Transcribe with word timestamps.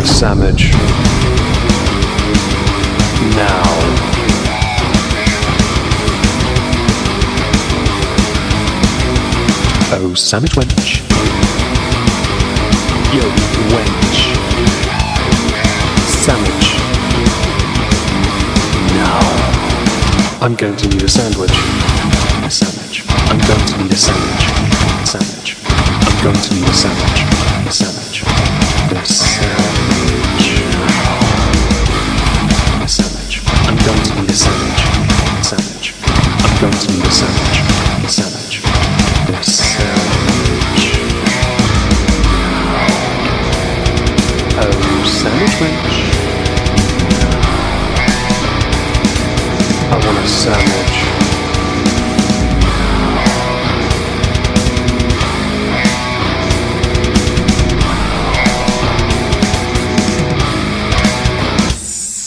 a 0.00 0.06
sandwich. 0.06 0.72
Now. 3.36 3.62
Oh, 9.92 10.14
sandwich 10.14 10.52
wench. 10.52 11.02
Yo, 13.12 13.24
wench. 13.72 14.20
Sandwich. 16.24 16.68
Now. 18.96 19.20
I'm 20.40 20.54
going 20.54 20.76
to 20.76 20.88
need 20.88 21.02
a 21.02 21.08
sandwich. 21.08 21.52
A 22.44 22.50
sandwich. 22.50 23.04
I'm 23.28 23.38
going 23.38 23.66
to 23.66 23.82
need 23.82 23.92
a 23.92 23.96
sandwich. 23.96 24.44
Sandwich. 25.06 25.56
I'm 25.66 26.22
going 26.22 26.40
to 26.40 26.54
need. 26.54 26.68
A 26.68 26.72
sandwich. 26.72 27.29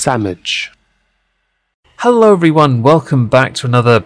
Sandwich. 0.03 0.69
Hello, 1.99 2.33
everyone. 2.33 2.83
Welcome 2.83 3.29
back 3.29 3.53
to 3.53 3.67
another 3.67 4.03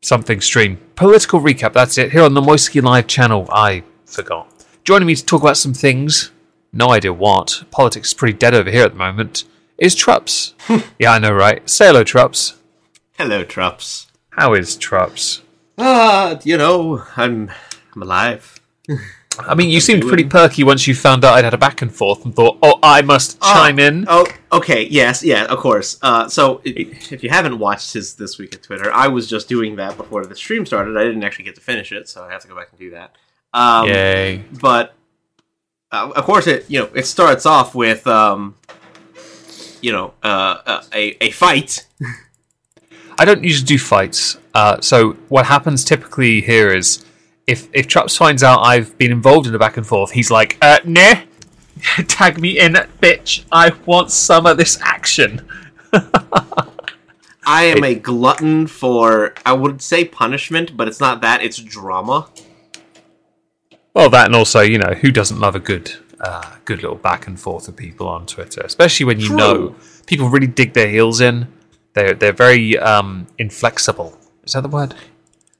something 0.00 0.40
stream. 0.40 0.78
Political 0.94 1.40
recap, 1.40 1.74
that's 1.74 1.98
it. 1.98 2.12
Here 2.12 2.22
on 2.22 2.32
the 2.32 2.40
Moisky 2.40 2.82
Live 2.82 3.06
channel. 3.08 3.46
I 3.52 3.82
forgot. 4.06 4.64
Joining 4.84 5.06
me 5.06 5.14
to 5.14 5.22
talk 5.22 5.42
about 5.42 5.58
some 5.58 5.74
things, 5.74 6.30
no 6.72 6.92
idea 6.92 7.12
what, 7.12 7.64
politics 7.70 8.08
is 8.08 8.14
pretty 8.14 8.38
dead 8.38 8.54
over 8.54 8.70
here 8.70 8.84
at 8.84 8.92
the 8.92 8.98
moment, 8.98 9.44
is 9.76 9.94
Trups. 9.94 10.54
yeah, 10.98 11.12
I 11.12 11.18
know, 11.18 11.32
right? 11.32 11.68
Say 11.68 11.88
hello, 11.88 12.04
Trups. 12.04 12.54
Hello, 13.18 13.44
Trups. 13.44 14.06
How 14.30 14.54
is 14.54 14.78
Trups? 14.78 15.42
Ah, 15.76 16.40
you 16.42 16.56
know, 16.56 17.04
I'm 17.18 17.50
I'm 17.94 18.00
alive. 18.00 18.58
I 19.40 19.54
mean, 19.54 19.68
you 19.70 19.80
seemed 19.80 20.02
pretty 20.02 20.24
perky 20.24 20.64
once 20.64 20.86
you 20.86 20.94
found 20.94 21.24
out 21.24 21.34
I'd 21.34 21.44
had 21.44 21.54
a 21.54 21.58
back 21.58 21.80
and 21.82 21.94
forth 21.94 22.24
and 22.24 22.34
thought, 22.34 22.58
oh, 22.62 22.78
I 22.82 23.02
must 23.02 23.40
chime 23.40 23.78
in. 23.78 24.04
Oh, 24.08 24.26
okay, 24.52 24.86
yes, 24.88 25.22
yeah, 25.22 25.44
of 25.44 25.58
course. 25.58 25.96
Uh, 26.02 26.28
so 26.28 26.60
i- 26.66 26.72
if 27.10 27.22
you 27.22 27.30
haven't 27.30 27.58
watched 27.58 27.92
his 27.92 28.14
this 28.14 28.38
week 28.38 28.54
at 28.54 28.62
Twitter, 28.62 28.92
I 28.92 29.08
was 29.08 29.28
just 29.28 29.48
doing 29.48 29.76
that 29.76 29.96
before 29.96 30.24
the 30.26 30.34
stream 30.36 30.66
started. 30.66 30.96
I 30.96 31.04
didn't 31.04 31.22
actually 31.22 31.44
get 31.44 31.54
to 31.54 31.60
finish 31.60 31.92
it, 31.92 32.08
so 32.08 32.24
I 32.24 32.30
have 32.32 32.42
to 32.42 32.48
go 32.48 32.56
back 32.56 32.68
and 32.70 32.78
do 32.78 32.90
that. 32.90 33.14
Um, 33.54 33.86
Yay. 33.88 34.44
But 34.60 34.94
uh, 35.92 36.10
of 36.14 36.24
course, 36.24 36.46
it 36.46 36.66
you 36.68 36.80
know 36.80 36.90
it 36.94 37.06
starts 37.06 37.46
off 37.46 37.74
with 37.74 38.06
um, 38.06 38.56
you 39.80 39.92
know 39.92 40.14
uh, 40.22 40.58
uh, 40.66 40.82
a 40.92 41.16
a 41.24 41.30
fight. 41.30 41.86
I 43.20 43.24
don't 43.24 43.42
usually 43.42 43.66
do 43.66 43.78
fights. 43.78 44.38
Uh, 44.54 44.80
so 44.80 45.12
what 45.28 45.46
happens 45.46 45.84
typically 45.84 46.40
here 46.40 46.72
is 46.72 47.04
if 47.48 47.66
if 47.72 47.88
Trups 47.88 48.16
finds 48.16 48.42
out 48.44 48.60
I've 48.60 48.96
been 48.98 49.10
involved 49.10 49.46
in 49.46 49.54
a 49.54 49.58
back 49.58 49.78
and 49.78 49.86
forth, 49.86 50.12
he's 50.12 50.30
like, 50.30 50.58
uh, 50.60 50.78
nah, 50.84 51.14
tag 52.06 52.38
me 52.38 52.60
in, 52.60 52.74
bitch. 53.00 53.44
I 53.50 53.72
want 53.86 54.12
some 54.12 54.46
of 54.46 54.58
this 54.58 54.78
action. 54.82 55.48
I 57.46 57.64
am 57.64 57.82
a 57.82 57.94
glutton 57.94 58.66
for 58.66 59.32
I 59.46 59.54
would 59.54 59.80
say 59.80 60.04
punishment, 60.04 60.76
but 60.76 60.86
it's 60.86 61.00
not 61.00 61.22
that. 61.22 61.42
It's 61.42 61.56
drama. 61.56 62.28
Well, 63.94 64.10
that 64.10 64.26
and 64.26 64.36
also, 64.36 64.60
you 64.60 64.78
know, 64.78 64.92
who 64.92 65.10
doesn't 65.10 65.40
love 65.40 65.56
a 65.56 65.58
good, 65.58 65.90
uh, 66.20 66.56
good 66.66 66.82
little 66.82 66.98
back 66.98 67.26
and 67.26 67.40
forth 67.40 67.66
of 67.66 67.76
people 67.76 68.06
on 68.06 68.26
Twitter, 68.26 68.60
especially 68.60 69.06
when 69.06 69.18
you 69.18 69.28
True. 69.28 69.36
know 69.36 69.76
people 70.06 70.28
really 70.28 70.46
dig 70.46 70.74
their 70.74 70.88
heels 70.88 71.22
in. 71.22 71.48
They're 71.94 72.12
they're 72.12 72.32
very 72.34 72.78
um, 72.78 73.26
inflexible. 73.38 74.18
Is 74.44 74.52
that 74.52 74.60
the 74.60 74.68
word? 74.68 74.94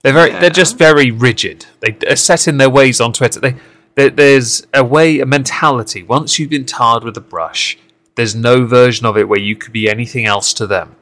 They're 0.09 0.15
very 0.15 0.31
Yeah. 0.31 0.41
they're 0.41 0.51
just 0.51 0.79
very 0.79 1.11
rigid. 1.11 1.67
They 1.81 1.95
are 2.09 2.17
set 2.17 2.49
in 2.49 2.57
their 2.57 2.71
ways 2.71 2.99
on 2.99 3.13
Twitter. 3.13 3.41
They 3.41 3.57
there, 3.95 4.09
there's 4.09 4.67
a 4.73 4.83
way, 4.83 5.21
a 5.21 5.27
mentality. 5.27 6.03
Once 6.03 6.39
you've 6.39 6.49
been 6.49 6.65
tarred 6.65 7.05
with 7.05 7.17
a 7.19 7.21
brush, 7.21 7.77
there's 8.15 8.35
no 8.35 8.65
version 8.65 9.05
of 9.05 9.19
it 9.19 9.29
where 9.29 9.39
you 9.39 9.55
could 9.55 9.73
be 9.73 9.91
anything 9.91 10.25
else 10.25 10.55
to 10.55 10.67
them. 10.67 10.97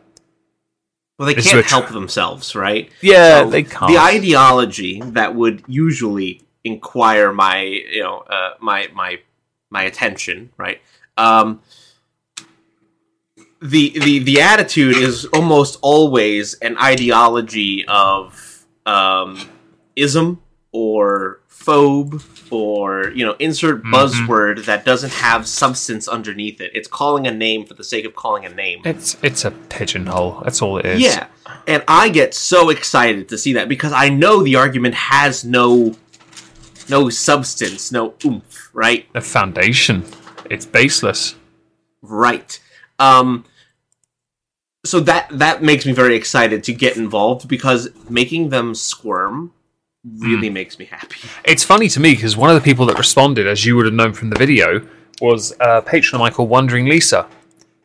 Well, 1.19 1.27
they 1.27 1.35
This 1.35 1.53
can't 1.53 1.65
help 1.67 1.91
themselves, 1.91 2.57
right? 2.57 2.91
Yeah, 3.01 3.45
So 3.45 3.51
they 3.51 3.63
can't. 3.63 3.93
The 3.93 3.99
ideology 3.99 5.01
that 5.05 5.37
would 5.37 5.63
usually 5.69 6.43
inquire 6.65 7.33
my, 7.33 7.61
you 7.61 8.03
know, 8.03 8.25
uh, 8.29 8.55
my 8.61 8.89
my 8.93 9.21
my 9.71 9.85
attention, 9.85 10.51
right? 10.59 10.81
Um, 11.17 11.61
the 13.63 13.97
the 14.01 14.19
the 14.19 14.41
attitude 14.41 14.97
is 14.97 15.27
almost 15.27 15.79
always 15.81 16.55
an 16.55 16.77
ideology 16.79 17.85
of 17.87 18.56
um, 18.87 19.49
ism 19.97 20.41
or 20.73 21.41
phobe 21.51 22.23
or 22.53 23.11
you 23.11 23.25
know 23.27 23.35
insert 23.39 23.83
Mm-hmm. 23.83 23.95
buzzword 23.95 24.65
that 24.67 24.85
doesn't 24.85 25.13
have 25.15 25.47
substance 25.49 26.07
underneath 26.07 26.61
it. 26.61 26.71
It's 26.75 26.87
calling 26.87 27.27
a 27.27 27.31
name 27.33 27.65
for 27.67 27.75
the 27.75 27.83
sake 27.85 28.05
of 28.05 28.15
calling 28.15 28.45
a 28.45 28.49
name. 28.51 28.83
It's 28.85 29.17
it's 29.23 29.45
a 29.45 29.51
pigeonhole. 29.51 30.43
That's 30.45 30.63
all 30.63 30.79
it 30.79 30.87
is. 30.87 31.01
Yeah. 31.01 31.27
And 31.67 31.83
I 31.89 32.09
get 32.11 32.35
so 32.35 32.71
excited 32.71 33.29
to 33.31 33.39
see 33.39 33.55
that 33.55 33.69
because 33.69 33.93
I 33.93 34.09
know 34.11 34.43
the 34.43 34.57
argument 34.57 34.95
has 34.95 35.45
no 35.45 35.97
no 36.89 37.09
substance, 37.11 37.91
no 37.91 38.15
oomph, 38.25 38.71
right? 38.73 39.13
The 39.13 39.21
foundation. 39.21 40.05
It's 40.49 40.65
baseless. 40.67 41.35
Right. 42.03 42.61
Um 43.01 43.45
so 44.87 45.01
that 45.01 45.29
that 45.31 45.63
makes 45.63 45.85
me 45.87 45.93
very 45.93 46.17
excited 46.17 46.65
to 46.65 46.73
get 46.73 46.97
involved 46.97 47.49
because 47.49 47.89
making 48.09 48.51
them 48.51 48.75
squirm 48.75 49.53
really 50.19 50.49
hmm. 50.49 50.55
makes 50.55 50.79
me 50.79 50.85
happy. 50.85 51.29
It's 51.45 51.65
funny 51.65 51.89
to 51.89 52.01
me 52.01 52.15
because 52.15 52.37
one 52.37 52.51
of 52.51 52.55
the 52.55 52.63
people 52.63 52.87
that 52.87 52.99
responded, 52.99 53.47
as 53.47 53.65
you 53.65 53.77
would 53.77 53.87
have 53.87 53.95
known 53.95 54.13
from 54.13 54.31
the 54.31 54.39
video, 54.39 54.87
was 55.21 55.55
a 55.61 55.83
patron 55.83 56.17
of 56.17 56.21
mine 56.21 56.33
called 56.33 56.49
Wandering 56.49 56.87
Lisa, 56.87 57.29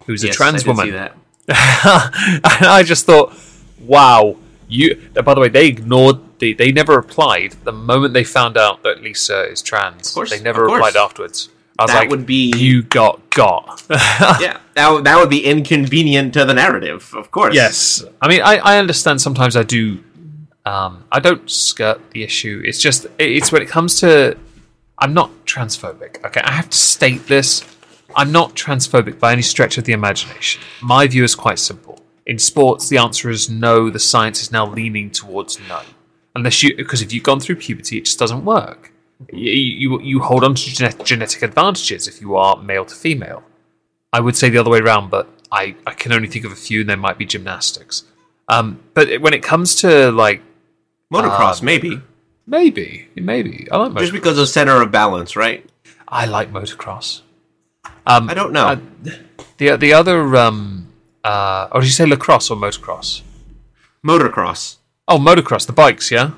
who's 0.06 0.24
a 0.24 0.28
Yes, 0.28 0.36
trans 0.36 0.66
I 0.66 0.68
woman. 0.68 0.86
see 0.86 0.92
that. 0.92 1.16
and 1.48 2.66
I 2.66 2.84
just 2.84 3.06
thought, 3.06 3.34
wow, 3.80 4.38
you. 4.68 5.10
By 5.14 5.34
the 5.34 5.42
way, 5.42 5.50
they 5.50 5.68
ignored. 5.68 6.18
The, 6.40 6.54
they 6.54 6.72
never 6.72 6.96
replied 6.96 7.54
the 7.64 7.72
moment 7.72 8.14
they 8.14 8.24
found 8.24 8.58
out 8.58 8.84
that 8.84 9.02
Lisa 9.02 9.44
is 9.44 9.62
trans. 9.62 10.10
Of 10.10 10.14
course, 10.16 10.30
they 10.30 10.42
never 10.42 10.64
replied 10.64 10.96
afterwards. 10.96 11.50
I 11.82 11.84
was 11.84 11.92
That 11.92 12.00
like, 12.00 12.10
would 12.10 12.26
be- 12.26 12.54
you 12.56 12.84
got 12.84 13.30
got. 13.32 13.84
yeah, 13.90 14.60
that, 14.76 14.90
would- 14.92 15.04
that 15.06 15.18
would 15.18 15.30
be 15.30 15.44
inconvenient 15.46 16.34
to 16.36 16.46
the 16.46 16.54
narrative, 16.54 17.14
of 17.16 17.32
course. 17.32 17.56
Yes, 17.56 18.04
I 18.22 18.28
mean, 18.28 18.42
I, 18.42 18.58
I 18.58 18.78
understand. 18.78 19.22
Sometimes 19.22 19.56
I 19.56 19.64
do. 19.64 20.04
Um, 20.66 21.06
I 21.12 21.20
don't 21.20 21.50
skirt 21.50 22.00
the 22.12 22.24
issue. 22.24 22.62
It's 22.64 22.80
just 22.80 23.08
it's 23.18 23.52
when 23.52 23.62
it 23.62 23.68
comes 23.70 24.00
to. 24.02 24.38
I'm 25.00 25.14
not 25.14 25.32
transphobic. 25.46 26.24
Okay, 26.26 26.42
I 26.42 26.52
have 26.52 26.70
to 26.70 26.78
state 26.78 27.26
this. 27.28 27.64
I'm 28.16 28.32
not 28.32 28.56
transphobic 28.56 29.20
by 29.20 29.32
any 29.32 29.42
stretch 29.42 29.78
of 29.78 29.86
the 29.86 29.94
imagination. 29.94 30.62
My 30.82 31.08
view 31.08 31.24
is 31.24 31.34
quite 31.34 31.58
simple. 31.60 32.00
In 32.28 32.38
sports, 32.38 32.90
the 32.90 32.98
answer 33.00 33.30
is 33.32 33.50
no. 33.50 33.90
The 33.90 34.00
science 34.00 34.42
is 34.44 34.52
now 34.52 34.68
leaning 34.68 35.10
towards 35.10 35.60
no, 35.68 35.82
unless 36.36 36.62
you 36.62 36.76
because 36.76 37.02
if 37.02 37.12
you've 37.12 37.24
gone 37.24 37.40
through 37.40 37.56
puberty, 37.56 37.98
it 37.98 38.06
just 38.06 38.20
doesn't 38.20 38.46
work. 38.46 38.91
You 39.32 39.52
you, 39.52 40.02
you 40.02 40.20
hold 40.22 40.44
on 40.44 40.56
to 40.56 40.70
genet- 40.70 41.04
genetic 41.06 41.42
advantages 41.44 42.08
if 42.08 42.22
you 42.22 42.36
are 42.36 42.58
male 42.62 42.86
to 42.86 42.96
female. 42.96 43.44
I 44.14 44.20
would 44.20 44.36
say 44.36 44.50
the 44.50 44.58
other 44.58 44.70
way 44.70 44.80
around, 44.80 45.10
but 45.10 45.28
I, 45.52 45.76
I 45.88 45.94
can 45.94 46.12
only 46.12 46.28
think 46.28 46.44
of 46.46 46.52
a 46.52 46.56
few, 46.56 46.82
and 46.82 46.90
there 46.90 46.98
might 46.98 47.18
be 47.18 47.26
gymnastics. 47.26 48.04
Um, 48.48 48.80
but 48.94 49.22
when 49.22 49.34
it 49.34 49.44
comes 49.44 49.76
to 49.76 50.12
like 50.12 50.42
Motocross, 51.14 51.60
Um, 51.60 51.66
maybe. 51.66 52.02
maybe, 52.46 53.08
maybe 53.16 53.68
I 53.72 53.78
like 53.78 53.96
Just 53.98 54.14
because 54.14 54.38
of 54.38 54.48
center 54.50 54.82
of 54.82 54.92
balance, 54.92 55.36
right? 55.36 55.66
I 56.08 56.26
like 56.26 56.52
motocross. 56.52 57.22
Um, 58.06 58.30
I 58.30 58.34
don't 58.34 58.52
know. 58.52 58.66
uh, 58.68 58.78
the 59.58 59.78
the 59.78 59.94
other 59.94 60.36
um, 60.36 60.88
uh, 61.24 61.68
or 61.72 61.82
did 61.82 61.88
you 61.88 61.94
say 61.94 62.06
lacrosse 62.06 62.50
or 62.50 62.58
motocross? 62.58 63.22
Motocross. 64.06 64.78
Oh, 65.08 65.18
motocross, 65.18 65.66
the 65.68 65.74
bikes, 65.74 66.12
yeah. 66.12 66.32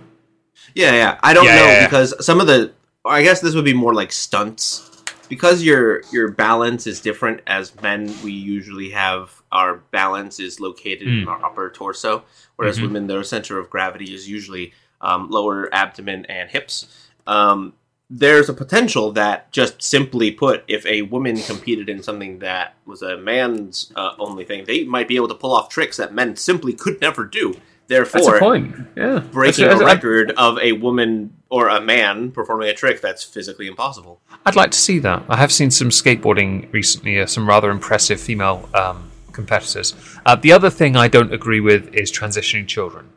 Yeah, 0.76 0.94
yeah. 0.94 1.20
I 1.24 1.34
don't 1.34 1.46
Yeah, 1.46 1.56
know 1.56 1.66
yeah, 1.68 1.86
because 1.86 2.14
some 2.26 2.40
of 2.40 2.48
the 2.48 2.72
I 3.06 3.22
guess 3.22 3.42
this 3.42 3.54
would 3.56 3.66
be 3.66 3.74
more 3.74 3.94
like 3.94 4.12
stunts. 4.12 4.90
Because 5.30 5.64
your 5.64 6.04
your 6.12 6.30
balance 6.32 6.86
is 6.86 7.00
different 7.02 7.42
as 7.48 7.74
men, 7.82 8.14
we 8.24 8.32
usually 8.32 8.90
have 8.92 9.42
our 9.52 9.76
balance 9.92 10.40
is 10.40 10.60
located 10.60 11.08
Hmm. 11.08 11.20
in 11.24 11.28
our 11.28 11.44
upper 11.46 11.70
torso, 11.70 12.24
whereas 12.56 12.78
Mm-hmm. 12.78 12.86
women 12.86 13.08
their 13.08 13.24
center 13.24 13.58
of 13.58 13.70
gravity 13.70 14.14
is 14.14 14.30
usually 14.30 14.74
um, 15.02 15.30
lower 15.30 15.74
abdomen 15.74 16.26
and 16.26 16.50
hips. 16.50 16.88
Um, 17.28 17.74
there's 18.10 18.48
a 18.50 18.54
potential 18.54 19.12
that 19.14 19.52
just 19.52 19.82
simply 19.82 20.30
put, 20.30 20.64
if 20.68 20.86
a 20.86 21.02
woman 21.04 21.38
competed 21.42 21.90
in 21.90 22.04
something 22.04 22.40
that 22.40 22.76
was 22.86 23.02
a 23.02 23.18
man's 23.18 23.92
uh, 23.96 24.12
only 24.20 24.46
thing, 24.46 24.66
they 24.66 24.84
might 24.84 25.08
be 25.08 25.16
able 25.16 25.30
to 25.30 25.36
pull 25.36 25.54
off 25.56 25.68
tricks 25.70 25.98
that 25.98 26.14
men 26.14 26.36
simply 26.36 26.74
could 26.74 27.02
never 27.02 27.26
do. 27.26 27.56
That's 27.94 28.14
a 28.16 28.18
Therefore, 28.18 28.40
point. 28.40 28.76
Yeah, 28.96 29.20
breaking 29.32 29.66
That's- 29.66 29.82
a 29.82 29.86
I- 29.86 29.94
record 29.94 30.32
of 30.38 30.58
a 30.60 30.72
woman 30.74 31.34
or 31.50 31.68
a 31.68 31.80
man 31.80 32.32
performing 32.32 32.70
a 32.70 32.74
trick 32.74 33.02
that's 33.02 33.24
physically 33.24 33.68
impossible. 33.68 34.22
I'd 34.46 34.56
like 34.56 34.72
to 34.72 34.78
see 34.78 35.00
that. 35.00 35.24
I 35.30 35.38
have 35.38 35.52
seen 35.52 35.70
some 35.72 35.90
skateboarding 35.90 36.72
recently, 36.74 37.20
uh, 37.20 37.26
some 37.28 37.48
rather 37.48 37.70
impressive 37.70 38.20
female 38.20 38.68
um, 38.74 39.12
competitors. 39.32 39.94
Uh, 40.26 40.36
the 40.36 40.52
other 40.52 40.70
thing 40.70 40.96
I 40.96 41.08
don't 41.08 41.34
agree 41.34 41.60
with 41.60 41.94
is 41.94 42.12
transitioning 42.12 42.68
children. 42.68 43.10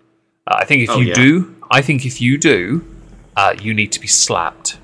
Uh, 0.46 0.56
I 0.58 0.64
think 0.64 0.82
if 0.82 0.90
Oh, 0.90 0.98
you 0.98 1.08
yeah. 1.08 1.14
do, 1.14 1.56
I 1.70 1.80
think 1.82 2.04
if 2.04 2.20
you 2.20 2.36
do, 2.38 2.84
uh, 3.36 3.54
you 3.60 3.72
need 3.74 3.90
to 3.92 4.00
be 4.00 4.06
slapped. 4.06 4.78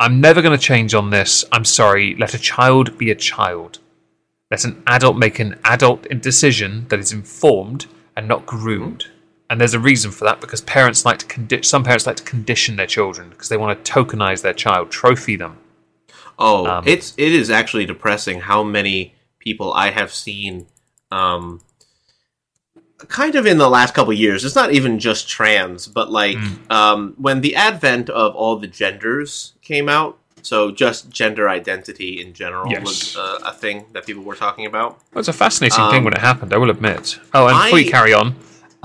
I'm 0.00 0.20
never 0.20 0.42
going 0.42 0.56
to 0.58 0.62
change 0.62 0.94
on 0.94 1.10
this. 1.10 1.44
I'm 1.52 1.64
sorry. 1.64 2.14
Let 2.18 2.34
a 2.34 2.38
child 2.38 2.98
be 2.98 3.10
a 3.10 3.14
child. 3.14 3.78
Let 4.50 4.64
an 4.64 4.82
adult 4.86 5.16
make 5.16 5.38
an 5.38 5.58
adult 5.64 6.06
decision 6.20 6.86
that 6.88 6.98
is 7.00 7.12
informed 7.12 7.86
and 8.16 8.26
not 8.26 8.46
groomed. 8.46 9.06
And 9.48 9.60
there's 9.60 9.74
a 9.74 9.78
reason 9.80 10.10
for 10.10 10.24
that 10.24 10.40
because 10.40 10.60
parents 10.62 11.04
like 11.04 11.18
to 11.18 11.26
condi- 11.26 11.64
some 11.64 11.84
parents 11.84 12.06
like 12.06 12.16
to 12.16 12.24
condition 12.24 12.74
their 12.76 12.86
children 12.86 13.28
because 13.30 13.48
they 13.48 13.56
want 13.56 13.84
to 13.84 13.92
tokenize 13.92 14.42
their 14.42 14.54
child, 14.54 14.90
trophy 14.90 15.36
them. 15.36 15.58
Oh, 16.38 16.66
Um, 16.66 16.84
it's 16.86 17.14
it 17.16 17.32
is 17.32 17.48
actually 17.50 17.86
depressing 17.86 18.40
how 18.40 18.62
many 18.62 19.14
people 19.38 19.72
I 19.72 19.90
have 19.90 20.12
seen 20.12 20.66
um 21.12 21.60
kind 23.08 23.34
of 23.36 23.46
in 23.46 23.58
the 23.58 23.68
last 23.70 23.94
couple 23.94 24.12
years. 24.12 24.44
It's 24.44 24.54
not 24.56 24.72
even 24.72 24.98
just 24.98 25.28
trans, 25.28 25.86
but 25.86 26.10
like 26.10 26.36
Mm. 26.36 26.70
um 26.72 27.14
when 27.18 27.40
the 27.42 27.54
advent 27.54 28.10
of 28.10 28.34
all 28.34 28.56
the 28.56 28.66
genders 28.66 29.52
came 29.62 29.88
out, 29.88 30.18
so 30.50 30.70
just 30.84 31.10
gender 31.20 31.44
identity 31.60 32.10
in 32.22 32.28
general 32.42 32.70
Yes. 32.70 32.84
was 32.86 33.16
uh, 33.16 33.50
a 33.50 33.52
thing 33.62 33.76
that 33.94 34.02
people 34.08 34.22
were 34.30 34.36
talking 34.46 34.64
about. 34.72 34.90
It 35.12 35.16
was 35.22 35.28
a 35.28 35.32
fascinating 35.44 35.82
Um, 35.84 35.90
thing 35.92 36.04
when 36.04 36.14
it 36.14 36.24
happened, 36.30 36.50
I 36.54 36.58
will 36.62 36.70
admit. 36.70 37.18
Oh, 37.34 37.46
and 37.48 37.56
before 37.64 37.80
you 37.84 37.90
carry 37.90 38.14
on, 38.22 38.26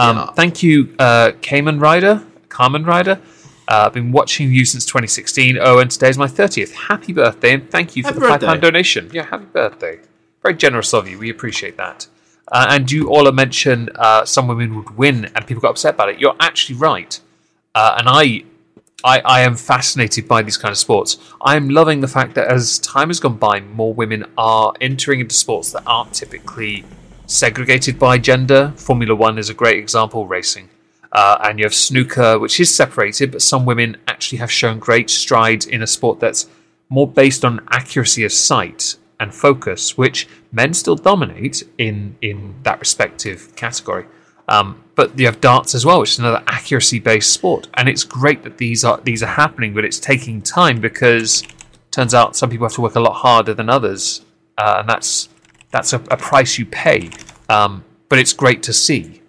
um, 0.04 0.18
Yeah. 0.18 0.26
thank 0.42 0.64
you, 0.64 0.76
uh, 1.08 1.32
Cayman 1.42 1.80
Rider, 1.80 2.16
Carmen 2.50 2.84
Rider. 2.94 3.20
Uh, 3.68 3.84
I've 3.86 3.94
been 3.94 4.12
watching 4.12 4.52
you 4.52 4.66
since 4.66 4.86
2016. 4.86 5.58
Oh, 5.62 5.78
and 5.82 5.90
today's 5.90 6.18
my 6.18 6.28
30th. 6.28 6.72
Happy 6.92 7.14
birthday, 7.14 7.54
and 7.54 7.70
thank 7.76 7.96
you 7.96 8.02
for 8.04 8.10
Happy 8.10 8.20
the 8.20 8.48
£5 8.48 8.60
donation. 8.68 9.10
Yeah, 9.14 9.26
happy 9.34 9.46
birthday. 9.46 10.00
Very 10.44 10.56
generous 10.56 10.94
of 10.94 11.08
you. 11.08 11.18
We 11.20 11.30
appreciate 11.30 11.78
that. 11.78 12.08
Uh, 12.52 12.66
and 12.74 12.92
you 12.92 13.08
all 13.14 13.32
mentioned 13.32 13.92
uh, 13.96 14.26
some 14.26 14.48
women 14.48 14.76
would 14.76 14.98
win, 14.98 15.18
and 15.36 15.40
people 15.48 15.62
got 15.62 15.70
upset 15.76 15.94
about 15.94 16.10
it. 16.10 16.20
You're 16.20 16.36
actually 16.40 16.76
right. 16.90 17.14
Uh, 17.74 17.96
and 18.00 18.10
I, 18.10 18.44
I, 19.04 19.20
I 19.20 19.42
am 19.42 19.56
fascinated 19.56 20.28
by 20.28 20.42
these 20.42 20.58
kind 20.58 20.72
of 20.72 20.78
sports. 20.78 21.18
I 21.42 21.56
am 21.56 21.70
loving 21.70 22.02
the 22.02 22.08
fact 22.08 22.36
that 22.36 22.48
as 22.48 22.80
time 22.80 23.10
has 23.10 23.20
gone 23.20 23.38
by, 23.38 23.62
more 23.62 23.94
women 23.94 24.26
are 24.38 24.74
entering 24.80 25.20
into 25.20 25.36
sports 25.36 25.72
that 25.72 25.84
aren't 25.86 26.14
typically 26.14 26.86
segregated 27.26 27.98
by 27.98 28.18
gender. 28.18 28.74
Formula 28.76 29.16
One 29.16 29.38
is 29.38 29.50
a 29.50 29.54
great 29.54 29.78
example, 29.78 30.28
racing. 30.28 30.70
Uh, 31.12 31.38
and 31.44 31.60
you 31.60 31.66
have 31.66 31.74
snooker, 31.74 32.40
which 32.40 32.60
is 32.60 32.74
separated, 32.74 33.32
but 33.32 33.42
some 33.42 33.66
women 33.66 33.98
actually 34.08 34.38
have 34.38 34.52
shown 34.52 34.80
great 34.80 35.10
strides 35.10 35.66
in 35.66 35.82
a 35.82 35.88
sport 35.88 36.20
that's 36.20 36.48
more 36.90 37.08
based 37.08 37.44
on 37.44 37.66
accuracy 37.70 38.24
of 38.24 38.32
sight 38.32 38.98
and 39.20 39.34
focus, 39.34 39.98
which 39.98 40.28
men 40.52 40.74
still 40.74 40.96
dominate 40.96 41.64
in 41.78 42.16
in 42.22 42.56
that 42.64 42.80
respective 42.80 43.56
category. 43.56 44.06
Um, 44.48 44.84
but 45.02 45.18
you 45.18 45.26
have 45.26 45.42
darts 45.42 45.74
as 45.74 45.84
well, 45.84 46.00
which 46.02 46.12
is 46.12 46.20
another 46.20 46.44
accuracy-based 46.46 47.34
sport, 47.34 47.68
and 47.74 47.90
it's 47.90 48.04
great 48.04 48.44
that 48.44 48.60
these 48.60 48.84
are 48.84 48.98
these 49.02 49.24
are 49.24 49.34
happening, 49.44 49.74
but 49.74 49.84
it's 49.84 50.00
taking 50.00 50.44
time 50.44 50.80
because 50.80 51.44
turns 51.90 52.14
out 52.14 52.36
some 52.36 52.52
people 52.52 52.68
have 52.68 52.76
to 52.76 52.82
work 52.82 52.94
a 52.96 53.00
lot 53.00 53.14
harder 53.14 53.54
than 53.56 53.68
others, 53.68 54.24
uh, 54.60 54.76
and 54.80 54.88
that's 54.88 55.28
that's 55.72 55.92
a, 55.94 56.00
a 56.12 56.18
price 56.18 56.60
you 56.60 56.68
pay. 56.68 57.10
Um, 57.50 57.84
but 58.10 58.20
it's 58.20 58.32
great 58.34 58.62
to 58.64 58.74
see. 58.74 59.24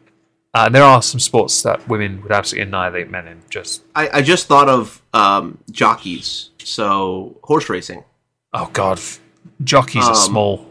Uh, 0.55 0.65
and 0.67 0.75
there 0.75 0.83
are 0.85 1.01
some 1.01 1.19
sports 1.19 1.63
that 1.63 1.89
women 1.89 2.21
would 2.23 2.33
absolutely 2.33 2.69
annihilate 2.69 3.09
men 3.11 3.27
in. 3.27 3.41
Just 3.49 3.83
I, 3.95 4.11
I 4.19 4.23
just 4.23 4.49
thought 4.49 4.69
of 4.69 5.01
um, 5.15 5.57
jockeys, 5.71 6.51
so 6.59 7.39
horse 7.45 7.71
racing. 7.71 8.05
oh 8.53 8.69
god, 8.75 9.01
jockeys 9.65 10.05
are 10.05 10.11
Um, 10.11 10.17
small. 10.31 10.67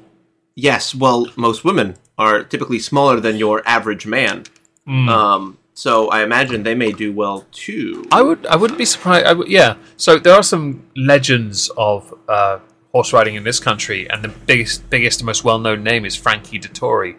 Yes, 0.54 0.94
well, 0.94 1.26
most 1.36 1.66
women 1.66 1.96
are 2.20 2.44
typically 2.44 2.78
smaller 2.78 3.20
than 3.20 3.38
your 3.38 3.64
average 3.66 4.06
man. 4.06 4.44
Hmm. 4.86 5.10
Um, 5.10 5.58
so 5.74 6.10
I 6.10 6.24
imagine 6.24 6.64
they 6.64 6.76
may 6.76 6.92
do 6.92 7.14
well 7.14 7.46
too. 7.52 8.06
I 8.12 8.22
would 8.22 8.46
I 8.46 8.56
wouldn't 8.56 8.78
be 8.78 8.86
surprised. 8.86 9.26
I 9.26 9.34
would, 9.34 9.48
yeah. 9.48 9.76
So 9.98 10.20
there 10.20 10.34
are 10.34 10.44
some 10.44 10.86
legends 10.96 11.70
of 11.78 12.14
uh, 12.28 12.60
horse 12.92 13.14
riding 13.14 13.36
in 13.36 13.44
this 13.44 13.60
country, 13.60 14.10
and 14.10 14.24
the 14.24 14.30
biggest 14.30 14.90
biggest 14.90 15.22
and 15.22 15.26
most 15.26 15.44
well 15.44 15.60
known 15.60 15.84
name 15.84 16.06
is 16.06 16.16
Frankie 16.16 16.60
Dettori. 16.60 17.16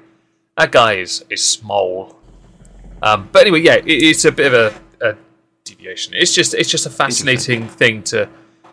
That 0.57 0.71
guy 0.71 0.95
is 0.95 1.25
is 1.31 1.43
small. 1.45 2.17
Um, 3.03 3.29
but 3.33 3.43
anyway, 3.43 3.61
yeah, 3.61 3.77
it, 3.77 3.87
it's 3.87 4.25
a 4.25 4.33
bit 4.33 4.53
of 4.53 4.55
a, 4.55 5.09
a 5.09 5.17
deviation. 5.65 6.15
It's 6.15 6.35
just 6.35 6.55
it's 6.55 6.71
just 6.71 6.87
a 6.87 6.91
fascinating 6.91 7.69
thing 7.69 8.03
to 8.05 8.29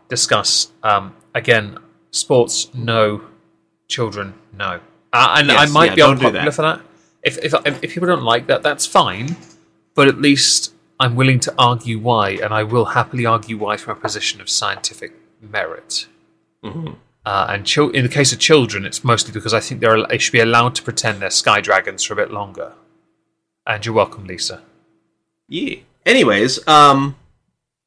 discuss. 0.08 0.72
Um, 0.84 1.16
again, 1.34 1.78
sports 2.12 2.70
no, 2.74 3.22
children 3.88 4.34
no, 4.54 4.80
uh, 5.14 5.36
and 5.38 5.52
I 5.52 5.66
might 5.68 5.92
yeah, 5.92 5.96
be 5.96 6.02
don't 6.02 6.20
do 6.20 6.28
unpopular 6.28 6.46
that. 6.46 6.54
for 6.54 6.62
that. 6.64 6.82
If, 7.24 7.38
if 7.40 7.54
if 7.84 7.94
people 7.94 8.08
don't 8.08 8.24
like 8.24 8.48
that, 8.48 8.64
that's 8.64 8.86
fine. 8.86 9.36
But 9.96 10.08
at 10.08 10.20
least 10.22 10.74
I'm 11.00 11.16
willing 11.16 11.40
to 11.42 11.54
argue 11.58 12.00
why, 12.00 12.32
and 12.32 12.54
I 12.54 12.64
will 12.64 12.86
happily 12.86 13.26
argue 13.26 13.58
why 13.58 13.78
from 13.78 13.98
a 13.98 14.00
position 14.00 14.40
of 14.42 14.50
scientific 14.50 15.14
merit. 15.42 16.08
Mm-hmm. 16.64 16.94
Uh, 17.26 17.48
and 17.50 17.66
chil- 17.66 17.90
in 17.92 18.04
the 18.04 18.10
case 18.10 18.32
of 18.32 18.40
children, 18.40 18.86
it's 18.86 19.04
mostly 19.04 19.34
because 19.34 19.54
I 19.54 19.60
think 19.60 19.82
they're, 19.82 20.06
they 20.08 20.18
should 20.18 20.32
be 20.32 20.40
allowed 20.40 20.76
to 20.76 20.84
pretend 20.84 21.22
they're 21.22 21.30
sky 21.30 21.60
dragons 21.62 22.04
for 22.04 22.14
a 22.14 22.16
bit 22.16 22.32
longer. 22.32 22.74
And 23.68 23.86
you're 23.86 23.94
welcome, 23.96 24.26
Lisa. 24.26 24.62
yeah. 25.48 25.76
Anyways, 26.06 26.66
um, 26.68 27.16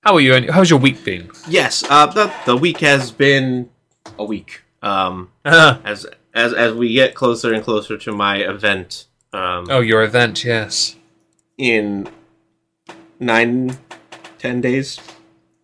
How 0.05 0.14
are 0.14 0.20
you? 0.20 0.52
How's 0.52 0.69
your 0.70 0.79
week 0.79 1.02
been? 1.05 1.31
yes, 1.49 1.82
uh, 1.88 2.06
the 2.06 2.32
the 2.44 2.56
week 2.56 2.79
has 2.81 3.11
been 3.11 3.70
a 4.19 4.25
week. 4.25 4.62
Um, 4.82 5.31
oh, 5.46 5.81
as 5.84 6.06
as 6.34 6.52
as 6.52 6.75
we 6.75 6.93
get 6.93 7.14
closer 7.14 7.52
and 7.52 7.64
closer 7.64 7.96
to 7.96 8.12
my 8.12 8.37
event, 8.37 9.06
um, 9.32 9.67
oh, 9.70 9.81
your 9.81 10.02
event, 10.02 10.44
yes. 10.44 10.96
in 11.58 12.08
nine, 13.20 13.79
ten 14.39 14.60
days. 14.60 15.01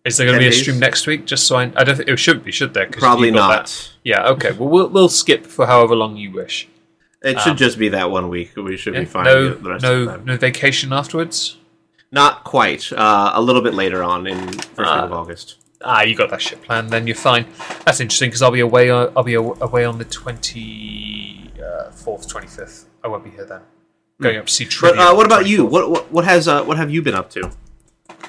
Is 0.05 0.17
there 0.17 0.25
going 0.25 0.37
to 0.37 0.39
be 0.39 0.47
a 0.47 0.51
days? 0.51 0.61
stream 0.61 0.79
next 0.79 1.05
week? 1.07 1.25
Just 1.25 1.45
so 1.45 1.57
I, 1.57 1.63
I 1.75 1.83
don't 1.83 1.95
think 1.95 2.09
it 2.09 2.17
should 2.17 2.43
be, 2.43 2.51
should 2.51 2.73
there? 2.73 2.87
Probably 2.87 3.31
not. 3.31 3.65
that- 3.67 3.89
Yeah, 4.03 4.27
okay. 4.29 4.51
Well, 4.51 4.69
we'll 4.69 4.89
we'll 4.89 5.09
skip 5.09 5.45
for 5.45 5.65
however 5.67 5.95
long 5.95 6.15
you 6.17 6.31
wish. 6.31 6.67
It 7.21 7.39
should 7.41 7.57
just 7.57 7.77
be 7.77 7.89
that 7.89 8.09
one 8.09 8.29
week. 8.29 8.55
We 8.55 8.77
should 8.77 8.93
Yeah, 8.93 9.01
be 9.01 9.05
fine. 9.05 9.25
no, 9.25 9.53
the 9.53 9.69
rest 9.71 9.83
of 9.83 9.91
no, 9.91 10.05
the 10.05 10.11
time. 10.11 10.25
no 10.25 10.37
vacation 10.37 10.93
afterwards. 10.93 11.57
Not 12.11 12.45
quite. 12.45 12.91
Uh, 12.93 13.31
a 13.35 13.41
little 13.41 13.61
bit 13.61 13.73
later 13.73 14.01
on 14.03 14.25
in 14.25 14.37
first 14.47 14.79
Ah. 14.89 14.95
week 15.01 15.03
of 15.05 15.11
August. 15.13 15.55
Ah, 15.83 16.01
you 16.01 16.15
got 16.15 16.29
that 16.29 16.41
shit 16.41 16.61
planned. 16.63 16.89
Then 16.89 17.07
you're 17.07 17.15
fine. 17.15 17.45
That's 17.85 17.99
interesting 17.99 18.29
because 18.29 18.41
I'll 18.41 18.51
be 18.51 18.61
away. 18.61 18.89
uh, 18.89 19.11
I'll 19.17 19.23
be 19.23 19.33
away 19.35 19.83
on 19.85 19.97
the 19.97 20.05
twenty 20.05 21.51
fourth, 21.93 22.27
twenty 22.27 22.47
fifth. 22.47 22.85
I 23.03 23.07
won't 23.07 23.23
be 23.23 23.29
here 23.31 23.45
then. 23.45 23.61
Going 24.21 24.37
up 24.37 24.47
to 24.47 24.53
see 24.53 24.65
But 24.65 24.71
Trivium. 24.71 24.99
uh, 24.99 25.15
what 25.15 25.25
about 25.25 25.47
you? 25.47 25.65
24th. 25.65 25.69
What, 25.71 25.89
what 25.91 26.11
what 26.11 26.25
has 26.25 26.47
uh, 26.47 26.63
what 26.63 26.77
have 26.77 26.91
you 26.91 27.01
been 27.01 27.15
up 27.15 27.29
to? 27.31 27.51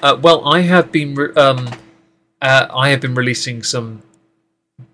Uh, 0.01 0.17
well, 0.21 0.47
I 0.47 0.61
have 0.61 0.91
been. 0.91 1.15
Re- 1.15 1.33
um, 1.35 1.69
uh, 2.41 2.67
I 2.73 2.89
have 2.89 3.01
been 3.01 3.13
releasing 3.13 3.61
some 3.61 4.01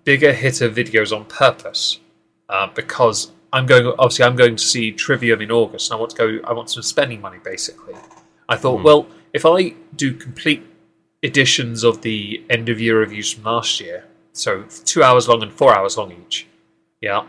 bigger 0.04 0.32
hitter 0.32 0.68
videos 0.68 1.16
on 1.16 1.24
purpose 1.26 2.00
uh, 2.48 2.66
because 2.74 3.30
I'm 3.52 3.66
going. 3.66 3.86
Obviously, 3.98 4.24
I'm 4.24 4.36
going 4.36 4.56
to 4.56 4.64
see 4.64 4.90
Trivium 4.92 5.40
in 5.40 5.50
August, 5.52 5.90
and 5.90 5.96
I 5.96 6.00
want 6.00 6.10
to 6.10 6.16
go. 6.16 6.40
I 6.48 6.52
want 6.52 6.68
some 6.70 6.82
spending 6.82 7.20
money, 7.20 7.38
basically. 7.42 7.94
I 8.48 8.56
thought, 8.56 8.82
well, 8.82 9.06
if 9.32 9.46
I 9.46 9.74
do 9.94 10.12
complete 10.14 10.66
editions 11.22 11.84
of 11.84 12.02
the 12.02 12.42
end 12.50 12.68
of 12.68 12.80
year 12.80 12.98
reviews 12.98 13.32
from 13.32 13.44
last 13.44 13.80
year, 13.80 14.04
so 14.32 14.64
two 14.84 15.02
hours 15.02 15.28
long 15.28 15.42
and 15.42 15.52
four 15.52 15.76
hours 15.76 15.96
long 15.96 16.12
each, 16.26 16.46
yeah, 17.00 17.26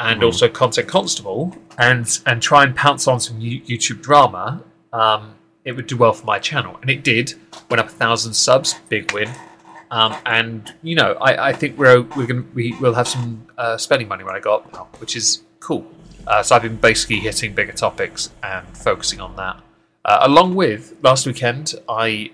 and 0.00 0.22
also 0.24 0.48
Content 0.48 0.88
Constable, 0.88 1.56
and 1.78 2.20
and 2.26 2.42
try 2.42 2.64
and 2.64 2.74
pounce 2.74 3.06
on 3.08 3.20
some 3.20 3.40
You- 3.40 3.60
YouTube 3.62 4.02
drama, 4.02 4.62
um, 4.92 5.34
it 5.64 5.72
would 5.72 5.86
do 5.86 5.96
well 5.96 6.12
for 6.12 6.26
my 6.26 6.38
channel, 6.38 6.78
and 6.80 6.90
it 6.90 7.02
did. 7.04 7.34
Went 7.70 7.80
up 7.80 7.86
a 7.86 7.90
thousand 7.92 8.34
subs, 8.34 8.74
big 8.88 9.12
win. 9.12 9.30
Um, 9.90 10.16
and 10.26 10.72
you 10.82 10.96
know, 10.96 11.12
I, 11.20 11.50
I 11.50 11.52
think 11.52 11.78
we're 11.78 12.02
we're 12.16 12.26
gonna 12.26 12.44
we 12.54 12.72
will 12.80 12.94
have 12.94 13.06
some 13.08 13.46
uh, 13.56 13.76
spending 13.76 14.08
money 14.08 14.24
when 14.24 14.34
I 14.34 14.40
go 14.40 14.56
up 14.56 14.72
now, 14.72 14.88
which 14.98 15.14
is 15.16 15.42
cool. 15.60 15.86
Uh, 16.26 16.42
so 16.42 16.56
I've 16.56 16.62
been 16.62 16.76
basically 16.76 17.20
hitting 17.20 17.54
bigger 17.54 17.72
topics 17.72 18.30
and 18.42 18.66
focusing 18.76 19.20
on 19.20 19.36
that. 19.36 19.60
Uh, 20.04 20.18
along 20.22 20.54
with 20.54 20.96
last 21.02 21.26
weekend, 21.26 21.74
I 21.88 22.30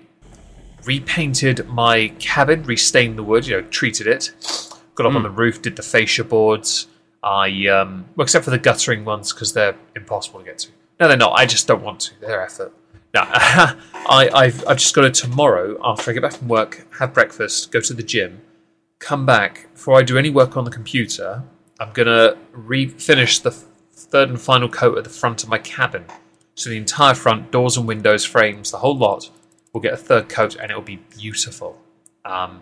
repainted 0.85 1.67
my 1.67 2.09
cabin, 2.19 2.63
restained 2.63 3.17
the 3.17 3.23
wood, 3.23 3.45
you 3.47 3.57
know, 3.57 3.67
treated 3.67 4.07
it. 4.07 4.31
Got 4.95 5.05
up 5.07 5.15
on 5.15 5.23
the 5.23 5.29
roof, 5.29 5.61
did 5.61 5.75
the 5.75 5.83
fascia 5.83 6.23
boards. 6.23 6.87
I, 7.23 7.67
um, 7.67 8.05
well, 8.15 8.23
except 8.23 8.45
for 8.45 8.51
the 8.51 8.57
guttering 8.57 9.05
ones 9.05 9.31
because 9.33 9.53
they're 9.53 9.75
impossible 9.95 10.39
to 10.39 10.45
get 10.45 10.59
to. 10.59 10.69
No, 10.99 11.07
they're 11.07 11.17
not. 11.17 11.33
I 11.33 11.45
just 11.45 11.67
don't 11.67 11.83
want 11.83 11.99
to. 12.01 12.19
They're 12.19 12.41
effort. 12.43 12.73
No, 13.13 13.21
I, 13.25 14.29
I've, 14.33 14.67
I've 14.67 14.77
just 14.77 14.95
got 14.95 15.01
to 15.01 15.11
tomorrow 15.11 15.77
after 15.83 16.11
I 16.11 16.13
get 16.13 16.23
back 16.23 16.33
from 16.33 16.47
work, 16.47 16.87
have 16.97 17.13
breakfast, 17.13 17.71
go 17.71 17.81
to 17.81 17.93
the 17.93 18.03
gym, 18.03 18.41
come 18.99 19.25
back. 19.25 19.67
Before 19.73 19.97
I 19.99 20.03
do 20.03 20.17
any 20.17 20.29
work 20.29 20.55
on 20.55 20.63
the 20.63 20.71
computer, 20.71 21.43
I'm 21.79 21.91
gonna 21.93 22.37
re 22.51 22.87
finish 22.87 23.39
the 23.39 23.51
third 23.51 24.29
and 24.29 24.39
final 24.39 24.69
coat 24.69 24.97
at 24.97 25.03
the 25.03 25.09
front 25.09 25.43
of 25.43 25.49
my 25.49 25.57
cabin. 25.57 26.05
So 26.55 26.69
the 26.69 26.77
entire 26.77 27.15
front, 27.15 27.51
doors 27.51 27.77
and 27.77 27.87
windows, 27.87 28.23
frames, 28.23 28.71
the 28.71 28.77
whole 28.77 28.97
lot 28.97 29.29
will 29.73 29.81
get 29.81 29.93
a 29.93 29.97
third 29.97 30.29
coat, 30.29 30.55
and 30.55 30.69
it'll 30.69 30.81
be 30.81 31.01
beautiful. 31.17 31.81
Um, 32.23 32.61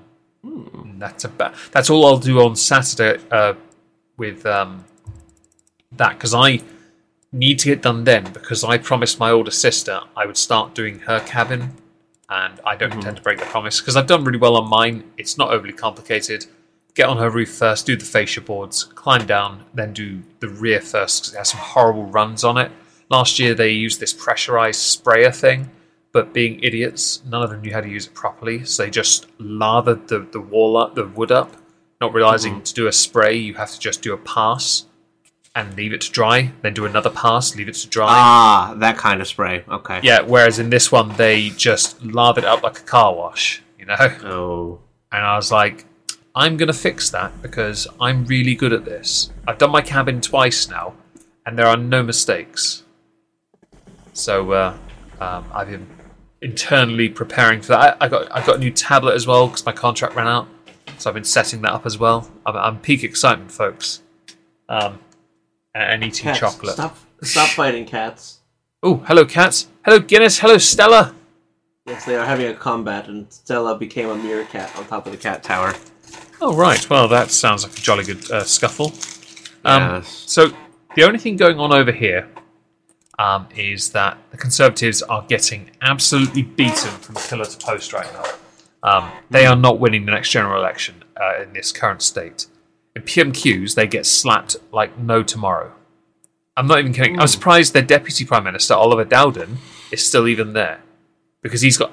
That's 0.97 1.25
about. 1.25 1.53
That's 1.71 1.89
all 1.89 2.05
I'll 2.05 2.17
do 2.17 2.39
on 2.41 2.55
Saturday 2.55 3.21
uh, 3.31 3.53
with 4.19 4.45
um, 4.45 4.85
that 5.93 6.13
because 6.13 6.33
I 6.33 6.61
need 7.31 7.59
to 7.59 7.69
get 7.69 7.81
done 7.81 8.03
then 8.03 8.31
because 8.33 8.63
I 8.63 8.77
promised 8.77 9.19
my 9.19 9.29
older 9.31 9.51
sister 9.51 10.01
I 10.15 10.25
would 10.25 10.37
start 10.37 10.75
doing 10.75 10.99
her 10.99 11.19
cabin, 11.21 11.73
and 12.29 12.59
I 12.65 12.75
don't 12.75 12.93
intend 12.93 13.17
to 13.17 13.23
break 13.23 13.39
the 13.39 13.45
promise 13.45 13.79
because 13.79 13.95
I've 13.95 14.07
done 14.07 14.23
really 14.23 14.37
well 14.37 14.55
on 14.55 14.69
mine. 14.69 15.03
It's 15.17 15.37
not 15.37 15.49
overly 15.51 15.73
complicated. 15.73 16.45
Get 16.95 17.07
on 17.07 17.17
her 17.17 17.29
roof 17.29 17.49
first, 17.49 17.85
do 17.85 17.95
the 17.95 18.05
fascia 18.05 18.41
boards, 18.41 18.83
climb 18.83 19.25
down, 19.25 19.63
then 19.73 19.93
do 19.93 20.21
the 20.39 20.49
rear 20.49 20.81
first 20.81 21.21
because 21.21 21.33
it 21.33 21.37
has 21.37 21.49
some 21.49 21.59
horrible 21.59 22.05
runs 22.05 22.43
on 22.43 22.57
it. 22.57 22.71
Last 23.09 23.39
year 23.39 23.55
they 23.55 23.71
used 23.71 23.99
this 23.99 24.13
pressurized 24.13 24.81
sprayer 24.81 25.31
thing, 25.31 25.69
but 26.11 26.33
being 26.33 26.59
idiots, 26.61 27.23
none 27.25 27.41
of 27.41 27.51
them 27.51 27.61
knew 27.61 27.71
how 27.71 27.81
to 27.81 27.89
use 27.89 28.07
it 28.07 28.13
properly, 28.13 28.65
so 28.65 28.83
they 28.83 28.89
just 28.89 29.27
lathered 29.39 30.07
the, 30.07 30.27
the 30.31 30.41
wall 30.41 30.77
up, 30.77 30.95
the 30.95 31.07
wood 31.07 31.31
up, 31.31 31.55
not 32.01 32.13
realizing 32.13 32.61
to 32.61 32.73
do 32.73 32.87
a 32.87 32.91
spray 32.91 33.35
you 33.35 33.55
have 33.55 33.71
to 33.71 33.79
just 33.79 34.01
do 34.01 34.13
a 34.13 34.17
pass 34.17 34.85
and 35.55 35.75
leave 35.75 35.91
it 35.91 36.01
to 36.01 36.11
dry, 36.11 36.51
then 36.61 36.73
do 36.73 36.85
another 36.85 37.09
pass, 37.09 37.55
leave 37.55 37.67
it 37.67 37.75
to 37.75 37.87
dry. 37.87 38.07
Ah, 38.07 38.73
that 38.77 38.97
kind 38.97 39.19
of 39.19 39.27
spray. 39.27 39.63
Okay. 39.67 39.99
Yeah, 40.03 40.21
whereas 40.21 40.59
in 40.59 40.69
this 40.69 40.91
one 40.91 41.09
they 41.17 41.49
just 41.49 42.03
lathered 42.05 42.43
it 42.43 42.47
up 42.47 42.63
like 42.63 42.79
a 42.79 42.83
car 42.83 43.13
wash, 43.13 43.61
you 43.77 43.85
know? 43.85 43.95
Oh. 44.23 44.79
And 45.11 45.23
I 45.25 45.35
was 45.35 45.51
like, 45.51 45.85
I'm 46.35 46.55
gonna 46.55 46.73
fix 46.73 47.09
that 47.09 47.41
because 47.41 47.87
I'm 47.99 48.25
really 48.25 48.55
good 48.55 48.71
at 48.71 48.85
this. 48.85 49.31
I've 49.47 49.57
done 49.57 49.71
my 49.71 49.81
cabin 49.81 50.21
twice 50.21 50.69
now, 50.69 50.93
and 51.45 51.57
there 51.57 51.65
are 51.65 51.75
no 51.75 52.03
mistakes. 52.03 52.83
So 54.13 54.51
uh, 54.51 54.77
um, 55.19 55.45
I've 55.53 55.69
been 55.69 55.87
internally 56.41 57.09
preparing 57.09 57.61
for 57.61 57.69
that. 57.69 57.97
I, 57.99 58.05
I 58.05 58.07
got 58.07 58.31
I 58.31 58.45
got 58.45 58.57
a 58.57 58.59
new 58.59 58.71
tablet 58.71 59.15
as 59.15 59.25
well 59.25 59.47
because 59.47 59.65
my 59.65 59.71
contract 59.71 60.15
ran 60.15 60.27
out, 60.27 60.47
so 60.99 61.09
I've 61.09 61.13
been 61.13 61.23
setting 61.23 61.61
that 61.61 61.71
up 61.71 61.85
as 61.85 61.97
well. 61.97 62.29
I'm, 62.45 62.55
I'm 62.55 62.79
peak 62.79 63.03
excitement, 63.03 63.51
folks. 63.51 64.01
Um, 64.67 64.99
and, 65.73 65.83
and 65.83 66.03
eating 66.03 66.23
Cats, 66.25 66.39
chocolate. 66.39 66.73
Stop, 66.73 66.97
stop 67.23 67.49
fighting 67.49 67.85
cats. 67.85 68.39
Oh, 68.83 68.97
hello, 69.07 69.25
cats. 69.25 69.67
Hello, 69.83 69.99
Guinness. 69.99 70.39
Hello, 70.39 70.57
Stella. 70.57 71.13
Yes, 71.85 72.05
they 72.05 72.15
are 72.15 72.25
having 72.25 72.47
a 72.47 72.53
combat, 72.53 73.07
and 73.07 73.31
Stella 73.31 73.77
became 73.77 74.09
a 74.09 74.15
meerkat 74.15 74.75
on 74.77 74.85
top 74.85 75.05
of 75.05 75.11
the 75.11 75.17
cat 75.17 75.43
tower. 75.43 75.73
Oh, 76.41 76.55
right. 76.55 76.89
Well, 76.89 77.07
that 77.07 77.31
sounds 77.31 77.63
like 77.63 77.73
a 77.73 77.81
jolly 77.81 78.03
good 78.03 78.29
uh, 78.31 78.43
scuffle. 78.43 78.93
Um, 79.65 79.81
Yes. 79.95 80.23
So, 80.27 80.51
the 80.95 81.03
only 81.03 81.19
thing 81.19 81.35
going 81.35 81.59
on 81.59 81.73
over 81.73 81.91
here 81.91 82.29
um, 83.17 83.47
is 83.55 83.91
that 83.91 84.17
the 84.31 84.37
Conservatives 84.37 85.01
are 85.01 85.23
getting 85.27 85.71
absolutely 85.81 86.43
beaten 86.43 86.91
from 86.91 87.15
pillar 87.15 87.45
to 87.45 87.57
post 87.57 87.91
right 87.91 88.11
now. 88.13 88.23
Um, 88.83 89.11
they 89.29 89.45
are 89.45 89.55
not 89.55 89.79
winning 89.79 90.05
the 90.05 90.11
next 90.11 90.29
general 90.31 90.59
election 90.59 91.03
uh, 91.19 91.41
in 91.43 91.53
this 91.53 91.71
current 91.71 92.01
state. 92.01 92.47
In 92.95 93.01
PMQs, 93.03 93.75
they 93.75 93.87
get 93.87 94.05
slapped 94.05 94.55
like 94.71 94.97
no 94.97 95.21
tomorrow. 95.23 95.73
I'm 96.55 96.67
not 96.67 96.79
even 96.79 96.93
kidding. 96.93 97.19
I'm 97.19 97.27
surprised 97.27 97.73
their 97.73 97.81
Deputy 97.81 98.25
Prime 98.25 98.43
Minister, 98.43 98.73
Oliver 98.73 99.05
Dowden, 99.05 99.57
is 99.91 100.05
still 100.05 100.27
even 100.27 100.53
there. 100.53 100.81
Because 101.41 101.61
he's 101.61 101.77
got. 101.77 101.91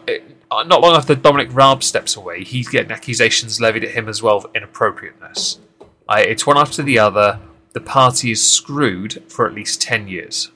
uh, 0.50 0.62
Not 0.64 0.80
long 0.80 0.96
after 0.96 1.14
Dominic 1.14 1.48
Raab 1.52 1.82
steps 1.82 2.16
away, 2.16 2.42
he's 2.42 2.68
getting 2.68 2.90
accusations 2.90 3.60
levied 3.60 3.84
at 3.84 3.92
him 3.92 4.08
as 4.08 4.22
well 4.22 4.38
of 4.38 4.46
inappropriateness. 4.54 5.60
I, 6.08 6.22
it's 6.22 6.46
one 6.46 6.58
after 6.58 6.82
the 6.82 6.98
other. 6.98 7.40
The 7.72 7.80
party 7.80 8.30
is 8.30 8.44
screwed 8.46 9.22
for 9.28 9.46
at 9.46 9.54
least 9.54 9.82
10 9.82 10.08
years. 10.08 10.50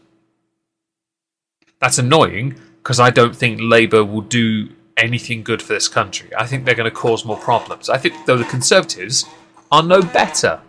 That's 1.80 1.98
annoying 1.98 2.58
because 2.82 2.98
I 2.98 3.10
don't 3.10 3.36
think 3.36 3.60
Labour 3.62 4.04
will 4.04 4.22
do 4.22 4.70
anything 5.00 5.42
good 5.42 5.60
for 5.62 5.72
this 5.72 5.88
country. 5.88 6.30
I 6.36 6.46
think 6.46 6.64
they're 6.64 6.74
going 6.74 6.90
to 6.90 6.96
cause 6.96 7.24
more 7.24 7.36
problems. 7.36 7.88
I 7.88 7.98
think, 7.98 8.14
though, 8.26 8.36
the 8.36 8.44
Conservatives 8.44 9.24
are 9.72 9.82
no 9.82 10.02
better. 10.02 10.60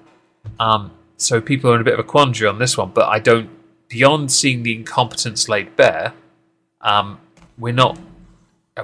Um, 0.60 0.92
so 1.18 1.40
people 1.42 1.72
are 1.72 1.76
in 1.76 1.82
a 1.82 1.84
bit 1.84 1.94
of 1.94 2.00
a 2.00 2.04
quandary 2.04 2.48
on 2.48 2.58
this 2.60 2.78
one, 2.78 2.92
but 2.94 3.08
I 3.08 3.20
don't. 3.20 3.50
Beyond 3.90 4.32
seeing 4.32 4.64
the 4.64 4.74
incompetence 4.74 5.50
laid 5.50 5.76
bare, 5.76 6.14
um, 6.80 7.20
we're 7.58 7.74
not. 7.74 8.00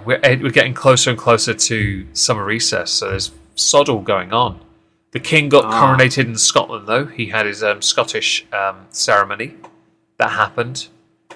We're, 0.05 0.19
eh, 0.21 0.37
we're 0.41 0.51
getting 0.51 0.73
closer 0.73 1.09
and 1.09 1.17
closer 1.17 1.53
to 1.53 2.07
summer 2.13 2.43
recess, 2.43 2.91
so 2.91 3.09
there's 3.09 3.31
sod 3.55 3.87
all 3.89 4.01
going 4.01 4.33
on. 4.33 4.59
The 5.11 5.21
king 5.21 5.47
got 5.49 5.63
Ah. 5.65 5.81
coronated 5.97 6.25
in 6.25 6.37
Scotland, 6.37 6.85
though. 6.87 7.05
He 7.05 7.27
had 7.27 7.45
his 7.45 7.63
um, 7.63 7.81
Scottish 7.81 8.45
um, 8.51 8.85
ceremony. 8.89 9.55
That 10.17 10.31
happened. 10.31 10.87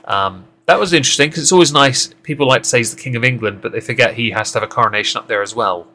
Um, 0.06 0.46
that 0.72 0.80
was 0.80 0.94
interesting 0.94 1.30
because 1.30 1.44
it's 1.44 1.52
always 1.52 1.74
nice. 1.74 2.14
People 2.24 2.48
like 2.48 2.64
to 2.64 2.70
say 2.70 2.78
he's 2.78 2.96
the 2.96 3.02
king 3.02 3.18
of 3.18 3.26
England, 3.26 3.60
but 3.62 3.74
they 3.74 3.82
forget 3.82 4.14
he 4.14 4.32
has 4.32 4.54
to 4.54 4.60
have 4.60 4.64
a 4.64 4.72
coronation 4.72 5.20
up 5.20 5.28
there 5.28 5.42
as 5.42 5.54
well. 5.54 5.86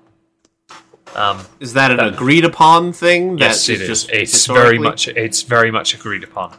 Um, 1.14 1.46
Is 1.60 1.72
that 1.72 1.90
an 1.90 1.98
agreed 1.98 2.44
upon 2.44 2.92
thing? 2.92 3.38
yes, 3.38 3.70
it 3.70 3.80
is. 3.80 3.86
just 3.86 4.10
It's 4.10 4.44
very 4.44 4.78
much. 4.78 5.08
It's 5.08 5.40
very 5.42 5.70
much 5.70 5.94
agreed 5.94 6.24
upon. 6.24 6.54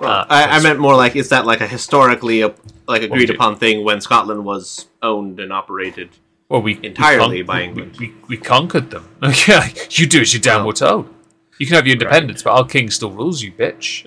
Well, 0.00 0.10
uh, 0.10 0.26
I, 0.28 0.56
I 0.56 0.60
meant 0.60 0.80
more 0.80 0.96
like 0.96 1.14
is 1.14 1.28
that 1.28 1.46
like 1.46 1.60
a 1.60 1.68
historically 1.68 2.42
a, 2.42 2.52
like 2.88 3.02
agreed 3.02 3.30
upon 3.30 3.54
thing 3.56 3.84
when 3.84 4.00
Scotland 4.00 4.44
was 4.44 4.88
owned 5.00 5.38
and 5.38 5.52
operated? 5.52 6.10
Well, 6.48 6.62
we 6.62 6.80
Entirely 6.82 7.36
we 7.36 7.42
by 7.42 7.62
England. 7.62 7.98
We, 8.00 8.14
we, 8.26 8.36
conquered 8.36 8.90
them. 8.90 9.08
yeah, 9.46 9.68
you 9.90 10.06
do 10.06 10.22
as 10.22 10.34
you're 10.34 10.40
damn 10.40 10.64
well 10.64 10.72
told. 10.72 11.14
You 11.58 11.66
can 11.66 11.76
have 11.76 11.86
your 11.86 11.92
independence, 11.92 12.42
but 12.42 12.50
our 12.50 12.64
king 12.64 12.90
still 12.90 13.12
rules 13.12 13.42
you, 13.42 13.52
bitch. 13.52 14.02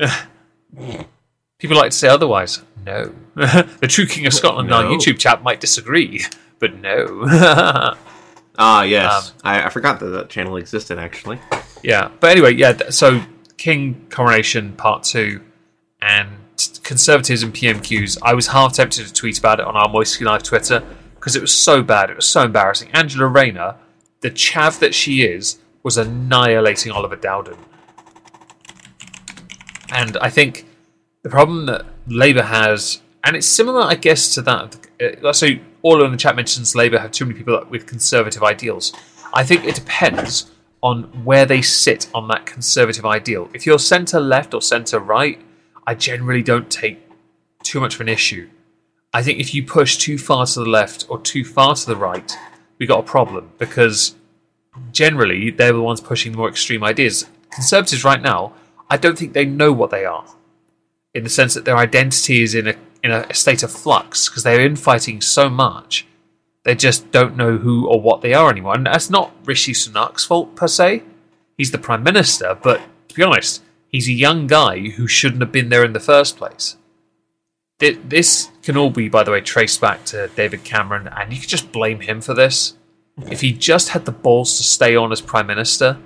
People 1.62 1.78
like 1.78 1.92
to 1.92 1.98
say 1.98 2.10
otherwise. 2.10 2.62
No, 2.86 3.14
the 3.36 3.88
true 3.88 4.06
king 4.08 4.26
of 4.26 4.34
Scotland 4.34 4.74
on 4.74 4.84
No. 4.84 4.90
our 4.92 4.94
YouTube 4.98 5.18
chat 5.20 5.42
might 5.44 5.62
disagree, 5.62 6.26
but 6.60 6.76
no. 6.76 7.96
Ah, 8.60 8.84
yes. 8.84 9.30
Um, 9.32 9.36
I, 9.46 9.64
I 9.64 9.70
forgot 9.70 10.00
that 10.02 10.08
that 10.08 10.30
channel 10.30 10.58
existed 10.58 11.00
actually. 11.00 11.40
Yeah, 11.84 12.12
but 12.20 12.32
anyway, 12.32 12.54
yeah. 12.54 12.74
th- 12.74 12.92
So 12.92 13.22
King 13.58 14.06
coronation 14.10 14.74
part 14.74 15.04
two, 15.04 15.42
and 16.02 16.28
conservatives 16.84 17.42
and 17.44 17.54
PMQs. 17.54 18.18
I 18.22 18.34
was 18.34 18.48
half 18.48 18.74
tempted 18.74 19.08
to 19.08 19.14
tweet 19.14 19.40
about 19.40 19.62
it 19.62 19.66
on 19.66 19.76
our 19.78 19.88
Moisty 19.88 20.26
Live 20.26 20.44
Twitter 20.44 20.84
because 21.16 21.36
it 21.38 21.42
was 21.42 21.54
so 21.56 21.82
bad. 21.82 22.10
It 22.10 22.18
was 22.18 22.26
so 22.28 22.44
embarrassing. 22.44 22.90
Angela 22.94 23.28
Rayner, 23.28 23.76
the 24.20 24.30
chav 24.30 24.78
that 24.80 24.94
she 24.94 25.24
is, 25.24 25.58
was 25.82 25.98
annihilating 25.98 26.92
Oliver 26.92 27.16
Dowden, 27.16 27.58
and 29.92 30.18
I 30.18 30.30
think 30.30 30.66
the 31.24 31.30
problem 31.30 31.68
that 31.68 31.86
Labour 32.08 32.44
has, 32.44 33.02
and 33.24 33.36
it's 33.36 33.48
similar, 33.48 33.82
I 33.82 33.96
guess, 33.96 34.34
to 34.36 34.42
that. 34.42 34.78
Uh, 35.24 35.34
so 35.34 35.50
all 35.82 36.04
in 36.04 36.12
the 36.12 36.18
chat 36.18 36.36
mentions 36.36 36.76
Labour 36.76 37.00
have 37.00 37.12
too 37.12 37.26
many 37.26 37.38
people 37.38 37.64
with 37.70 37.86
conservative 37.86 38.44
ideals. 38.44 38.94
I 39.34 39.44
think 39.44 39.64
it 39.64 39.76
depends 39.76 40.52
on 40.82 41.04
where 41.24 41.46
they 41.46 41.62
sit 41.62 42.10
on 42.14 42.28
that 42.30 42.46
conservative 42.46 43.06
ideal. 43.06 43.50
If 43.54 43.66
you're 43.66 43.80
centre 43.80 44.20
left 44.20 44.54
or 44.54 44.62
centre 44.62 45.00
right, 45.00 45.40
I 45.86 45.94
generally 45.94 46.42
don't 46.42 46.70
take 46.72 47.08
too 47.64 47.80
much 47.80 47.96
of 47.96 48.02
an 48.02 48.10
issue. 48.10 48.50
I 49.14 49.22
think 49.22 49.40
if 49.40 49.54
you 49.54 49.64
push 49.64 49.98
too 49.98 50.18
far 50.18 50.46
to 50.48 50.60
the 50.62 50.70
left 50.70 51.06
or 51.08 51.20
too 51.20 51.44
far 51.44 51.76
to 51.76 51.86
the 51.86 51.96
right, 51.96 52.36
we 52.80 52.88
got 52.88 53.00
a 53.00 53.04
problem 53.04 53.52
because 53.60 54.16
generally 54.92 55.52
they're 55.52 55.74
the 55.74 55.82
ones 55.82 56.02
pushing 56.02 56.32
the 56.32 56.38
more 56.40 56.50
extreme 56.50 56.84
ideas. 56.84 57.28
Conservatives 57.52 58.04
right 58.04 58.22
now, 58.22 58.54
I 58.90 58.98
don't 58.98 59.18
think 59.18 59.34
they 59.34 59.46
know 59.46 59.72
what 59.72 59.92
they 59.92 60.06
are 60.06 60.26
in 61.14 61.24
the 61.24 61.30
sense 61.30 61.54
that 61.54 61.66
their 61.66 61.78
identity 61.78 62.42
is 62.42 62.56
in 62.56 62.68
a 62.68 62.76
in 63.04 63.12
a 63.12 63.34
state 63.34 63.64
of 63.64 63.72
flux 63.72 64.30
because 64.30 64.44
they're 64.44 64.66
infighting 64.66 65.22
so 65.22 65.50
much. 65.50 66.06
They 66.64 66.76
just 66.76 67.10
don't 67.12 67.36
know 67.36 67.58
who 67.58 67.88
or 67.88 68.00
what 68.00 68.22
they 68.22 68.34
are 68.34 68.52
anymore. 68.52 68.76
And 68.76 68.86
that's 68.86 69.10
not 69.10 69.34
Rishi 69.44 69.74
Sunak's 69.74 70.24
fault 70.24 70.56
per 70.56 70.68
se. 70.68 71.04
He's 71.58 71.72
the 71.72 71.80
prime 71.80 72.04
minister, 72.04 72.58
but 72.62 72.82
to 73.08 73.16
be 73.16 73.24
honest, 73.24 73.64
he's 73.88 74.08
a 74.08 74.14
young 74.14 74.48
guy 74.48 74.90
who 74.90 75.08
shouldn't 75.08 75.42
have 75.42 75.52
been 75.52 75.70
there 75.70 75.84
in 75.84 75.94
the 75.94 76.00
first 76.00 76.38
place. 76.38 76.78
This 77.80 78.52
can 78.62 78.78
all 78.78 78.92
be, 78.92 79.10
by 79.10 79.24
the 79.24 79.32
way, 79.32 79.42
traced 79.42 79.82
back 79.82 80.06
to 80.06 80.30
David 80.36 80.64
Cameron, 80.64 81.08
and 81.08 81.34
you 81.34 81.40
could 81.40 81.50
just 81.50 81.72
blame 81.72 82.02
him 82.02 82.22
for 82.22 82.36
this. 82.36 82.76
If 83.32 83.42
he 83.42 83.52
just 83.52 83.90
had 83.90 84.06
the 84.06 84.12
balls 84.12 84.56
to 84.58 84.64
stay 84.64 84.96
on 84.96 85.12
as 85.12 85.20
prime 85.20 85.48
minister, 85.48 85.98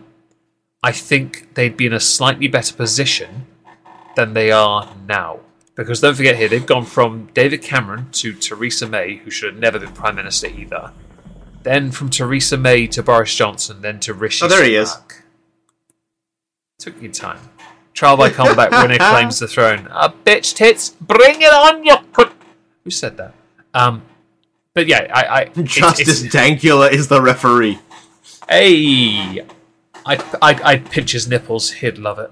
I 0.82 0.94
think 0.94 1.54
they'd 1.56 1.76
be 1.76 1.86
in 1.86 1.94
a 1.94 2.00
slightly 2.00 2.48
better 2.48 2.74
position 2.74 3.46
than 4.15 4.34
they 4.34 4.51
are 4.51 4.93
now. 5.07 5.39
Because 5.75 6.00
don't 6.00 6.15
forget 6.15 6.38
here, 6.38 6.48
they've 6.48 6.65
gone 6.65 6.86
from 6.86 7.27
David 7.34 7.62
Cameron 7.62 8.10
to 8.13 8.34
Theresa 8.34 8.88
May, 8.88 9.17
who 9.17 9.29
should 9.29 9.53
have 9.53 9.62
never 9.62 9.77
been 9.77 9.91
Prime 9.91 10.15
Minister 10.15 10.48
either. 10.48 10.91
Then 11.63 11.91
from 11.91 12.10
Theresa 12.10 12.57
May 12.57 12.88
to 12.88 13.03
Boris 13.03 13.36
Johnson, 13.36 13.81
then 13.81 14.00
to 14.01 14.13
Rishi 14.13 14.45
Oh, 14.45 14.48
there 14.48 14.63
he 14.63 14.75
is. 14.75 14.95
Took 16.79 17.01
your 17.01 17.12
time. 17.12 17.39
Trial 17.93 18.17
by 18.17 18.29
combat 18.29 18.72
winner 18.72 18.98
claims 18.98 19.39
the 19.39 19.48
throne. 19.48 19.88
A 19.91 20.10
bitch 20.10 20.53
tits, 20.55 20.89
bring 21.01 21.41
it 21.41 21.53
on, 21.53 21.84
you 21.84 21.95
put. 22.13 22.31
Who 22.84 22.89
said 22.91 23.17
that? 23.17 23.34
Um, 23.74 24.03
but 24.74 24.88
yeah, 24.88 25.07
I, 25.13 25.41
I 25.41 25.45
Justice 25.63 26.24
it's- 26.24 26.34
Dankula 26.34 26.91
is 26.91 27.07
the 27.07 27.22
referee. 27.22 27.79
Hey, 28.48 29.41
I'd, 30.05 30.24
I'd, 30.41 30.62
I'd 30.62 30.91
pinch 30.91 31.13
his 31.13 31.27
nipples. 31.27 31.72
He'd 31.72 31.98
love 31.98 32.19
it. 32.19 32.31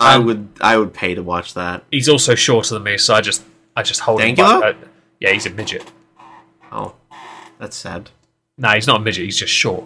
I 0.00 0.14
Um, 0.14 0.26
would 0.26 0.48
I 0.60 0.76
would 0.78 0.94
pay 0.94 1.14
to 1.14 1.22
watch 1.22 1.54
that. 1.54 1.84
He's 1.90 2.08
also 2.08 2.34
shorter 2.34 2.74
than 2.74 2.82
me, 2.84 2.98
so 2.98 3.14
I 3.14 3.20
just 3.20 3.42
I 3.76 3.82
just 3.82 4.00
hold 4.00 4.20
him. 4.22 4.34
By- 4.36 4.42
uh, 4.44 4.74
yeah, 5.20 5.32
he's 5.32 5.46
a 5.46 5.50
midget. 5.50 5.90
Oh, 6.70 6.94
that's 7.58 7.76
sad. 7.76 8.10
Nah, 8.56 8.74
he's 8.74 8.86
not 8.86 9.00
a 9.00 9.02
midget. 9.04 9.24
He's 9.24 9.36
just 9.36 9.52
short. 9.52 9.84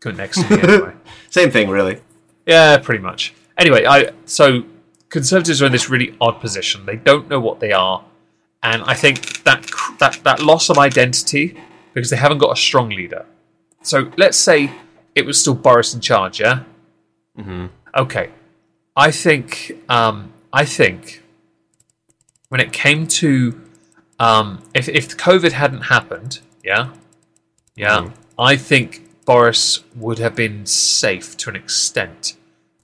Couldn't 0.00 0.18
next 0.18 0.42
to 0.42 0.56
me 0.56 0.62
anyway. 0.68 0.92
Same 1.30 1.50
thing, 1.50 1.68
really. 1.68 2.00
Yeah, 2.46 2.78
pretty 2.78 3.02
much. 3.02 3.34
Anyway, 3.58 3.84
I 3.84 4.10
so 4.24 4.64
conservatives 5.10 5.60
are 5.60 5.66
in 5.66 5.72
this 5.72 5.90
really 5.90 6.14
odd 6.20 6.40
position. 6.40 6.86
They 6.86 6.96
don't 6.96 7.28
know 7.28 7.40
what 7.40 7.60
they 7.60 7.72
are, 7.72 8.02
and 8.62 8.82
I 8.84 8.94
think 8.94 9.42
that 9.44 9.70
that 9.98 10.20
that 10.24 10.40
loss 10.40 10.70
of 10.70 10.78
identity 10.78 11.60
because 11.92 12.08
they 12.08 12.16
haven't 12.16 12.38
got 12.38 12.52
a 12.52 12.56
strong 12.56 12.88
leader. 12.88 13.26
So 13.82 14.10
let's 14.16 14.38
say 14.38 14.70
it 15.14 15.26
was 15.26 15.38
still 15.40 15.54
Boris 15.54 15.92
in 15.92 16.00
charge, 16.00 16.40
yeah. 16.40 16.62
hmm 17.36 17.66
Okay, 17.96 18.30
I 18.96 19.10
think 19.10 19.72
um, 19.88 20.32
I 20.52 20.64
think 20.64 21.22
when 22.48 22.60
it 22.60 22.72
came 22.72 23.06
to 23.06 23.60
um, 24.18 24.62
if 24.74 24.88
if 24.88 25.16
COVID 25.16 25.52
hadn't 25.52 25.82
happened, 25.82 26.40
yeah, 26.62 26.90
yeah, 27.76 27.98
Mhm. 28.00 28.12
I 28.38 28.56
think 28.56 29.08
Boris 29.24 29.80
would 29.94 30.18
have 30.18 30.34
been 30.34 30.66
safe 30.66 31.36
to 31.38 31.50
an 31.50 31.56
extent, 31.56 32.36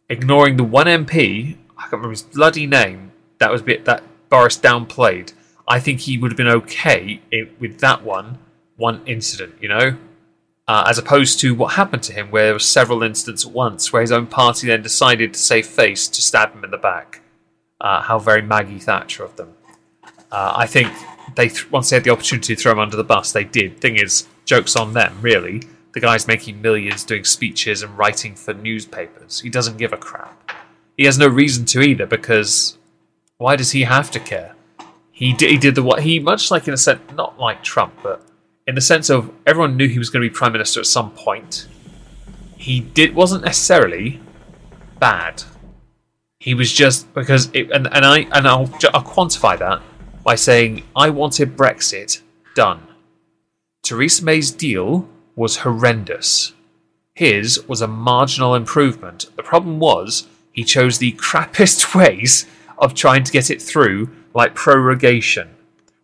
ignoring 0.08 0.56
the 0.56 0.64
one 0.64 0.86
MP. 0.86 1.56
I 1.76 1.82
can't 1.82 1.92
remember 1.92 2.10
his 2.10 2.22
bloody 2.22 2.66
name. 2.66 3.12
That 3.38 3.50
was 3.50 3.60
a 3.60 3.64
bit 3.64 3.84
that 3.84 4.02
Boris 4.30 4.56
downplayed. 4.56 5.32
I 5.68 5.80
think 5.80 6.00
he 6.00 6.16
would 6.16 6.30
have 6.30 6.36
been 6.36 6.48
okay 6.48 7.20
i 7.32 7.48
with 7.58 7.80
that 7.80 8.02
one 8.04 8.38
one 8.76 9.00
incident. 9.06 9.54
You 9.60 9.68
know, 9.68 9.96
uh, 10.68 10.84
as 10.88 10.98
opposed 10.98 11.38
to 11.40 11.54
what 11.54 11.74
happened 11.74 12.02
to 12.04 12.12
him, 12.12 12.30
where 12.30 12.44
there 12.44 12.52
were 12.54 12.58
several 12.58 13.02
incidents 13.02 13.46
at 13.46 13.52
once, 13.52 13.92
where 13.92 14.02
his 14.02 14.12
own 14.12 14.26
party 14.26 14.66
then 14.66 14.82
decided 14.82 15.34
to 15.34 15.38
save 15.38 15.66
face 15.66 16.08
to 16.08 16.20
stab 16.20 16.52
him 16.52 16.64
in 16.64 16.70
the 16.70 16.78
back. 16.78 17.20
Uh, 17.80 18.02
how 18.02 18.18
very 18.18 18.42
Maggie 18.42 18.78
Thatcher 18.78 19.22
of 19.24 19.36
them. 19.36 19.54
Uh, 20.32 20.54
I 20.56 20.66
think 20.66 20.92
they 21.36 21.48
th- 21.48 21.70
once 21.70 21.90
they 21.90 21.96
had 21.96 22.04
the 22.04 22.10
opportunity 22.10 22.54
to 22.54 22.60
throw 22.60 22.72
him 22.72 22.78
under 22.78 22.96
the 22.96 23.04
bus, 23.04 23.32
they 23.32 23.44
did. 23.44 23.80
Thing 23.80 23.96
is, 23.96 24.26
jokes 24.44 24.74
on 24.74 24.94
them. 24.94 25.18
Really, 25.20 25.62
the 25.92 26.00
guy's 26.00 26.26
making 26.26 26.62
millions 26.62 27.04
doing 27.04 27.24
speeches 27.24 27.82
and 27.82 27.96
writing 27.96 28.34
for 28.34 28.54
newspapers. 28.54 29.40
He 29.40 29.50
doesn't 29.50 29.76
give 29.76 29.92
a 29.92 29.96
crap. 29.96 30.50
He 30.96 31.04
has 31.04 31.18
no 31.18 31.28
reason 31.28 31.66
to 31.66 31.82
either, 31.82 32.06
because 32.06 32.78
why 33.36 33.54
does 33.56 33.72
he 33.72 33.82
have 33.82 34.10
to 34.12 34.20
care? 34.20 34.54
He 35.12 35.32
did, 35.32 35.50
he 35.50 35.58
did 35.58 35.74
the 35.74 35.82
what 35.82 36.02
he 36.02 36.18
much 36.18 36.50
like 36.50 36.66
in 36.66 36.74
a 36.74 36.78
sense, 36.78 37.00
not 37.14 37.38
like 37.38 37.62
Trump, 37.62 37.94
but 38.02 38.22
in 38.66 38.74
the 38.74 38.80
sense 38.80 39.10
of 39.10 39.30
everyone 39.46 39.76
knew 39.76 39.88
he 39.88 39.98
was 39.98 40.10
going 40.10 40.22
to 40.22 40.28
be 40.28 40.34
prime 40.34 40.52
minister 40.52 40.80
at 40.80 40.86
some 40.86 41.10
point. 41.12 41.68
He 42.56 42.80
did 42.80 43.14
wasn't 43.14 43.44
necessarily 43.44 44.20
bad. 44.98 45.44
He 46.38 46.54
was 46.54 46.72
just 46.72 47.12
because 47.14 47.50
it, 47.52 47.70
and 47.70 47.86
and 47.92 48.04
I 48.04 48.20
and 48.32 48.46
I'll 48.46 48.70
I'll 48.92 49.04
quantify 49.04 49.58
that 49.58 49.82
by 50.24 50.34
saying 50.34 50.84
I 50.94 51.10
wanted 51.10 51.56
Brexit 51.56 52.22
done. 52.54 52.86
Theresa 53.82 54.24
May's 54.24 54.50
deal 54.50 55.08
was 55.36 55.58
horrendous. 55.58 56.52
His 57.14 57.66
was 57.68 57.80
a 57.80 57.86
marginal 57.86 58.54
improvement. 58.54 59.26
The 59.36 59.42
problem 59.42 59.78
was 59.78 60.26
he 60.52 60.64
chose 60.64 60.98
the 60.98 61.12
crappiest 61.12 61.94
ways 61.94 62.46
of 62.78 62.94
trying 62.94 63.24
to 63.24 63.32
get 63.32 63.50
it 63.50 63.62
through, 63.62 64.10
like 64.34 64.54
prorogation, 64.54 65.48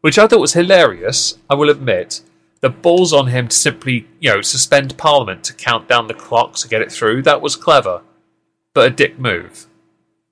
which 0.00 0.18
I 0.18 0.26
thought 0.26 0.40
was 0.40 0.52
hilarious. 0.52 1.38
I 1.50 1.54
will 1.54 1.70
admit. 1.70 2.22
The 2.62 2.70
balls 2.70 3.12
on 3.12 3.26
him 3.26 3.48
to 3.48 3.56
simply, 3.56 4.06
you 4.20 4.30
know, 4.30 4.40
suspend 4.40 4.96
Parliament 4.96 5.44
to 5.44 5.52
count 5.52 5.88
down 5.88 6.06
the 6.06 6.14
clock 6.14 6.54
to 6.54 6.68
get 6.68 6.80
it 6.80 6.90
through. 6.90 7.22
That 7.22 7.42
was 7.42 7.56
clever, 7.56 8.02
but 8.72 8.86
a 8.86 8.94
dick 8.94 9.18
move. 9.18 9.66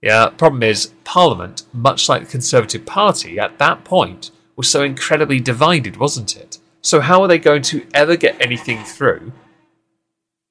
Yeah, 0.01 0.27
the 0.27 0.37
problem 0.37 0.63
is, 0.63 0.93
Parliament, 1.05 1.65
much 1.73 2.09
like 2.09 2.23
the 2.23 2.31
Conservative 2.31 2.87
Party 2.87 3.39
at 3.39 3.59
that 3.59 3.85
point, 3.85 4.31
was 4.57 4.69
so 4.69 4.83
incredibly 4.83 5.41
divided, 5.41 5.97
wasn't 5.97 6.37
it? 6.37 6.59
So 6.81 7.01
how 7.01 7.21
are 7.23 7.29
they 7.29 7.39
going 7.39 7.63
to 7.63 7.87
ever 7.93 8.17
get 8.17 8.41
anything 8.41 8.85
through? 8.85 9.33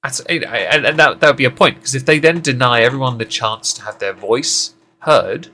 And, 0.04 1.00
that 1.00 1.18
would 1.22 1.38
be 1.38 1.46
a 1.46 1.52
point 1.52 1.76
because 1.76 1.96
if 1.96 2.06
they 2.06 2.20
then 2.20 2.42
deny 2.42 2.82
everyone 2.82 3.18
the 3.18 3.26
chance 3.26 3.74
to 3.74 3.82
have 3.84 4.00
their 4.00 4.14
voice 4.14 4.74
heard, 5.00 5.48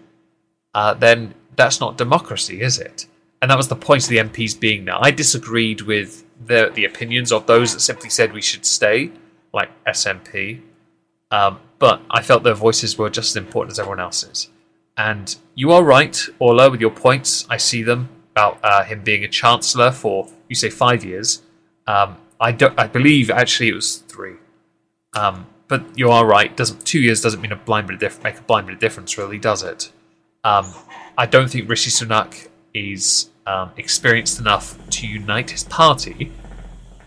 uh, 0.74 0.94
then 0.94 1.34
that's 1.56 1.80
not 1.80 1.98
democracy, 1.98 2.62
is 2.62 2.78
it? 2.78 3.08
And 3.42 3.50
that 3.50 3.58
was 3.58 3.70
the 3.70 3.76
point 3.76 4.04
of 4.04 4.10
the 4.10 4.18
MPs 4.18 4.60
being 4.60 4.86
there. 4.86 4.98
I 5.00 5.12
disagreed 5.12 5.82
with 5.82 6.25
the 6.44 6.72
the 6.74 6.86
opinions 6.86 7.32
of 7.32 7.46
those 7.46 7.74
that 7.74 7.80
simply 7.80 8.10
said 8.10 8.34
we 8.34 8.42
should 8.42 8.66
stay, 8.66 9.12
like 9.54 9.70
SNP, 9.86 10.62
um, 11.32 11.60
but 11.80 12.02
I 12.10 12.22
felt 12.22 12.44
their 12.44 12.54
voices 12.54 12.98
were 12.98 13.10
just 13.10 13.32
as 13.32 13.36
important 13.38 13.72
as 13.74 13.80
everyone 13.80 14.00
else's. 14.00 14.50
And 14.98 15.36
you 15.56 15.72
are 15.72 15.84
right, 15.84 16.18
Orla, 16.40 16.70
with 16.70 16.82
your 16.82 16.92
points. 16.92 17.46
I 17.50 17.58
see 17.58 17.84
them 17.84 18.10
about 18.32 18.60
uh, 18.64 18.84
him 18.84 19.02
being 19.02 19.24
a 19.24 19.28
chancellor 19.28 19.92
for 19.92 20.30
you 20.48 20.56
say 20.56 20.70
five 20.70 21.04
years. 21.04 21.42
Um, 21.88 22.18
I 22.40 22.52
don't. 22.52 22.78
I 22.80 22.88
believe 22.88 23.30
actually 23.30 23.70
it 23.70 23.76
was 23.76 23.98
three. 23.98 24.36
Um, 25.14 25.48
but 25.68 25.84
you 25.98 26.12
are 26.12 26.26
right. 26.26 26.56
Doesn't 26.56 26.86
two 26.86 27.00
years 27.00 27.22
doesn't 27.22 27.42
mean 27.42 27.52
a 27.52 27.56
blind 27.56 27.88
bit 27.88 28.02
of 28.02 28.24
make 28.24 28.38
a 28.38 28.42
blind 28.42 28.68
bit 28.68 28.74
of 28.74 28.80
difference, 28.80 29.18
really, 29.18 29.40
does 29.40 29.64
it? 29.64 29.92
Um, 30.44 30.74
I 31.18 31.26
don't 31.26 31.50
think 31.50 31.70
Rishi 31.70 31.90
Sunak 31.90 32.48
is 32.74 33.30
um, 33.46 33.72
experienced 33.78 34.40
enough 34.40 34.78
to 34.90 35.08
unite 35.08 35.52
his 35.52 35.64
party, 35.64 36.32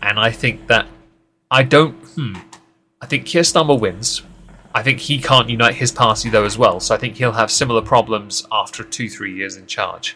and 0.01 0.19
I 0.19 0.31
think 0.31 0.67
that 0.67 0.87
I 1.51 1.63
don't. 1.63 1.93
Hmm, 2.15 2.35
I 3.01 3.05
think 3.05 3.25
Keir 3.25 3.43
Starmer 3.43 3.79
wins. 3.79 4.21
I 4.73 4.83
think 4.83 4.99
he 4.99 5.19
can't 5.19 5.49
unite 5.49 5.75
his 5.75 5.91
party 5.91 6.29
though 6.29 6.45
as 6.45 6.57
well, 6.57 6.79
so 6.79 6.93
I 6.93 6.97
think 6.97 7.15
he'll 7.17 7.31
have 7.31 7.51
similar 7.51 7.81
problems 7.81 8.45
after 8.51 8.83
two, 8.83 9.09
three 9.09 9.33
years 9.33 9.55
in 9.55 9.65
charge. 9.65 10.15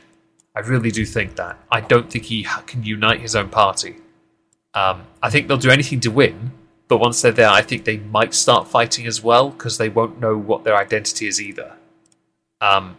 I 0.56 0.60
really 0.60 0.92
do 0.92 1.06
think 1.06 1.36
that. 1.36 1.58
I 1.72 1.82
don't 1.82 2.12
think 2.12 2.26
he 2.26 2.46
can 2.68 2.84
unite 2.84 3.22
his 3.22 3.36
own 3.36 3.50
party. 3.50 3.96
Um, 4.76 5.04
I 5.22 5.30
think 5.30 5.48
they'll 5.48 5.58
do 5.58 5.72
anything 5.72 6.00
to 6.02 6.12
win, 6.12 6.52
but 6.88 7.00
once 7.00 7.22
they're 7.22 7.32
there, 7.32 7.50
I 7.50 7.62
think 7.64 7.86
they 7.86 7.98
might 7.98 8.34
start 8.36 8.68
fighting 8.68 9.08
as 9.08 9.24
well 9.24 9.50
because 9.50 9.78
they 9.78 9.90
won't 9.90 10.20
know 10.20 10.38
what 10.38 10.64
their 10.64 10.76
identity 10.76 11.28
is 11.28 11.42
either. 11.42 11.74
Um, 12.62 12.98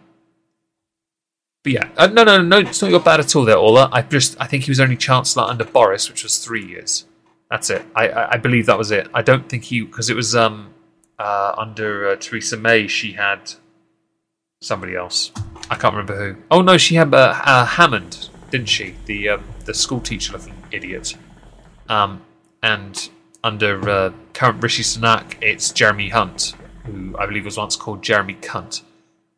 but 1.65 1.73
yeah, 1.73 1.89
uh, 1.97 2.07
no, 2.07 2.25
no, 2.25 2.43
no, 2.43 2.59
it's 2.59 2.81
not 2.83 2.91
your 2.91 3.01
bad 3.01 3.21
at 3.21 3.35
all 3.35 3.45
there, 3.45 3.57
Ola. 3.57 3.89
I 3.91 4.03
just, 4.03 4.37
I 4.39 4.47
think 4.47 4.65
he 4.65 4.71
was 4.71 4.81
only 4.81 4.97
chancellor 4.97 5.45
under 5.45 5.65
Boris, 5.65 6.11
which 6.11 6.23
was 6.23 6.39
three 6.39 6.65
years. 6.65 7.07
That's 7.51 7.71
it. 7.71 7.85
I, 7.97 8.09
I, 8.09 8.33
I 8.33 8.37
believe 8.37 8.67
that 8.67 8.77
was 8.77 8.91
it. 8.91 9.09
I 9.15 9.23
don't 9.23 9.49
think 9.49 9.65
he 9.65 9.81
because 9.81 10.11
it 10.11 10.15
was 10.15 10.37
um 10.37 10.75
uh, 11.19 11.55
under 11.57 12.09
uh, 12.09 12.17
Theresa 12.17 12.57
May. 12.57 12.87
She 12.87 13.13
had 13.13 13.53
somebody 14.61 14.95
else. 14.95 15.33
I 15.71 15.77
can't 15.77 15.95
remember 15.95 16.35
who. 16.35 16.43
Oh 16.51 16.61
no, 16.61 16.77
she 16.77 16.97
had 16.97 17.15
uh, 17.15 17.41
uh, 17.45 17.65
Hammond, 17.65 18.29
didn't 18.51 18.69
she? 18.69 18.95
The 19.07 19.31
um, 19.31 19.45
the 19.65 19.73
school 19.75 20.01
teacher 20.01 20.33
looking 20.35 20.55
idiot. 20.71 21.15
Um, 21.89 22.23
and 22.63 23.09
under 23.43 23.89
uh, 23.89 24.13
current 24.33 24.63
Rishi 24.63 24.83
Sunak, 24.83 25.37
it's 25.41 25.71
Jeremy 25.71 26.11
Hunt, 26.11 26.55
who 26.85 27.17
I 27.19 27.27
believe 27.27 27.45
was 27.45 27.57
once 27.57 27.77
called 27.77 28.03
Jeremy 28.03 28.35
Cunt. 28.35 28.83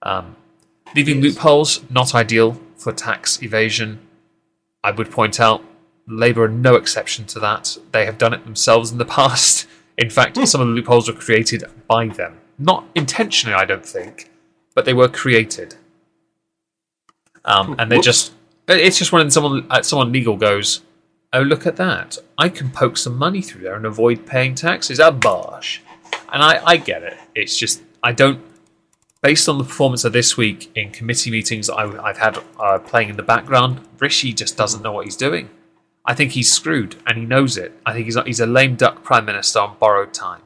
Um, 0.03 0.37
leaving 0.95 1.21
loopholes 1.21 1.83
not 1.91 2.15
ideal 2.15 2.61
for 2.77 2.93
tax 2.93 3.43
evasion. 3.43 4.01
I 4.85 4.91
would 4.93 5.11
point 5.11 5.41
out 5.41 5.65
Labour 6.07 6.45
are 6.45 6.49
no 6.49 6.77
exception 6.77 7.25
to 7.27 7.41
that. 7.41 7.77
They 7.93 8.07
have 8.07 8.19
done 8.19 8.33
it 8.33 8.45
themselves 8.45 8.93
in 8.93 8.99
the 8.99 9.05
past. 9.19 9.67
In 9.99 10.11
fact, 10.11 10.37
some 10.47 10.61
of 10.61 10.69
the 10.69 10.73
loopholes 10.73 11.09
were 11.09 11.19
created 11.19 11.65
by 11.89 12.09
them. 12.09 12.39
Not 12.59 12.87
intentionally, 12.95 13.55
I 13.55 13.65
don't 13.65 13.85
think, 13.85 14.31
but 14.75 14.85
they 14.85 14.95
were 14.95 15.09
created. 15.09 15.75
Um, 17.45 17.77
and 17.79 17.91
they're 17.91 18.01
just. 18.01 18.33
It's 18.69 18.99
just 18.99 19.13
when 19.13 19.31
someone 19.31 19.67
uh, 19.71 19.83
someone 19.83 20.13
legal 20.13 20.37
goes, 20.37 20.83
"Oh, 21.33 21.43
look 21.43 21.67
at 21.67 21.77
that! 21.77 22.19
I 22.37 22.49
can 22.49 22.71
poke 22.71 22.97
some 22.97 23.17
money 23.17 23.41
through 23.41 23.63
there 23.63 23.77
and 23.77 23.87
avoid 23.87 24.27
paying 24.27 24.55
taxes." 24.55 24.99
Ah, 24.99 25.13
bosh. 25.13 25.83
And 26.33 26.43
I, 26.43 26.61
I 26.65 26.77
get 26.77 27.03
it. 27.03 27.17
It's 27.35 27.57
just 27.57 27.83
I 28.03 28.13
don't. 28.13 28.41
Based 29.27 29.49
on 29.49 29.59
the 29.59 29.65
performance 29.65 30.05
of 30.05 30.13
this 30.13 30.37
week 30.37 30.71
in 30.77 30.93
committee 30.93 31.33
meetings 31.33 31.69
I, 31.69 31.83
I've 32.01 32.19
had 32.19 32.39
uh, 32.61 32.79
playing 32.79 33.09
in 33.09 33.17
the 33.17 33.25
background, 33.25 33.81
Rishi 33.99 34.33
just 34.33 34.57
doesn't 34.57 34.83
know 34.83 34.93
what 34.93 35.05
he's 35.05 35.17
doing. 35.17 35.51
I 36.05 36.15
think 36.15 36.31
he's 36.31 36.53
screwed, 36.53 36.95
and 37.05 37.19
he 37.19 37.25
knows 37.25 37.57
it. 37.57 37.73
I 37.85 37.93
think 37.93 38.05
he's 38.05 38.17
he's 38.25 38.39
a 38.39 38.47
lame 38.47 38.77
duck 38.77 39.03
prime 39.03 39.25
minister 39.25 39.59
on 39.59 39.79
borrowed 39.81 40.15
time. 40.15 40.43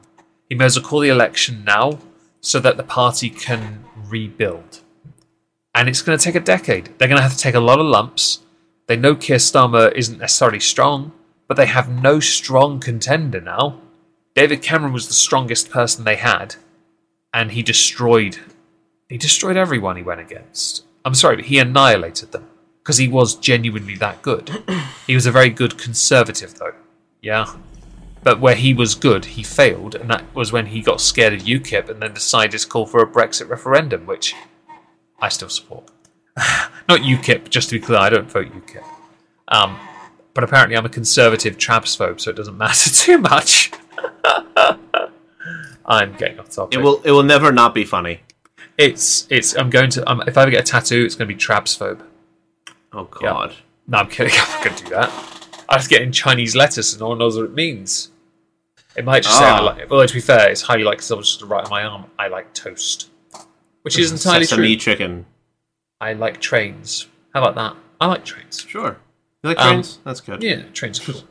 He 0.49 0.55
may 0.55 0.65
as 0.65 0.79
well 0.79 0.89
call 0.89 1.01
the 1.01 1.09
election 1.09 1.63
now, 1.63 1.99
so 2.39 2.59
that 2.59 2.77
the 2.77 2.83
party 2.83 3.29
can 3.29 3.85
rebuild. 4.07 4.81
And 5.75 5.87
it's 5.87 6.01
going 6.01 6.17
to 6.17 6.23
take 6.23 6.33
a 6.33 6.39
decade. 6.39 6.85
They're 6.97 7.07
going 7.07 7.19
to 7.19 7.21
have 7.21 7.33
to 7.33 7.37
take 7.37 7.53
a 7.53 7.59
lot 7.59 7.77
of 7.77 7.85
lumps. 7.85 8.39
They 8.87 8.97
know 8.97 9.13
Keir 9.13 9.37
Starmer 9.37 9.91
isn't 9.91 10.17
necessarily 10.17 10.59
strong, 10.59 11.11
but 11.47 11.55
they 11.55 11.67
have 11.67 12.01
no 12.01 12.19
strong 12.19 12.79
contender 12.79 13.41
now. 13.41 13.79
David 14.33 14.63
Cameron 14.63 14.91
was 14.91 15.07
the 15.07 15.13
strongest 15.13 15.69
person 15.69 16.03
they 16.03 16.15
had, 16.15 16.55
and 17.31 17.51
he 17.51 17.61
destroyed. 17.61 18.39
He 19.11 19.17
destroyed 19.17 19.57
everyone 19.57 19.97
he 19.97 20.03
went 20.03 20.21
against. 20.21 20.85
I'm 21.03 21.15
sorry, 21.15 21.35
but 21.35 21.45
he 21.45 21.59
annihilated 21.59 22.31
them. 22.31 22.47
because 22.81 22.95
he 22.95 23.09
was 23.09 23.35
genuinely 23.35 23.95
that 23.95 24.21
good. 24.21 24.63
he 25.05 25.15
was 25.15 25.25
a 25.25 25.31
very 25.31 25.49
good 25.49 25.77
conservative, 25.77 26.55
though. 26.55 26.75
Yeah. 27.21 27.53
But 28.23 28.39
where 28.39 28.55
he 28.55 28.73
was 28.73 28.95
good, 28.95 29.25
he 29.25 29.43
failed, 29.43 29.95
and 29.95 30.09
that 30.09 30.23
was 30.33 30.53
when 30.53 30.67
he 30.67 30.81
got 30.81 31.01
scared 31.01 31.33
of 31.33 31.41
UKIP 31.41 31.89
and 31.89 32.01
then 32.01 32.13
decided 32.13 32.57
to 32.57 32.67
call 32.67 32.85
for 32.85 33.03
a 33.03 33.05
Brexit 33.05 33.49
referendum, 33.49 34.05
which 34.05 34.33
I 35.19 35.27
still 35.27 35.49
support. 35.49 35.91
Not 36.87 37.01
UKIP, 37.01 37.49
just 37.49 37.67
to 37.69 37.79
be 37.79 37.85
clear, 37.85 37.99
I 37.99 38.09
don't 38.09 38.31
vote 38.31 38.47
UKIP. 38.47 38.85
Um, 39.49 39.77
but 40.33 40.45
apparently, 40.45 40.77
I'm 40.77 40.85
a 40.85 40.89
conservative 40.89 41.57
trapsphobe, 41.57 42.21
so 42.21 42.29
it 42.29 42.37
doesn't 42.37 42.57
matter 42.65 42.89
too 42.89 43.17
much. 43.17 43.71
I'm 45.85 46.13
getting 46.13 46.39
off 46.39 46.49
topic. 46.49 46.79
It 46.79 46.81
will 46.81 47.01
it 47.01 47.11
will 47.11 47.23
never 47.23 47.51
not 47.51 47.73
be 47.75 47.83
funny. 47.83 48.21
It's 48.81 49.27
it's. 49.29 49.55
I'm 49.55 49.69
going 49.69 49.89
to. 49.91 50.09
Um, 50.09 50.21
if 50.27 50.37
I 50.37 50.41
ever 50.43 50.51
get 50.51 50.61
a 50.67 50.71
tattoo, 50.71 51.03
it's 51.05 51.15
going 51.15 51.27
to 51.27 51.33
be 51.33 51.39
trapsphobe. 51.39 52.01
Oh 52.93 53.05
god. 53.05 53.55
No, 53.87 53.99
I'm 53.99 54.07
kidding. 54.09 54.33
I'm 54.37 54.49
not 54.49 54.63
going 54.63 54.75
to 54.75 54.83
do 54.83 54.89
that. 54.91 55.63
I 55.69 55.77
just 55.77 55.89
get 55.89 56.01
in 56.01 56.11
Chinese 56.11 56.55
letters, 56.55 56.93
and 56.93 56.99
no 57.01 57.09
one 57.09 57.17
knows 57.19 57.35
what 57.37 57.45
it 57.45 57.53
means. 57.53 58.09
It 58.95 59.05
might 59.05 59.23
just 59.23 59.37
say. 59.37 59.45
I 59.45 59.59
Ah. 59.59 59.61
like, 59.63 59.89
well, 59.89 60.05
to 60.05 60.13
be 60.13 60.19
fair, 60.19 60.49
it's 60.49 60.61
highly 60.61 60.83
likely 60.83 61.01
someone 61.03 61.23
just 61.23 61.39
to 61.39 61.45
write 61.45 61.65
on 61.65 61.69
my 61.69 61.83
arm. 61.83 62.05
I 62.19 62.27
like 62.27 62.53
toast, 62.53 63.09
which 63.83 63.97
is 63.97 64.11
entirely 64.11 64.45
Sesame 64.45 64.75
true. 64.75 64.93
chicken. 64.93 65.25
I 66.01 66.13
like 66.13 66.41
trains. 66.41 67.07
How 67.33 67.41
about 67.43 67.55
that? 67.55 67.75
I 68.01 68.07
like 68.07 68.25
trains. 68.25 68.65
Sure. 68.67 68.97
You 69.43 69.49
like 69.49 69.59
Um, 69.59 69.67
trains? 69.75 69.99
That's 70.03 70.19
good. 70.21 70.43
Yeah, 70.43 70.63
trains 70.73 70.99
are 70.99 71.13
cool. 71.13 71.21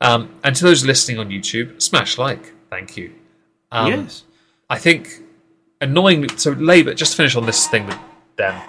Um, 0.00 0.30
and 0.42 0.56
to 0.56 0.64
those 0.64 0.84
listening 0.84 1.18
on 1.18 1.28
YouTube, 1.28 1.82
smash 1.82 2.16
like. 2.18 2.52
Thank 2.70 2.96
you. 2.96 3.12
Um, 3.70 3.88
yes. 3.88 4.24
I 4.70 4.78
think 4.78 5.20
annoyingly, 5.82 6.28
so 6.36 6.52
Labour. 6.52 6.94
Just 6.94 7.12
to 7.12 7.16
finish 7.18 7.36
on 7.36 7.44
this 7.44 7.66
thing 7.66 7.86
with 7.86 7.98
them, 8.36 8.62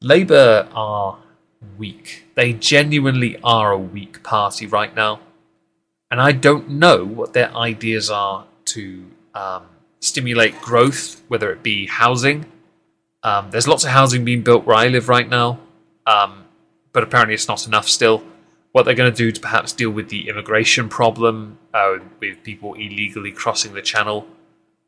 Labour 0.00 0.68
are 0.72 1.18
weak. 1.76 2.24
They 2.34 2.54
genuinely 2.54 3.36
are 3.44 3.72
a 3.72 3.78
weak 3.78 4.22
party 4.22 4.66
right 4.66 4.94
now, 4.94 5.20
and 6.10 6.20
I 6.20 6.32
don't 6.32 6.70
know 6.70 7.04
what 7.04 7.34
their 7.34 7.54
ideas 7.54 8.08
are 8.08 8.46
to 8.66 9.04
um, 9.34 9.64
stimulate 9.98 10.60
growth, 10.62 11.22
whether 11.28 11.52
it 11.52 11.62
be 11.62 11.86
housing. 11.86 12.46
Um, 13.22 13.50
there's 13.50 13.68
lots 13.68 13.84
of 13.84 13.90
housing 13.90 14.24
being 14.24 14.42
built 14.42 14.64
where 14.64 14.76
I 14.76 14.88
live 14.88 15.08
right 15.08 15.28
now, 15.28 15.58
um, 16.06 16.44
but 16.92 17.02
apparently 17.02 17.34
it's 17.34 17.48
not 17.48 17.66
enough 17.66 17.88
still. 17.88 18.22
What 18.72 18.84
they're 18.84 18.94
going 18.94 19.12
to 19.12 19.16
do 19.16 19.32
to 19.32 19.40
perhaps 19.40 19.72
deal 19.72 19.90
with 19.90 20.08
the 20.08 20.28
immigration 20.28 20.88
problem 20.88 21.58
uh, 21.74 21.98
with 22.20 22.42
people 22.44 22.74
illegally 22.74 23.32
crossing 23.32 23.74
the 23.74 23.82
channel, 23.82 24.26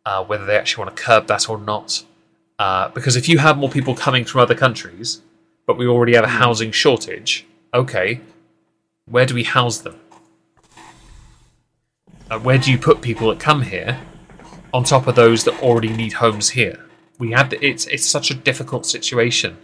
uh, 0.05 0.25
whether 0.25 0.45
they 0.45 0.57
actually 0.57 0.85
want 0.85 0.97
to 0.97 1.03
curb 1.03 1.27
that 1.27 1.49
or 1.49 1.59
not. 1.59 2.05
Uh, 2.59 2.89
because 2.89 3.17
if 3.17 3.29
you 3.29 3.39
have 3.39 3.59
more 3.59 3.71
people 3.71 3.95
coming 3.95 4.25
from 4.25 4.41
other 4.41 4.55
countries, 4.55 5.21
but 5.67 5.77
we 5.77 5.87
already 5.87 6.15
have 6.15 6.25
a 6.25 6.29
housing 6.29 6.71
shortage, 6.71 7.47
okay, 7.73 8.21
where 9.07 9.27
do 9.27 9.35
we 9.35 9.45
house 9.45 9.79
them? 9.79 9.99
Uh, 12.31 12.39
where 12.39 12.59
do 12.59 12.71
you 12.71 12.79
put 12.79 13.03
people 13.03 13.29
that 13.29 13.39
come 13.39 13.63
here 13.63 14.01
on 14.73 14.85
top 14.85 15.07
of 15.07 15.15
those 15.15 15.45
that 15.45 15.61
already 15.63 15.89
need 15.89 16.15
homes 16.15 16.51
here? 16.51 16.87
We 17.19 17.33
have 17.33 17.51
to, 17.51 17.65
it's 17.65 17.87
it's 17.87 18.07
such 18.07 18.31
a 18.31 18.35
difficult 18.35 18.87
situation, 18.87 19.59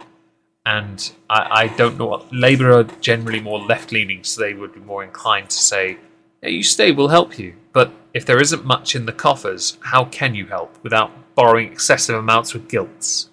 and 0.65 1.11
I, 1.29 1.63
I 1.63 1.67
don't 1.67 1.97
know 1.97 2.05
what 2.05 2.31
Labour 2.31 2.71
are 2.71 2.83
generally 3.01 3.39
more 3.39 3.59
left 3.59 3.91
leaning, 3.91 4.23
so 4.23 4.41
they 4.41 4.53
would 4.53 4.73
be 4.73 4.79
more 4.79 5.03
inclined 5.03 5.49
to 5.49 5.57
say, 5.57 5.97
"Yeah, 6.43 6.49
you 6.49 6.63
stay, 6.63 6.91
we'll 6.91 7.07
help 7.07 7.39
you." 7.39 7.55
But 7.73 7.91
if 8.13 8.25
there 8.25 8.41
isn't 8.41 8.65
much 8.65 8.95
in 8.95 9.05
the 9.05 9.11
coffers, 9.13 9.77
how 9.81 10.05
can 10.05 10.35
you 10.35 10.47
help 10.47 10.77
without 10.83 11.11
borrowing 11.35 11.71
excessive 11.71 12.15
amounts 12.15 12.53
with 12.53 12.67
gilts? 12.69 13.29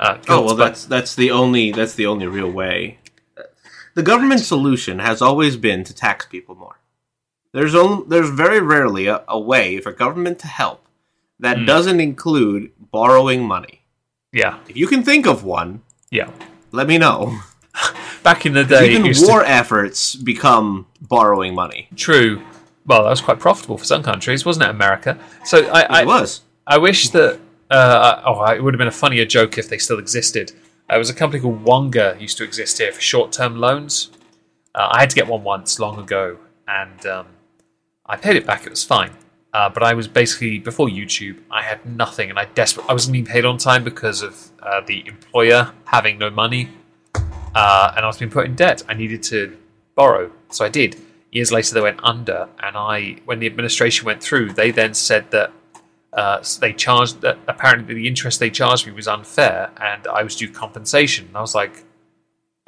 Uh, 0.00 0.18
Oh 0.28 0.42
well, 0.44 0.54
that's 0.56 0.84
that's 0.86 1.14
the 1.14 1.30
only 1.30 1.70
that's 1.72 1.94
the 1.94 2.06
only 2.06 2.26
real 2.26 2.50
way. 2.50 2.98
The 3.94 4.02
government 4.02 4.40
solution 4.40 4.98
has 5.00 5.20
always 5.20 5.56
been 5.56 5.84
to 5.84 5.94
tax 5.94 6.24
people 6.26 6.54
more. 6.54 6.78
There's 7.52 7.74
only, 7.74 8.06
there's 8.08 8.30
very 8.30 8.60
rarely 8.60 9.06
a, 9.06 9.22
a 9.28 9.38
way 9.38 9.78
for 9.80 9.92
government 9.92 10.38
to 10.40 10.46
help 10.48 10.86
that 11.38 11.58
Hmm. 11.58 11.66
doesn't 11.66 12.00
include 12.00 12.70
borrowing 12.78 13.44
money. 13.46 13.82
yeah, 14.32 14.58
If 14.68 14.76
you 14.76 14.86
can 14.86 15.02
think 15.02 15.26
of 15.26 15.44
one, 15.44 15.82
yeah. 16.10 16.30
let 16.70 16.86
me 16.86 16.96
know. 16.96 17.40
Back 18.22 18.46
in 18.46 18.54
the 18.54 18.64
day, 18.64 18.90
Even 18.92 19.04
used 19.04 19.26
to- 19.26 19.30
war 19.30 19.44
efforts 19.44 20.14
become 20.14 20.86
borrowing 21.02 21.54
money. 21.54 21.88
True. 21.96 22.40
Well, 22.86 23.04
that 23.04 23.10
was 23.10 23.20
quite 23.20 23.38
profitable 23.38 23.78
for 23.78 23.84
some 23.84 24.02
countries, 24.02 24.44
wasn't 24.44 24.64
it? 24.64 24.70
America. 24.70 25.18
So 25.44 25.66
I, 25.66 25.82
I 25.82 26.02
it 26.02 26.06
was. 26.06 26.42
I 26.66 26.78
wish 26.78 27.08
that. 27.10 27.38
Uh, 27.70 28.22
oh, 28.26 28.44
it 28.52 28.62
would 28.62 28.74
have 28.74 28.78
been 28.78 28.88
a 28.88 28.90
funnier 28.90 29.24
joke 29.24 29.56
if 29.56 29.68
they 29.68 29.78
still 29.78 29.98
existed. 29.98 30.52
There 30.88 30.98
was 30.98 31.08
a 31.08 31.14
company 31.14 31.40
called 31.40 31.62
Wonga 31.62 32.16
used 32.20 32.36
to 32.38 32.44
exist 32.44 32.78
here 32.78 32.92
for 32.92 33.00
short-term 33.00 33.56
loans. 33.56 34.10
Uh, 34.74 34.90
I 34.92 35.00
had 35.00 35.10
to 35.10 35.16
get 35.16 35.26
one 35.26 35.42
once 35.42 35.78
long 35.78 35.98
ago, 35.98 36.36
and 36.68 37.06
um, 37.06 37.26
I 38.04 38.16
paid 38.16 38.36
it 38.36 38.44
back. 38.44 38.66
It 38.66 38.70
was 38.70 38.84
fine. 38.84 39.12
Uh, 39.54 39.68
but 39.68 39.82
I 39.82 39.94
was 39.94 40.08
basically 40.08 40.58
before 40.58 40.88
YouTube. 40.88 41.38
I 41.50 41.62
had 41.62 41.84
nothing, 41.84 42.30
and 42.30 42.38
I 42.38 42.46
desperate. 42.46 42.86
I 42.88 42.92
wasn't 42.92 43.12
being 43.12 43.24
paid 43.24 43.44
on 43.44 43.58
time 43.58 43.84
because 43.84 44.22
of 44.22 44.50
uh, 44.62 44.80
the 44.80 45.06
employer 45.06 45.72
having 45.84 46.18
no 46.18 46.30
money, 46.30 46.70
uh, 47.14 47.92
and 47.96 48.04
I 48.04 48.06
was 48.06 48.18
being 48.18 48.30
put 48.30 48.46
in 48.46 48.54
debt. 48.54 48.82
I 48.88 48.94
needed 48.94 49.22
to 49.24 49.56
borrow, 49.94 50.30
so 50.50 50.64
I 50.64 50.68
did. 50.68 51.00
Years 51.32 51.50
later, 51.50 51.74
they 51.74 51.80
went 51.80 51.98
under, 52.02 52.46
and 52.62 52.76
I, 52.76 53.16
when 53.24 53.40
the 53.40 53.46
administration 53.46 54.04
went 54.04 54.22
through, 54.22 54.52
they 54.52 54.70
then 54.70 54.92
said 54.92 55.30
that 55.30 55.50
uh, 56.12 56.44
they 56.60 56.74
charged 56.74 57.22
that 57.22 57.38
apparently 57.48 57.94
the 57.94 58.06
interest 58.06 58.38
they 58.38 58.50
charged 58.50 58.86
me 58.86 58.92
was 58.92 59.08
unfair, 59.08 59.70
and 59.80 60.06
I 60.06 60.22
was 60.22 60.36
due 60.36 60.50
compensation. 60.50 61.28
And 61.28 61.36
I 61.36 61.40
was 61.40 61.54
like, 61.54 61.84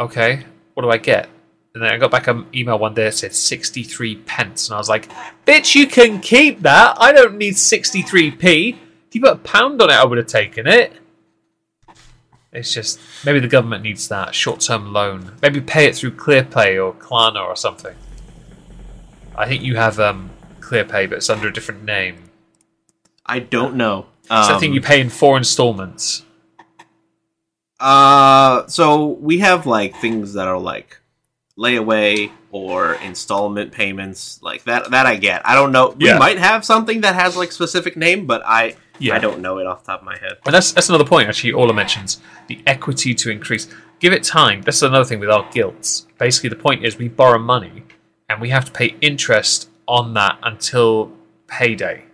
okay, 0.00 0.44
what 0.72 0.82
do 0.82 0.90
I 0.90 0.96
get? 0.96 1.28
And 1.74 1.82
then 1.82 1.92
I 1.92 1.98
got 1.98 2.10
back 2.10 2.26
an 2.26 2.46
email 2.54 2.78
one 2.78 2.94
day 2.94 3.04
that 3.04 3.12
said 3.12 3.34
63 3.34 4.16
pence, 4.16 4.68
and 4.68 4.76
I 4.76 4.78
was 4.78 4.88
like, 4.88 5.10
bitch, 5.46 5.74
you 5.74 5.86
can 5.86 6.20
keep 6.20 6.62
that. 6.62 6.96
I 6.98 7.12
don't 7.12 7.36
need 7.36 7.54
63p. 7.54 8.78
If 9.08 9.14
you 9.14 9.20
put 9.20 9.32
a 9.32 9.36
pound 9.36 9.82
on 9.82 9.90
it, 9.90 9.94
I 9.94 10.04
would 10.06 10.16
have 10.16 10.26
taken 10.26 10.66
it. 10.66 10.90
It's 12.50 12.72
just 12.72 12.98
maybe 13.26 13.40
the 13.40 13.48
government 13.48 13.82
needs 13.82 14.08
that 14.08 14.34
short-term 14.34 14.92
loan. 14.92 15.36
Maybe 15.42 15.60
pay 15.60 15.86
it 15.86 15.96
through 15.96 16.12
ClearPay 16.12 16.82
or 16.82 16.94
Klarna 16.94 17.44
or 17.44 17.56
something. 17.56 17.94
I 19.36 19.46
think 19.48 19.62
you 19.62 19.76
have 19.76 19.98
um, 19.98 20.30
ClearPay, 20.60 21.08
but 21.08 21.18
it's 21.18 21.30
under 21.30 21.48
a 21.48 21.52
different 21.52 21.84
name. 21.84 22.30
I 23.26 23.38
don't 23.38 23.74
know. 23.76 24.06
It's 24.22 24.48
that 24.48 24.60
thing 24.60 24.70
Um, 24.70 24.74
you 24.74 24.80
pay 24.80 25.00
in 25.00 25.10
four 25.10 25.36
installments. 25.36 26.24
Uh, 27.80 28.66
so 28.66 29.06
we 29.06 29.38
have 29.40 29.66
like 29.66 29.96
things 29.96 30.34
that 30.34 30.48
are 30.48 30.58
like 30.58 30.98
layaway 31.58 32.30
or 32.50 32.94
installment 32.94 33.72
payments, 33.72 34.40
like 34.42 34.64
that. 34.64 34.90
That 34.90 35.06
I 35.06 35.16
get. 35.16 35.46
I 35.46 35.54
don't 35.54 35.72
know. 35.72 35.94
Yeah. 35.98 36.14
We 36.14 36.18
might 36.18 36.38
have 36.38 36.64
something 36.64 37.02
that 37.02 37.14
has 37.14 37.36
like 37.36 37.52
specific 37.52 37.96
name, 37.96 38.26
but 38.26 38.42
I 38.46 38.76
Yeah. 38.98 39.16
I 39.16 39.18
don't 39.18 39.40
know 39.40 39.58
it 39.58 39.66
off 39.66 39.84
the 39.84 39.92
top 39.92 40.00
of 40.00 40.06
my 40.06 40.16
head. 40.18 40.38
And 40.46 40.54
that's 40.54 40.72
that's 40.72 40.88
another 40.88 41.04
point 41.04 41.28
actually. 41.28 41.52
Ola 41.52 41.74
mentions 41.74 42.20
the 42.46 42.62
equity 42.66 43.14
to 43.14 43.30
increase. 43.30 43.68
Give 43.98 44.12
it 44.12 44.22
time. 44.22 44.62
That's 44.62 44.82
another 44.82 45.04
thing 45.04 45.20
with 45.20 45.30
our 45.30 45.46
gilts. 45.52 46.06
Basically, 46.18 46.48
the 46.48 46.56
point 46.56 46.84
is 46.84 46.96
we 46.96 47.08
borrow 47.08 47.38
money 47.38 47.84
and 48.28 48.40
we 48.40 48.50
have 48.50 48.64
to 48.66 48.72
pay 48.72 48.96
interest 49.00 49.68
on 49.86 50.14
that 50.14 50.38
until 50.42 51.12
payday. 51.46 52.04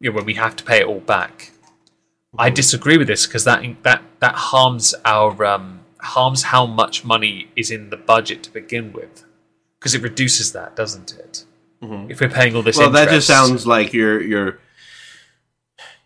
You 0.00 0.10
know, 0.10 0.16
when 0.16 0.24
we 0.24 0.34
have 0.34 0.56
to 0.56 0.64
pay 0.64 0.80
it 0.80 0.86
all 0.86 1.00
back. 1.00 1.52
I 2.38 2.48
disagree 2.48 2.96
with 2.96 3.08
this 3.08 3.26
because 3.26 3.44
that 3.44 3.62
that 3.82 4.02
that 4.20 4.34
harms 4.36 4.94
our 5.04 5.44
um, 5.44 5.80
harms 5.98 6.44
how 6.44 6.64
much 6.64 7.04
money 7.04 7.48
is 7.56 7.70
in 7.70 7.90
the 7.90 7.96
budget 7.96 8.44
to 8.44 8.52
begin 8.52 8.92
with, 8.92 9.24
because 9.78 9.94
it 9.96 10.02
reduces 10.02 10.52
that, 10.52 10.76
doesn't 10.76 11.12
it? 11.12 11.44
If 11.82 12.20
we're 12.20 12.28
paying 12.28 12.54
all 12.54 12.62
this, 12.62 12.76
Well, 12.76 12.90
that 12.90 13.08
just 13.08 13.26
sounds 13.26 13.66
like 13.66 13.92
you're 13.92 14.22
you're 14.22 14.60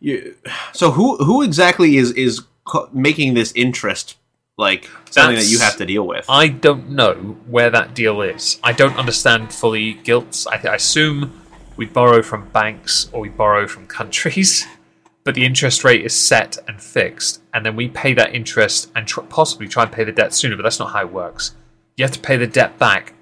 you. 0.00 0.36
So 0.72 0.92
who 0.92 1.16
who 1.18 1.42
exactly 1.42 1.96
is 1.98 2.12
is 2.12 2.42
co- 2.64 2.88
making 2.92 3.34
this 3.34 3.52
interest 3.54 4.16
like 4.56 4.88
something 5.10 5.36
that 5.36 5.46
you 5.46 5.58
have 5.58 5.76
to 5.76 5.86
deal 5.86 6.06
with? 6.06 6.26
I 6.28 6.48
don't 6.48 6.90
know 6.90 7.14
where 7.46 7.70
that 7.70 7.94
deal 7.94 8.20
is. 8.22 8.58
I 8.62 8.72
don't 8.72 8.96
understand 8.96 9.52
fully 9.52 9.94
gilts. 9.94 10.46
I, 10.46 10.56
I 10.56 10.74
assume 10.76 11.40
we 11.76 11.86
borrow 11.86 12.22
from 12.22 12.48
banks 12.50 13.08
or 13.12 13.20
we 13.20 13.28
borrow 13.28 13.66
from 13.66 13.86
countries, 13.86 14.66
but 15.24 15.34
the 15.34 15.44
interest 15.44 15.84
rate 15.84 16.04
is 16.04 16.14
set 16.14 16.58
and 16.68 16.80
fixed, 16.80 17.40
and 17.52 17.64
then 17.64 17.76
we 17.76 17.88
pay 17.88 18.14
that 18.14 18.34
interest 18.34 18.90
and 18.94 19.06
tr- 19.06 19.22
possibly 19.22 19.68
try 19.68 19.84
and 19.84 19.92
pay 19.92 20.04
the 20.04 20.12
debt 20.12 20.34
sooner. 20.34 20.56
But 20.56 20.62
that's 20.62 20.78
not 20.78 20.92
how 20.92 21.00
it 21.02 21.12
works. 21.12 21.54
You 21.96 22.04
have 22.04 22.12
to 22.12 22.20
pay 22.20 22.36
the 22.36 22.46
debt 22.46 22.78
back 22.78 23.14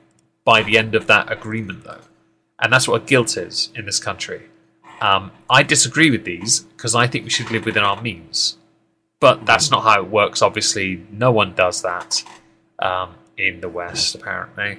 by 0.45 0.63
the 0.63 0.77
end 0.79 0.95
of 0.95 1.07
that 1.07 1.31
agreement, 1.31 1.85
though, 1.85 2.01
and 2.59 2.73
that's 2.73 2.89
what 2.89 3.03
a 3.03 3.05
gilt 3.05 3.37
is 3.37 3.71
in 3.75 3.87
this 3.87 3.99
country. 3.99 4.49
Um, 5.01 5.33
I 5.51 5.65
disagree 5.65 6.11
with 6.11 6.25
these 6.25 6.61
because 6.61 6.95
I 6.95 7.09
think 7.09 7.25
we 7.25 7.31
should 7.31 7.51
live 7.51 7.67
within 7.67 7.83
our 7.83 8.01
means. 8.01 8.57
But 9.23 9.47
that's 9.47 9.71
not 9.71 9.85
how 9.85 10.03
it 10.03 10.11
works. 10.11 10.43
Obviously, 10.43 11.07
no 11.13 11.31
one 11.31 11.55
does 11.55 11.81
that 11.83 12.25
um, 12.81 13.15
in 13.39 13.61
the 13.61 13.69
West, 13.69 14.17
apparently. 14.17 14.79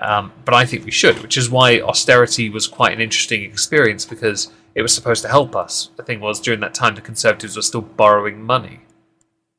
Um, 0.00 0.32
but 0.44 0.54
I 0.54 0.64
think 0.66 0.84
we 0.84 0.90
should, 0.90 1.22
which 1.22 1.36
is 1.36 1.48
why 1.48 1.80
austerity 1.80 2.50
was 2.50 2.66
quite 2.66 2.92
an 2.92 3.00
interesting 3.00 3.44
experience 3.44 4.04
because 4.04 4.50
it 4.74 4.82
was 4.82 4.92
supposed 4.92 5.22
to 5.22 5.28
help 5.28 5.54
us. 5.54 5.90
The 5.96 6.02
thing 6.02 6.18
was, 6.18 6.40
during 6.40 6.58
that 6.60 6.74
time, 6.74 6.96
the 6.96 7.00
Conservatives 7.00 7.54
were 7.54 7.62
still 7.62 7.80
borrowing 7.80 8.42
money. 8.42 8.80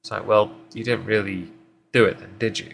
It's 0.03 0.11
like, 0.11 0.27
well, 0.27 0.51
you 0.73 0.83
didn't 0.83 1.05
really 1.05 1.49
do 1.93 2.03
it 2.03 2.19
then, 2.19 2.35
did 2.37 2.59
you? 2.59 2.71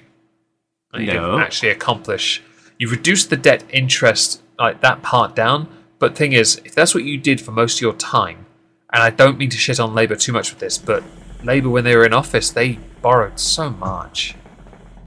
You 0.95 1.05
No. 1.05 1.13
didn't 1.13 1.41
actually 1.41 1.69
accomplish. 1.69 2.41
You 2.79 2.89
reduced 2.89 3.29
the 3.29 3.37
debt 3.37 3.63
interest, 3.69 4.41
like 4.57 4.81
that 4.81 5.03
part 5.03 5.35
down. 5.35 5.67
But 5.99 6.15
thing 6.15 6.33
is, 6.33 6.59
if 6.65 6.73
that's 6.73 6.95
what 6.95 7.03
you 7.03 7.19
did 7.19 7.39
for 7.39 7.51
most 7.51 7.77
of 7.77 7.81
your 7.83 7.93
time, 7.93 8.47
and 8.91 9.03
I 9.03 9.11
don't 9.11 9.37
mean 9.37 9.51
to 9.51 9.57
shit 9.57 9.79
on 9.79 9.93
Labour 9.93 10.15
too 10.15 10.33
much 10.33 10.49
with 10.49 10.59
this, 10.59 10.79
but 10.79 11.03
Labour, 11.45 11.69
when 11.69 11.83
they 11.83 11.95
were 11.95 12.05
in 12.05 12.13
office, 12.13 12.49
they 12.49 12.79
borrowed 13.01 13.39
so 13.39 13.69
much. 13.69 14.35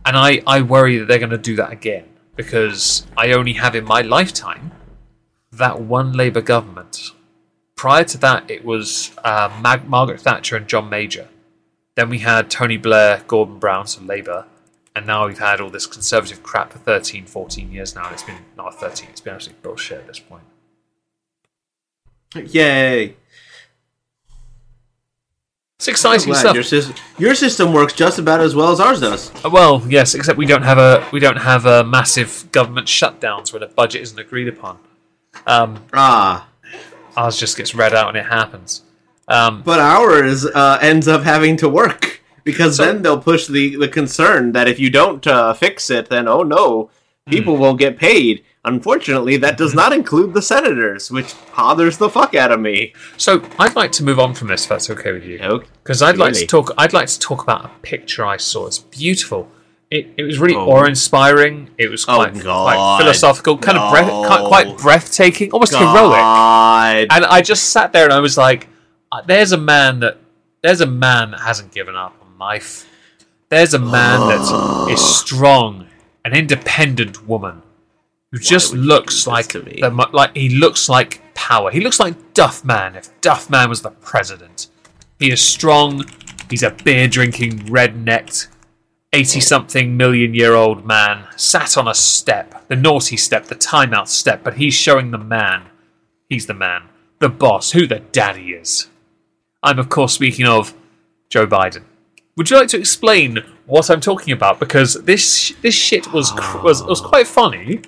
And 0.05 0.17
I, 0.17 0.43
I 0.47 0.63
worry 0.63 0.99
that 0.99 1.09
they're 1.09 1.19
going 1.19 1.31
to 1.31 1.39
do 1.39 1.57
that 1.57 1.73
again 1.73 2.05
because 2.37 3.07
I 3.17 3.33
only 3.33 3.55
have 3.55 3.75
in 3.75 3.85
my 3.85 4.03
lifetime 4.03 4.73
that 5.51 5.81
one 5.81 6.13
Labour 6.13 6.43
government. 6.43 7.11
Prior 7.77 8.05
to 8.05 8.19
that, 8.19 8.51
it 8.51 8.65
was 8.65 9.13
uh, 9.25 9.51
Mag- 9.61 9.89
Margaret 9.89 10.21
Thatcher 10.21 10.57
and 10.57 10.69
John 10.69 10.89
Major. 10.89 11.29
Then 11.95 12.11
we 12.11 12.19
had 12.19 12.51
Tony 12.51 12.77
Blair, 12.77 13.23
Gordon 13.27 13.59
Brown, 13.59 13.87
so 13.87 14.03
Labour. 14.03 14.47
And 14.95 15.07
now 15.07 15.27
we've 15.27 15.39
had 15.39 15.61
all 15.61 15.71
this 15.71 15.87
conservative 15.87 16.43
crap 16.43 16.73
for 16.73 16.79
13, 16.79 17.27
14 17.27 17.73
years 17.73 17.95
now. 17.95 18.05
And 18.05 18.15
it's 18.15 18.23
been 18.23 18.39
not 18.57 18.79
13, 18.79 19.11
it's 19.11 19.21
been 19.21 19.35
absolute 19.35 19.63
bullshit 19.63 19.99
at 19.99 20.07
this 20.07 20.21
point. 20.21 20.45
Yay! 22.35 23.17
It's 25.79 25.89
exciting 25.89 26.33
stuff. 26.33 26.55
Your, 26.55 26.65
sys- 26.65 26.99
your 27.19 27.35
system 27.35 27.73
works 27.75 27.93
just 27.93 28.19
about 28.19 28.41
as 28.41 28.55
well 28.55 28.73
as 28.73 28.81
ours 28.81 29.01
does. 29.01 29.31
Uh, 29.45 29.51
Well, 29.51 29.83
yes, 29.87 30.15
except 30.15 30.39
we 30.39 30.47
don't 30.47 30.63
have 30.63 30.79
a 30.79 31.07
we 31.13 31.21
don't 31.21 31.37
have 31.37 31.67
a 31.67 31.85
massive 31.85 32.49
government 32.51 32.87
shutdowns 32.87 33.53
when 33.53 33.63
a 33.63 33.67
budget 33.69 34.01
isn't 34.03 34.19
agreed 34.19 34.49
upon. 34.49 34.79
Um, 35.47 35.85
Ah, 35.93 36.49
ours 37.15 37.39
just 37.39 37.59
gets 37.59 37.75
read 37.75 37.95
out 37.95 38.09
and 38.09 38.17
it 38.17 38.25
happens. 38.25 38.85
Um, 39.29 39.61
but 39.63 39.79
ours 39.79 40.47
uh, 40.47 40.79
ends 40.81 41.09
up 41.09 41.23
having 41.25 41.59
to 41.59 41.69
work 41.69 42.23
because 42.43 42.79
So- 42.79 42.87
then 42.87 43.03
they'll 43.03 43.21
push 43.21 43.47
the, 43.47 43.77
the 43.77 43.89
concern 43.89 44.53
that 44.53 44.69
if 44.69 44.79
you 44.79 44.89
don't 44.89 45.27
uh, 45.27 45.53
fix 45.53 45.91
it, 45.91 46.09
then 46.09 46.27
oh 46.27 46.43
no, 46.43 46.89
people 47.29 47.59
won't 47.59 47.79
get 47.79 47.99
paid. 47.99 48.45
Unfortunately, 48.67 49.37
that 49.39 49.57
does 49.57 49.75
not 49.75 49.93
include 49.93 50.35
the 50.35 50.43
senators, 50.43 51.11
which 51.11 51.35
bothers 51.57 51.99
the 51.99 52.11
fuck 52.11 52.35
out 52.35 52.51
of 52.53 52.61
me. 52.61 52.93
so 53.17 53.43
I'd 53.59 53.77
like 53.77 53.93
to 53.93 54.05
move 54.05 54.19
on 54.19 54.35
from 54.35 54.49
this, 54.49 54.65
if 54.65 54.69
that's 54.69 54.91
okay 54.91 55.13
with 55.13 55.25
you. 55.25 55.39
Okay. 55.41 55.67
Because 55.83 56.03
I'd 56.03 56.19
like 56.19 56.35
to 56.35 56.47
talk. 56.47 56.73
I'd 56.77 56.93
like 56.93 57.07
to 57.09 57.19
talk 57.19 57.43
about 57.43 57.65
a 57.65 57.69
picture 57.83 58.27
I 58.27 58.37
saw. 58.37 58.67
It's 58.67 58.81
beautiful. 58.81 59.49
It, 59.89 60.09
it 60.17 60.25
was 60.25 60.41
really 60.41 60.57
Oh. 60.57 60.69
awe-inspiring. 60.73 61.71
It 61.79 61.89
was 61.89 62.05
Oh, 62.09 62.17
quite, 62.17 62.35
quite 62.43 62.99
philosophical, 62.99 63.57
kind 63.57 63.79
of 63.79 63.93
breath, 63.93 64.09
quite, 64.11 64.45
quite 64.49 64.79
breathtaking, 64.79 65.53
almost 65.53 65.73
heroic. 65.77 66.19
And 67.13 67.25
I 67.25 67.41
just 67.41 67.71
sat 67.71 67.93
there 67.93 68.03
and 68.05 68.13
I 68.13 68.19
was 68.19 68.37
like, 68.37 68.67
uh, 69.13 69.23
"There's 69.25 69.53
a 69.53 69.57
man 69.57 70.01
that 70.01 70.19
there's 70.63 70.81
a 70.81 70.87
man 70.87 71.31
that 71.31 71.41
hasn't 71.41 71.71
given 71.71 71.95
up 71.95 72.17
on 72.21 72.37
life. 72.37 72.85
There's 73.49 73.75
a 73.75 73.79
man 73.79 74.19
that 74.27 74.89
is 74.91 75.01
strong, 75.01 75.87
an 76.25 76.35
independent 76.35 77.29
woman 77.29 77.63
who 78.33 78.39
just 78.39 78.75
looks 78.75 79.27
like 79.27 79.49
to 79.49 79.63
me? 79.63 79.79
the, 79.81 79.91
like 80.13 80.37
he 80.37 80.49
looks 80.49 80.89
like 80.89 81.23
power. 81.35 81.71
He 81.71 81.81
looks 81.81 82.01
like 82.01 82.35
Duff 82.35 82.65
Man 82.65 82.97
if 82.97 83.21
Duff 83.21 83.49
Man 83.49 83.69
was 83.69 83.83
the 83.83 83.91
president. 83.91 84.69
He 85.19 85.31
is 85.31 85.41
strong. 85.41 86.05
He's 86.51 86.63
a 86.63 86.71
beer 86.71 87.09
drinking, 87.09 87.67
red 87.67 87.97
necked, 87.97 88.49
80 89.13 89.41
something 89.41 89.97
million 89.97 90.35
year 90.35 90.55
old 90.55 90.85
man 90.85 91.27
sat 91.37 91.77
on 91.77 91.89
a 91.89 91.95
step, 91.95 92.69
the 92.69 92.77
naughty 92.77 93.17
step, 93.17 93.47
the 93.47 93.55
timeout 93.55 94.09
step, 94.09 94.45
but 94.45 94.55
he's 94.55 94.75
showing 94.75 95.11
the 95.11 95.19
man. 95.19 95.67
He's 96.29 96.47
the 96.47 96.55
man, 96.55 96.83
the 97.19 97.29
boss, 97.29 97.73
who 97.73 97.87
the 97.87 98.01
daddy 98.01 98.51
is. 98.51 98.89
I'm, 99.63 99.79
of 99.79 99.89
course, 99.89 100.13
speaking 100.13 100.47
of 100.47 100.75
Joe 101.29 101.47
Biden. 101.47 101.85
Would 102.37 102.51
you 102.51 102.59
like 102.59 102.69
to 102.69 102.79
explain 102.79 103.39
what 103.65 103.89
I'm 103.91 104.01
talking 104.01 104.35
about? 104.35 104.61
Because 104.61 104.95
this 105.05 105.55
this 105.63 105.75
shit 105.75 106.13
was 106.13 106.33
was 106.63 106.83
was 106.83 107.01
quite 107.01 107.27
funny. 107.27 107.81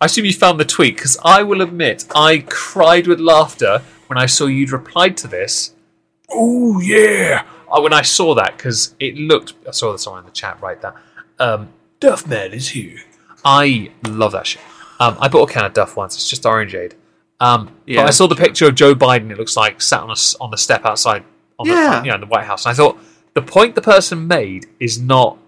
I 0.00 0.06
assume 0.06 0.24
you 0.26 0.32
found 0.32 0.60
the 0.60 0.64
tweet 0.64 0.96
because 0.96 1.18
I 1.24 1.42
will 1.42 1.60
admit 1.60 2.06
I 2.14 2.44
cried 2.48 3.06
with 3.06 3.18
laughter 3.20 3.82
when 4.06 4.16
I 4.18 4.26
saw 4.26 4.46
you'd 4.46 4.70
replied 4.70 5.16
to 5.18 5.28
this. 5.28 5.74
Oh 6.30 6.80
yeah! 6.80 7.44
Uh, 7.70 7.80
when 7.80 7.92
I 7.92 8.02
saw 8.02 8.34
that 8.36 8.56
because 8.56 8.94
it 9.00 9.16
looked. 9.16 9.54
I 9.66 9.72
saw 9.72 9.92
this 9.92 10.06
on 10.06 10.18
in 10.20 10.24
the 10.24 10.30
chat. 10.30 10.60
Right, 10.60 10.80
that 10.82 10.94
um, 11.38 11.70
Duff 12.00 12.26
Man 12.26 12.52
is 12.52 12.68
here. 12.70 12.98
I 13.44 13.90
love 14.06 14.32
that 14.32 14.46
shit. 14.46 14.62
Um, 15.00 15.16
I 15.20 15.28
bought 15.28 15.48
a 15.50 15.52
can 15.52 15.64
of 15.64 15.72
Duff 15.74 15.96
once. 15.96 16.14
It's 16.16 16.28
just 16.28 16.42
orangeade. 16.42 16.92
Um, 17.40 17.70
Yeah, 17.86 18.02
but 18.02 18.08
I 18.08 18.10
saw 18.10 18.26
the 18.26 18.34
picture 18.36 18.66
of 18.66 18.74
Joe 18.74 18.94
Biden. 18.94 19.30
It 19.30 19.38
looks 19.38 19.56
like 19.56 19.80
sat 19.80 20.00
on 20.00 20.10
a 20.10 20.12
s 20.12 20.34
on 20.40 20.50
the 20.50 20.58
step 20.58 20.84
outside 20.84 21.24
on 21.58 21.66
Yeah. 21.66 22.00
the 22.00 22.04
you 22.04 22.08
know, 22.10 22.16
in 22.16 22.20
the 22.20 22.26
White 22.26 22.44
House. 22.46 22.66
And 22.66 22.72
I 22.72 22.74
thought 22.76 22.98
the 23.34 23.42
point 23.42 23.74
the 23.74 23.80
person 23.82 24.26
made 24.28 24.66
is 24.80 25.00
not. 25.00 25.38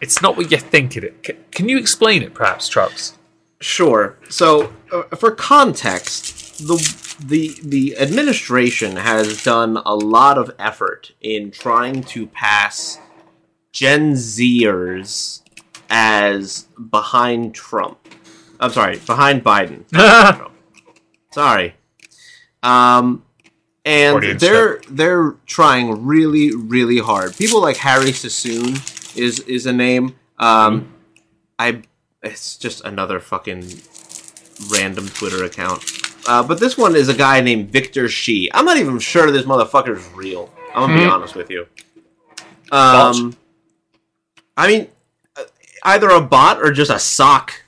It's 0.00 0.22
not 0.22 0.36
what 0.36 0.50
you 0.50 0.56
think 0.58 0.96
it. 0.96 1.04
is. 1.04 1.12
C- 1.26 1.34
Can 1.50 1.68
you 1.68 1.76
explain 1.78 2.22
it, 2.22 2.32
perhaps, 2.32 2.68
Trups? 2.70 3.12
Sure. 3.60 4.16
So, 4.28 4.72
uh, 4.90 5.02
for 5.16 5.30
context, 5.32 6.66
the 6.66 6.76
the 7.22 7.56
the 7.62 7.96
administration 7.98 8.96
has 8.96 9.42
done 9.42 9.76
a 9.84 9.94
lot 9.94 10.38
of 10.38 10.50
effort 10.58 11.12
in 11.20 11.50
trying 11.50 12.02
to 12.04 12.26
pass 12.26 12.98
Gen 13.72 14.14
Zers 14.14 15.42
as 15.90 16.66
behind 16.90 17.54
Trump. 17.54 17.98
I'm 18.58 18.70
sorry, 18.70 18.98
behind 18.98 19.44
Biden. 19.44 19.86
Trump. 19.90 20.52
Sorry. 21.30 21.74
Um, 22.62 23.24
and 23.84 24.40
they're 24.40 24.80
they're 24.88 25.32
trying 25.46 26.06
really 26.06 26.54
really 26.54 26.98
hard. 26.98 27.36
People 27.36 27.60
like 27.60 27.76
Harry 27.78 28.12
Sisson 28.12 28.76
is 29.16 29.40
is 29.40 29.66
a 29.66 29.72
name. 29.72 30.16
Um, 30.38 30.94
I 31.58 31.82
it's 32.22 32.56
just 32.56 32.84
another 32.84 33.20
fucking 33.20 33.64
random 34.70 35.08
Twitter 35.08 35.44
account. 35.44 35.82
Uh, 36.28 36.42
but 36.42 36.60
this 36.60 36.76
one 36.76 36.94
is 36.94 37.08
a 37.08 37.14
guy 37.14 37.40
named 37.40 37.70
Victor 37.70 38.08
Shi. 38.08 38.50
I'm 38.52 38.64
not 38.66 38.76
even 38.76 38.98
sure 38.98 39.30
this 39.30 39.46
motherfucker 39.46 39.96
is 39.96 40.06
real. 40.14 40.50
I'm 40.74 40.82
gonna 40.88 40.94
be 40.98 41.04
Hmm. 41.04 41.10
honest 41.10 41.34
with 41.34 41.50
you. 41.50 41.66
Um, 42.70 43.34
I 44.56 44.68
mean, 44.68 44.88
uh, 45.36 45.44
either 45.84 46.08
a 46.10 46.20
bot 46.20 46.60
or 46.62 46.70
just 46.72 46.90
a 46.90 46.98
sock. 46.98 47.62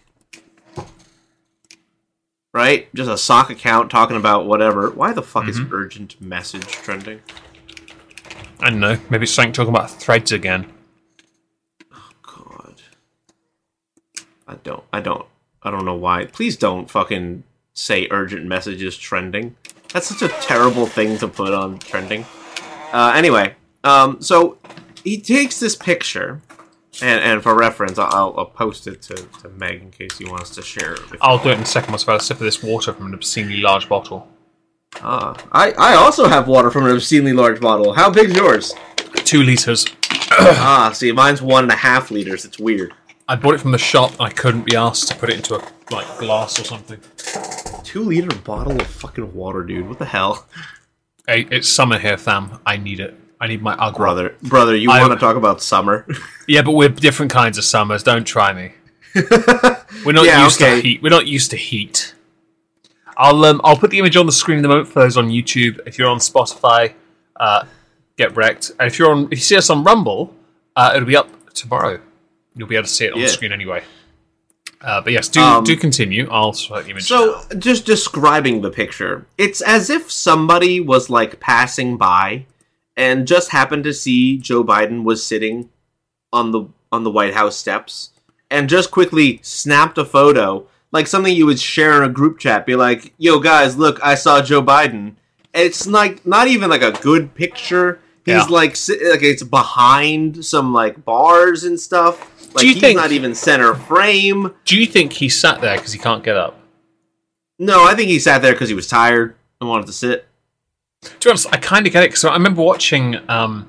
Right? 2.55 2.95
Just 2.95 3.11
a 3.11 3.17
sock 3.17 3.49
account 3.49 3.91
talking 3.91 4.17
about 4.19 4.45
whatever. 4.47 4.91
Why 4.91 5.13
the 5.15 5.23
fuck 5.23 5.49
is 5.49 5.59
Mm-hmm. 5.59 5.75
urgent 5.75 6.21
message 6.21 6.67
trending? 6.67 7.21
I 8.61 8.69
don't 8.71 8.79
know. 8.81 8.99
Maybe 9.09 9.25
it's 9.25 9.33
something 9.33 9.53
talking 9.53 9.71
about 9.75 9.91
threads 9.91 10.31
again. 10.33 10.71
God. 12.23 12.83
I 14.53 14.57
don't. 14.63 14.85
I 14.93 15.01
don't. 15.01 15.27
I 15.63 15.71
don't 15.71 15.85
know 15.85 15.95
why. 15.95 16.27
Please 16.27 16.57
don't 16.57 16.91
fucking 16.91 17.45
say 17.73 18.07
urgent 18.11 18.45
messages 18.45 18.99
trending. 18.99 19.57
That's 19.93 20.07
such 20.07 20.23
a 20.23 20.29
terrible 20.41 20.87
thing 20.87 21.19
to 21.19 21.29
put 21.29 21.55
on 21.55 21.79
trending. 21.79 22.27
Uh, 22.93 23.13
anyway, 23.15 23.55
um, 23.85 24.21
so 24.21 24.59
he 25.05 25.19
takes 25.21 25.59
this 25.59 25.75
picture, 25.75 26.41
and, 27.01 27.21
and 27.23 27.43
for 27.43 27.55
reference, 27.55 27.99
I'll, 27.99 28.35
I'll 28.37 28.45
post 28.47 28.87
it 28.87 29.01
to, 29.03 29.15
to 29.15 29.49
Meg 29.49 29.81
in 29.83 29.91
case 29.91 30.19
he 30.19 30.27
wants 30.27 30.51
to 30.57 30.63
share 30.63 30.95
it 30.95 31.01
I'll 31.21 31.43
do 31.43 31.51
it 31.51 31.55
in 31.55 31.61
a 31.61 31.67
second. 31.67 31.93
Once 31.93 32.03
I've 32.03 32.09
had 32.09 32.21
a 32.21 32.25
sip 32.25 32.37
of 32.39 32.43
this 32.43 32.63
water 32.63 32.93
from 32.93 33.07
an 33.07 33.15
obscenely 33.15 33.59
large 33.59 33.89
bottle. 33.89 34.29
Ah, 34.97 35.35
I, 35.53 35.73
I 35.73 35.95
also 35.95 36.29
have 36.29 36.47
water 36.47 36.71
from 36.71 36.85
an 36.85 36.95
obscenely 36.95 37.33
large 37.33 37.61
bottle. 37.61 37.95
How 37.95 38.11
big's 38.11 38.37
yours? 38.37 38.75
Two 39.25 39.43
liters. 39.43 39.87
ah, 40.33 40.91
see, 40.93 41.13
mine's 41.13 41.41
one 41.41 41.65
and 41.65 41.73
a 41.73 41.77
half 41.77 42.11
liters. 42.11 42.45
It's 42.45 42.59
weird. 42.59 42.93
I 43.33 43.37
bought 43.37 43.55
it 43.55 43.61
from 43.63 43.73
the 43.73 43.79
shop. 43.79 44.13
I 44.21 44.29
couldn't 44.29 44.67
be 44.67 44.77
asked 44.77 45.09
to 45.09 45.17
put 45.17 45.31
it 45.31 45.37
into 45.37 45.55
a 45.55 45.63
like 45.91 46.19
glass 46.19 46.61
or 46.61 46.65
something. 46.65 47.01
Two 47.83 48.03
liter 48.03 48.35
bottle 48.41 48.79
of 48.79 48.87
fucking 48.87 49.33
water, 49.33 49.63
dude. 49.63 49.89
What 49.89 49.99
the 49.99 50.05
hell? 50.05 50.47
Hey, 51.27 51.47
it's 51.51 51.67
summer 51.67 51.99
here, 51.99 52.19
fam. 52.19 52.61
I 52.67 52.77
need 52.77 53.01
it. 53.01 53.15
I 53.41 53.47
need 53.47 53.63
my 53.63 53.75
Ugg 53.75 53.97
brother 53.97 54.37
brother 54.43 54.77
you 54.77 54.91
I- 54.91 55.01
want 55.01 55.15
to 55.15 55.19
talk 55.19 55.37
about 55.37 55.63
summer 55.63 56.07
Yeah, 56.47 56.61
but 56.63 56.73
we're 56.73 56.91
different 56.91 57.33
kinds 57.33 57.57
of 57.57 57.65
summers. 57.65 58.03
Don't 58.03 58.25
try 58.25 58.53
me. 58.53 58.73
We're 60.05 60.13
not 60.13 60.27
Yeah, 60.27 60.45
used 60.45 60.61
okay. 60.61 60.77
to 60.77 60.81
heat. 60.83 61.03
We're 61.03 61.09
not 61.11 61.27
used 61.27 61.51
to 61.53 61.57
heat. 61.57 62.15
I'll 63.17 63.43
um, 63.47 63.61
I'll 63.65 63.77
put 63.77 63.91
the 63.91 63.99
image 63.99 64.17
on 64.17 64.27
the 64.27 64.33
screen 64.33 64.59
in 64.59 64.63
the 64.63 64.69
moment 64.69 64.89
for 64.89 65.01
those 65.01 65.17
on 65.17 65.29
YouTube. 65.31 65.81
If 65.87 65.99
you're 65.99 66.09
on 66.09 66.19
Spotify, 66.19 66.93
uh, 67.37 67.65
get 68.19 68.37
wrecked. 68.37 68.73
And 68.79 68.87
if 68.89 68.99
you're 68.99 69.11
on, 69.11 69.25
if 69.25 69.33
you 69.33 69.37
see 69.51 69.57
us 69.57 69.71
on 69.71 69.85
Rumble, 69.85 70.35
uh, 70.77 70.93
it'll 70.95 71.07
be 71.09 71.17
up 71.17 71.29
tomorrow. 71.55 71.99
You'll 72.55 72.69
be 72.69 72.77
able 72.77 72.87
to 72.87 72.93
see 72.93 73.07
it 73.07 73.13
on 73.13 73.19
Yeah. 73.21 73.27
the 73.27 73.33
screen 73.33 73.53
anyway. 73.53 73.83
Uh, 74.81 75.01
but 75.01 75.13
yes, 75.13 75.29
do 75.29 75.41
Um, 75.41 75.63
do 75.65 75.77
continue. 75.77 76.29
I'll 76.31 76.55
image. 76.89 77.05
so 77.07 77.41
now. 77.53 77.59
just 77.59 77.87
describing 77.87 78.63
the 78.63 78.71
picture 78.71 79.27
it's 79.39 79.61
as 79.61 79.89
if 79.91 80.11
somebody 80.11 80.81
was 80.81 81.09
like 81.09 81.39
passing 81.39 81.97
by 81.97 82.47
and 82.97 83.27
just 83.27 83.51
happened 83.51 83.85
to 83.85 83.95
see 83.95 84.37
joe 84.39 84.65
biden 84.65 85.05
was 85.05 85.25
sitting 85.25 85.69
on 86.33 86.51
the 86.51 86.65
on 86.91 87.05
the 87.05 87.11
white 87.11 87.35
house 87.35 87.57
steps 87.57 88.11
and 88.51 88.69
just 88.69 88.91
quickly 88.91 89.39
snapped 89.43 89.97
a 89.99 90.05
photo 90.05 90.67
like 90.91 91.07
something 91.07 91.35
you 91.35 91.47
would 91.47 91.61
share 91.61 91.97
in 92.03 92.03
a 92.11 92.13
group 92.13 92.39
chat 92.39 92.67
be 92.67 92.75
like 92.75 93.15
yo 93.19 93.39
guys 93.39 93.77
look 93.79 93.99
i 94.05 94.15
saw 94.17 94.43
joe 94.43 94.61
biden 94.63 95.15
it's 95.55 95.87
like 95.87 96.27
not 96.27 96.49
even 96.49 96.69
like 96.69 96.83
a 96.83 96.93
good 97.01 97.35
picture 97.35 98.01
he's 98.27 98.35
Yeah. 98.35 98.43
like 98.45 98.77
like 98.89 99.23
it's 99.23 99.45
behind 99.45 100.45
some 100.45 100.73
like 100.75 101.05
bars 101.05 101.63
and 101.65 101.79
stuff 101.79 102.29
Like 102.55 102.65
you 102.65 102.73
he's 102.73 102.81
think- 102.81 102.97
not 102.97 103.13
even 103.13 103.35
center 103.35 103.75
frame. 103.75 104.55
Do 104.65 104.79
you 104.79 104.87
think 104.87 105.13
he 105.15 105.29
sat 105.29 105.61
there 105.61 105.77
because 105.77 105.93
he 105.93 105.99
can't 105.99 106.23
get 106.25 106.37
up? 106.37 106.59
No, 107.59 107.85
I 107.85 107.95
think 107.95 108.09
he 108.09 108.19
sat 108.19 108.43
there 108.43 108.53
because 108.53 108.69
he 108.69 108.75
was 108.75 108.87
tired 108.87 109.37
and 109.61 109.69
wanted 109.71 109.87
to 109.87 109.93
sit. 109.93 110.27
To 111.03 111.11
be 111.21 111.31
honest, 111.31 111.47
I 111.53 111.57
kind 111.59 111.87
of 111.87 111.93
get 111.93 112.03
it 112.05 112.11
because 112.11 112.25
I 112.25 112.33
remember 112.33 112.63
watching 112.63 113.17
um, 113.29 113.69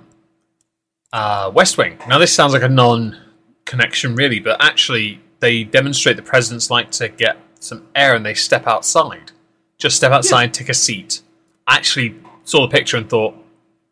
uh, 1.12 1.52
West 1.54 1.78
Wing. 1.78 1.98
Now, 2.08 2.17
this 2.17 2.34
sounds 2.34 2.54
like 2.54 2.62
a 2.63 2.69
non-connection, 2.69 4.15
really, 4.15 4.39
but 4.39 4.62
actually, 4.63 5.19
they 5.39 5.63
demonstrate 5.63 6.15
the 6.15 6.22
presidents 6.22 6.69
like 6.69 6.91
to 6.91 7.10
get 7.10 7.38
some 7.60 7.88
air 7.96 8.15
and 8.15 8.26
they 8.26 8.34
step 8.34 8.67
outside. 8.67 9.32
Just 9.78 9.96
step 9.98 10.12
outside, 10.12 10.54
take 10.54 10.69
a 10.69 10.74
seat. 10.74 11.22
I 11.67 11.76
actually 11.76 12.15
saw 12.43 12.62
the 12.67 12.72
picture 12.72 12.98
and 12.98 13.10
thought, 13.10 13.36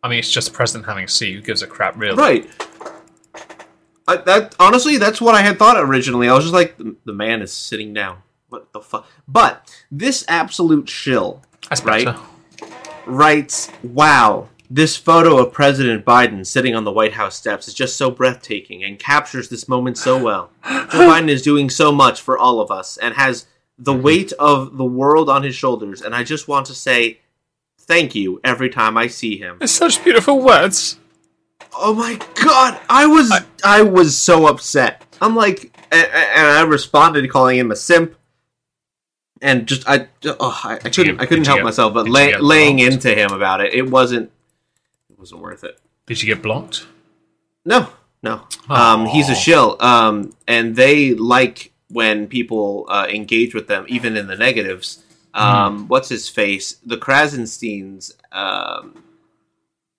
I 0.04 0.10
mean, 0.10 0.20
it's 0.20 0.32
just 0.32 0.50
the 0.50 0.54
president 0.56 0.86
having 0.88 1.04
a 1.04 1.08
seat. 1.08 1.34
Who 1.36 1.42
gives 1.42 1.62
a 1.62 1.68
crap, 1.68 1.98
really? 1.98 2.18
Right. 2.18 2.50
I, 4.08 4.18
that 4.18 4.56
honestly, 4.60 4.98
that's 4.98 5.22
what 5.22 5.36
I 5.36 5.42
had 5.42 5.58
thought 5.60 5.78
originally. 5.78 6.28
I 6.28 6.34
was 6.34 6.44
just 6.44 6.54
like, 6.54 6.78
the, 6.78 6.96
the 7.06 7.14
man 7.14 7.42
is 7.42 7.54
sitting 7.54 7.94
down. 7.94 8.18
What 8.50 8.74
the 8.74 8.82
fuck? 8.82 9.08
But 9.28 9.74
this 9.90 10.26
absolute 10.28 10.90
shill 10.90 11.42
Right. 11.84 12.06
better. 12.06 12.20
writes, 13.06 13.72
"Wow, 13.82 14.50
this 14.70 14.98
photo 14.98 15.38
of 15.38 15.54
President 15.54 16.04
Biden 16.04 16.46
sitting 16.46 16.76
on 16.76 16.84
the 16.84 16.92
White 16.92 17.14
House 17.14 17.38
steps 17.38 17.68
is 17.68 17.74
just 17.74 17.96
so 17.96 18.12
breathtaking 18.12 18.84
and 18.84 19.00
captures 19.00 19.48
this 19.48 19.70
moment 19.70 19.98
so 19.98 20.22
well. 20.22 20.50
Joe 20.66 20.88
Biden 20.92 21.30
is 21.30 21.42
doing 21.42 21.70
so 21.70 21.92
much 21.92 22.22
for 22.22 22.38
all 22.38 22.60
of 22.60 22.72
us 22.72 22.98
and 22.98 23.16
has 23.16 23.46
the 23.78 23.94
mm-hmm. 23.94 24.04
weight 24.04 24.34
of 24.34 24.76
the 24.78 24.86
world 24.86 25.30
on 25.30 25.44
his 25.44 25.56
shoulders. 25.56 26.02
And 26.02 26.14
I 26.16 26.24
just 26.24 26.48
want 26.48 26.66
to 26.68 26.76
say." 26.76 27.20
Thank 27.84 28.14
you 28.16 28.40
every 28.44 28.70
time 28.70 28.96
I 28.96 29.08
see 29.08 29.38
him. 29.38 29.58
It's 29.60 29.74
such 29.74 30.02
beautiful 30.04 30.40
words. 30.40 30.98
Oh 31.74 31.94
my 31.94 32.20
god, 32.36 32.80
I 32.90 33.06
was 33.06 33.32
I, 33.64 33.82
was 33.82 34.18
so 34.18 34.48
upset. 34.48 35.04
I'm 35.22 35.36
like, 35.36 35.76
and, 35.92 36.08
and 36.14 36.48
I 36.48 36.64
responded 36.64 37.30
calling 37.30 37.58
him 37.58 37.72
a 37.72 37.76
simp, 37.76 38.16
and 39.42 39.68
just 39.68 39.88
I 39.88 40.08
oh, 40.26 40.60
I, 40.64 40.74
I 40.76 40.78
couldn't 40.78 41.16
get- 41.16 41.22
I 41.22 41.26
couldn't 41.26 41.46
help 41.48 41.60
get- 41.60 41.64
myself, 41.66 41.94
but 41.94 42.10
lay, 42.10 42.36
laying 42.38 42.78
blocked? 42.78 42.94
into 42.94 43.16
him 43.16 43.32
about 43.32 43.62
it, 43.62 43.74
it 43.74 43.90
wasn't 43.90 44.32
it 45.10 45.18
wasn't 45.18 45.42
worth 45.42 45.64
it. 45.64 45.80
Did 46.08 46.22
you 46.22 46.34
get 46.34 46.44
blocked? 46.44 46.88
No, 47.64 47.90
no, 48.22 48.48
um, 48.70 49.06
he's 49.06 49.30
a 49.30 49.36
shill, 49.36 49.78
um, 49.80 50.34
and 50.48 50.76
they 50.76 51.14
like 51.14 51.72
when 51.90 52.28
people 52.28 52.86
uh, 52.90 53.08
engage 53.10 53.54
with 53.54 53.68
them, 53.68 53.86
even 53.88 54.18
in 54.18 54.28
the 54.28 54.36
negatives. 54.36 55.04
Hmm. 55.34 55.42
Um, 55.42 55.88
What's 55.88 56.10
his 56.10 56.28
face? 56.28 56.74
The 56.86 56.98
Krassensteins 56.98 58.12
um, 58.34 59.04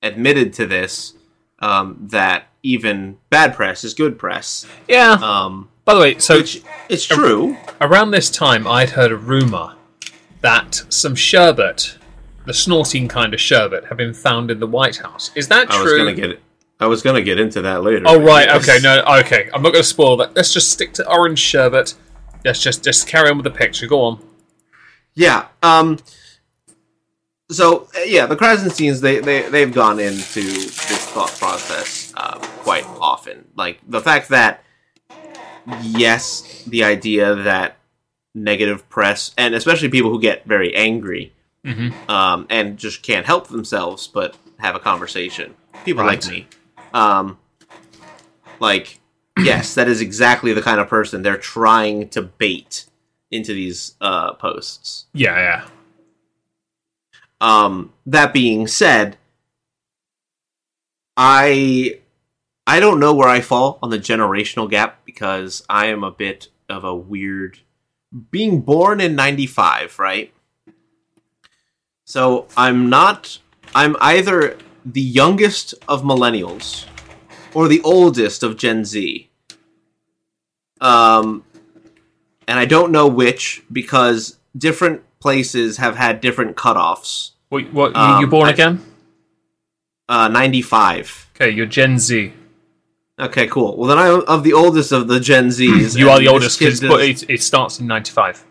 admitted 0.02 0.52
to 0.54 0.66
this 0.66 1.14
um, 1.62 1.96
that 2.10 2.48
even 2.62 3.16
bad 3.30 3.54
press 3.54 3.84
is 3.84 3.94
good 3.94 4.18
press. 4.18 4.66
Yeah. 4.88 5.12
Um, 5.12 5.68
By 5.84 5.94
the 5.94 6.00
way, 6.00 6.18
so 6.18 6.38
which 6.38 6.62
it's 6.88 7.06
true. 7.06 7.56
around 7.80 8.10
this 8.10 8.30
time, 8.30 8.66
I'd 8.66 8.90
heard 8.90 9.10
a 9.12 9.16
rumor 9.16 9.76
that 10.42 10.84
some 10.88 11.14
sherbet, 11.14 11.96
the 12.46 12.52
snorting 12.54 13.08
kind 13.08 13.32
of 13.32 13.40
sherbet, 13.40 13.86
had 13.86 13.96
been 13.96 14.12
found 14.14 14.50
in 14.50 14.60
the 14.60 14.66
White 14.66 14.96
House. 14.98 15.30
Is 15.34 15.48
that 15.48 15.70
I 15.70 15.76
true? 15.76 15.84
was 15.84 15.92
gonna 15.94 16.14
get 16.14 16.30
it. 16.30 16.42
I 16.80 16.86
was 16.86 17.00
gonna 17.02 17.22
get 17.22 17.38
into 17.38 17.62
that 17.62 17.82
later. 17.82 18.04
Oh 18.06 18.20
right, 18.20 18.48
okay, 18.48 18.78
no, 18.82 19.02
okay. 19.20 19.48
I'm 19.54 19.62
not 19.62 19.70
going 19.72 19.84
to 19.84 19.88
spoil 19.88 20.16
that. 20.16 20.34
Let's 20.34 20.52
just 20.52 20.70
stick 20.72 20.92
to 20.94 21.08
orange 21.08 21.38
sherbet. 21.38 21.94
Let's 22.44 22.60
just 22.60 22.82
just 22.82 23.06
carry 23.06 23.30
on 23.30 23.36
with 23.38 23.44
the 23.44 23.50
picture. 23.52 23.86
Go 23.86 24.00
on. 24.02 24.20
Yeah. 25.14 25.46
Um. 25.62 25.98
So 27.52 27.88
uh, 27.96 28.00
yeah, 28.00 28.26
the 28.26 28.36
Krassensteins 28.36 29.00
they 29.00 29.20
they 29.20 29.48
they've 29.48 29.72
gone 29.72 30.00
into 30.00 30.40
this 30.42 31.06
thought 31.10 31.30
process 31.38 32.12
uh, 32.16 32.38
quite 32.64 32.84
often. 33.00 33.46
Like 33.56 33.80
the 33.86 34.00
fact 34.00 34.28
that 34.30 34.64
yes, 35.82 36.64
the 36.66 36.84
idea 36.84 37.34
that 37.34 37.76
negative 38.34 38.88
press 38.88 39.32
and 39.36 39.54
especially 39.54 39.88
people 39.90 40.10
who 40.10 40.20
get 40.20 40.44
very 40.46 40.74
angry 40.74 41.32
Mhm. 41.64 41.92
um, 42.08 42.46
and 42.50 42.78
just 42.78 43.02
can't 43.02 43.26
help 43.26 43.48
themselves 43.48 44.08
but 44.08 44.36
have 44.58 44.74
a 44.74 44.80
conversation. 44.80 45.54
People 45.84 46.02
Right. 46.04 46.24
like 46.24 46.32
me. 46.32 46.46
Um, 46.94 47.38
like 48.58 48.98
yes, 49.38 49.74
that 49.74 49.88
is 49.88 50.00
exactly 50.00 50.52
the 50.52 50.62
kind 50.62 50.80
of 50.80 50.88
person 50.88 51.22
they're 51.22 51.36
trying 51.36 52.08
to 52.10 52.22
bait 52.22 52.86
into 53.30 53.52
these 53.52 53.94
uh, 54.00 54.32
posts. 54.34 55.06
Yeah, 55.14 55.36
yeah. 55.36 55.64
Um, 57.42 57.92
that 58.06 58.32
being 58.32 58.68
said, 58.68 59.18
I 61.16 61.98
I 62.68 62.78
don't 62.78 63.00
know 63.00 63.12
where 63.12 63.28
I 63.28 63.40
fall 63.40 63.80
on 63.82 63.90
the 63.90 63.98
generational 63.98 64.70
gap 64.70 65.04
because 65.04 65.64
I 65.68 65.86
am 65.86 66.04
a 66.04 66.12
bit 66.12 66.48
of 66.68 66.84
a 66.84 66.94
weird 66.94 67.58
being 68.30 68.60
born 68.60 69.00
in 69.00 69.16
95, 69.16 69.98
right? 69.98 70.32
So 72.04 72.46
I'm 72.56 72.88
not 72.88 73.38
I'm 73.74 73.96
either 74.00 74.56
the 74.84 75.00
youngest 75.00 75.74
of 75.88 76.02
millennials 76.02 76.86
or 77.54 77.66
the 77.66 77.80
oldest 77.82 78.44
of 78.44 78.56
Gen 78.56 78.84
Z. 78.84 79.28
Um 80.80 81.42
and 82.46 82.60
I 82.60 82.66
don't 82.66 82.92
know 82.92 83.08
which 83.08 83.64
because 83.72 84.38
different 84.56 85.02
places 85.22 85.76
have 85.78 85.96
had 85.96 86.20
different 86.20 86.56
cutoffs. 86.56 87.30
What, 87.48 87.72
what 87.72 87.90
you, 87.94 88.00
Um, 88.00 88.20
you 88.20 88.26
born 88.26 88.48
I- 88.48 88.52
again? 88.52 88.84
Uh, 90.08 90.28
95. 90.28 91.30
Okay, 91.36 91.50
you're 91.50 91.64
Gen 91.78 91.98
Z. 91.98 92.32
Okay, 93.18 93.46
cool. 93.46 93.76
Well, 93.76 93.88
then 93.88 93.98
I'm 93.98 94.22
of 94.26 94.42
the 94.42 94.52
oldest 94.52 94.90
of 94.92 95.06
the 95.08 95.20
Gen 95.20 95.48
Zs. 95.48 95.96
You 96.00 96.10
are 96.10 96.18
the 96.18 96.28
oldest 96.28 96.58
kid 96.58 96.78
because 96.80 96.80
does- 96.80 97.22
it, 97.22 97.30
it 97.30 97.42
starts 97.42 97.78
in 97.80 97.86
'95. 97.86 98.44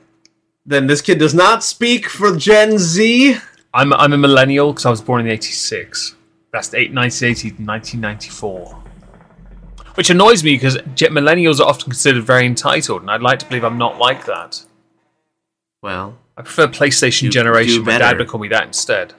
Then 0.66 0.88
this 0.88 1.02
kid 1.02 1.20
does 1.20 1.34
not 1.34 1.64
speak 1.64 2.08
for 2.08 2.36
Gen 2.36 2.78
Z. 2.80 3.36
I'm 3.74 3.92
I'm 3.94 4.14
a 4.14 4.18
millennial 4.18 4.72
because 4.72 4.86
I 4.86 4.90
was 4.90 5.02
born 5.02 5.22
in 5.22 5.28
'86. 5.28 6.16
That's 6.54 6.70
the 6.70 6.78
1980 6.90 7.50
to 7.58 7.64
1994. 7.64 8.84
Which 9.96 10.10
annoys 10.10 10.44
me 10.44 10.56
because 10.56 10.78
millennials 10.78 11.60
are 11.60 11.68
often 11.68 11.86
considered 11.86 12.24
very 12.24 12.46
entitled, 12.46 13.02
and 13.02 13.12
I'd 13.12 13.22
like 13.22 13.40
to 13.40 13.46
believe 13.46 13.64
I'm 13.66 13.78
not 13.78 13.98
like 14.00 14.26
that. 14.26 14.64
Well, 15.82 16.18
I 16.42 16.44
prefer 16.44 16.68
PlayStation 16.68 17.22
Do- 17.24 17.30
generation. 17.30 17.84
do 17.84 17.84
My 17.92 18.00
dad 18.00 18.18
would 18.18 18.28
call 18.28 18.40
me 18.40 18.48
that 18.48 18.64
instead. 18.66 19.14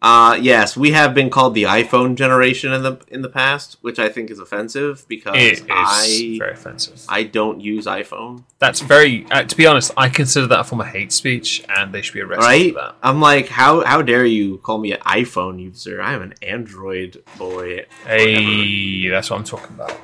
uh, 0.00 0.36
yes, 0.40 0.76
we 0.76 0.90
have 0.92 1.14
been 1.14 1.30
called 1.30 1.54
the 1.54 1.64
iPhone 1.64 2.14
generation 2.16 2.72
in 2.72 2.82
the 2.84 2.98
in 3.08 3.22
the 3.22 3.28
past, 3.28 3.76
which 3.82 3.98
I 3.98 4.08
think 4.08 4.30
is 4.30 4.38
offensive 4.38 5.04
because 5.08 5.34
It 5.36 5.52
is 5.54 5.64
I 5.70 6.36
very 6.38 6.52
offensive. 6.52 7.04
I 7.08 7.24
don't 7.24 7.60
use 7.60 7.86
iPhone. 7.86 8.44
That's 8.60 8.80
very. 8.80 9.26
Uh, 9.32 9.42
to 9.44 9.56
be 9.56 9.66
honest, 9.66 9.90
I 9.96 10.08
consider 10.08 10.46
that 10.48 10.60
a 10.60 10.64
form 10.64 10.80
of 10.80 10.88
hate 10.88 11.12
speech, 11.12 11.64
and 11.68 11.92
they 11.92 12.02
should 12.02 12.14
be 12.14 12.20
arrested 12.20 12.44
Right? 12.46 12.72
for 12.72 12.80
that. 12.80 12.94
I'm 13.02 13.20
like, 13.20 13.48
how 13.48 13.84
how 13.84 14.00
dare 14.02 14.24
you 14.24 14.58
call 14.58 14.78
me 14.78 14.92
an 14.92 15.00
iPhone 15.00 15.60
user? 15.60 16.00
I 16.00 16.14
am 16.14 16.22
an 16.22 16.34
Android 16.42 17.22
boy. 17.36 17.86
Hey, 18.06 19.08
that's 19.08 19.28
what 19.30 19.38
I'm 19.38 19.44
talking 19.44 19.74
about. 19.74 19.96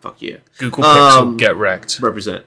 fuck 0.00 0.16
yeah. 0.20 0.36
Google 0.58 0.84
Pixel, 0.84 1.20
Um, 1.20 1.36
get 1.36 1.56
wrecked. 1.56 2.00
represent. 2.00 2.44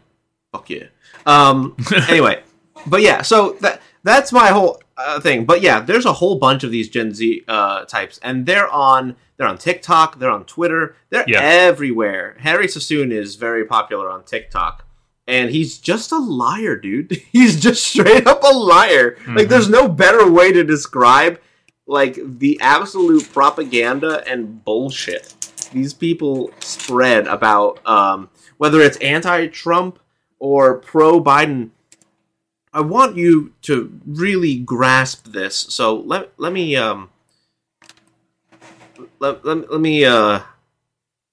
Fuck 0.51 0.69
yeah. 0.71 0.85
Um. 1.25 1.75
anyway, 2.09 2.43
but 2.87 3.01
yeah, 3.01 3.21
so 3.21 3.57
that 3.61 3.81
that's 4.03 4.31
my 4.31 4.47
whole 4.49 4.81
uh, 4.97 5.19
thing. 5.19 5.45
But 5.45 5.61
yeah, 5.61 5.79
there's 5.79 6.05
a 6.05 6.13
whole 6.13 6.35
bunch 6.37 6.63
of 6.63 6.71
these 6.71 6.89
Gen 6.89 7.13
Z 7.13 7.43
uh, 7.47 7.85
types, 7.85 8.19
and 8.23 8.45
they're 8.45 8.69
on 8.69 9.15
they're 9.37 9.47
on 9.47 9.57
TikTok, 9.57 10.19
they're 10.19 10.29
on 10.31 10.45
Twitter, 10.45 10.95
they're 11.09 11.25
Yeah. 11.27 11.41
everywhere. 11.41 12.37
Harry 12.39 12.67
Sisson 12.67 13.11
is 13.11 13.35
very 13.35 13.65
popular 13.65 14.09
on 14.09 14.23
TikTok. 14.23 14.85
And 15.27 15.49
he's 15.49 15.79
just 15.79 16.11
a 16.11 16.19
liar, 16.19 16.75
dude. 16.75 17.11
He's 17.31 17.59
just 17.59 17.83
straight 17.83 18.27
up 18.27 18.43
a 18.43 18.53
liar. 18.55 19.17
Like, 19.27 19.47
there's 19.49 19.67
no 19.67 19.87
better 19.87 20.29
way 20.29 20.51
to 20.53 20.63
describe 20.63 21.41
like 21.87 22.19
the 22.23 22.59
absolute 22.61 23.27
propaganda 23.33 24.23
and 24.27 24.63
bullshit 24.63 25.33
these 25.73 25.95
people 25.95 26.51
spread 26.59 27.25
about 27.27 27.79
um, 27.87 28.29
whether 28.57 28.79
it's 28.81 28.97
anti-Trump 28.97 29.99
or 30.39 30.77
pro-Biden. 30.77 31.71
I 32.75 32.81
want 32.81 33.15
you 33.15 33.53
to 33.63 33.99
really 34.05 34.57
grasp 34.57 35.27
this. 35.31 35.55
So 35.55 35.95
let 35.95 36.33
let 36.37 36.51
me 36.51 36.75
um 36.75 37.09
let, 39.19 39.45
let, 39.45 39.71
let 39.71 39.79
me 39.79 40.03
uh 40.03 40.41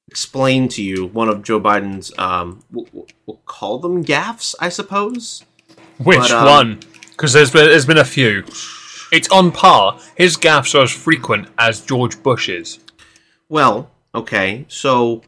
explain 0.06 0.68
to 0.68 0.82
you 0.82 1.06
one 1.06 1.28
of 1.28 1.42
Joe 1.42 1.60
Biden's 1.60 2.16
um 2.16 2.62
we'll, 2.70 2.86
we'll- 2.92 3.40
call 3.44 3.78
them 3.78 4.04
gaffes, 4.04 4.54
I 4.60 4.68
suppose. 4.68 5.44
Which 5.98 6.18
but, 6.18 6.30
um, 6.30 6.44
one? 6.46 6.80
Because 7.10 7.32
there's 7.32 7.50
been 7.50 7.66
there's 7.66 7.86
been 7.86 7.98
a 7.98 8.04
few. 8.04 8.44
It's 9.10 9.28
on 9.30 9.50
par. 9.52 9.98
His 10.16 10.36
gaffes 10.36 10.74
are 10.78 10.82
as 10.84 10.92
frequent 10.92 11.48
as 11.58 11.80
George 11.80 12.22
Bush's. 12.22 12.78
Well, 13.48 13.90
okay. 14.14 14.64
So 14.68 15.22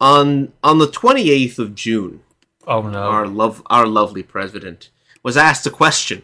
on 0.00 0.52
on 0.64 0.78
the 0.78 0.88
28th 0.88 1.58
of 1.58 1.74
June, 1.74 2.22
Oh 2.66 2.82
no! 2.82 2.98
our 2.98 3.26
love 3.26 3.62
our 3.66 3.86
lovely 3.86 4.22
president 4.22 4.90
was 5.22 5.36
asked 5.36 5.66
a 5.66 5.70
question. 5.70 6.22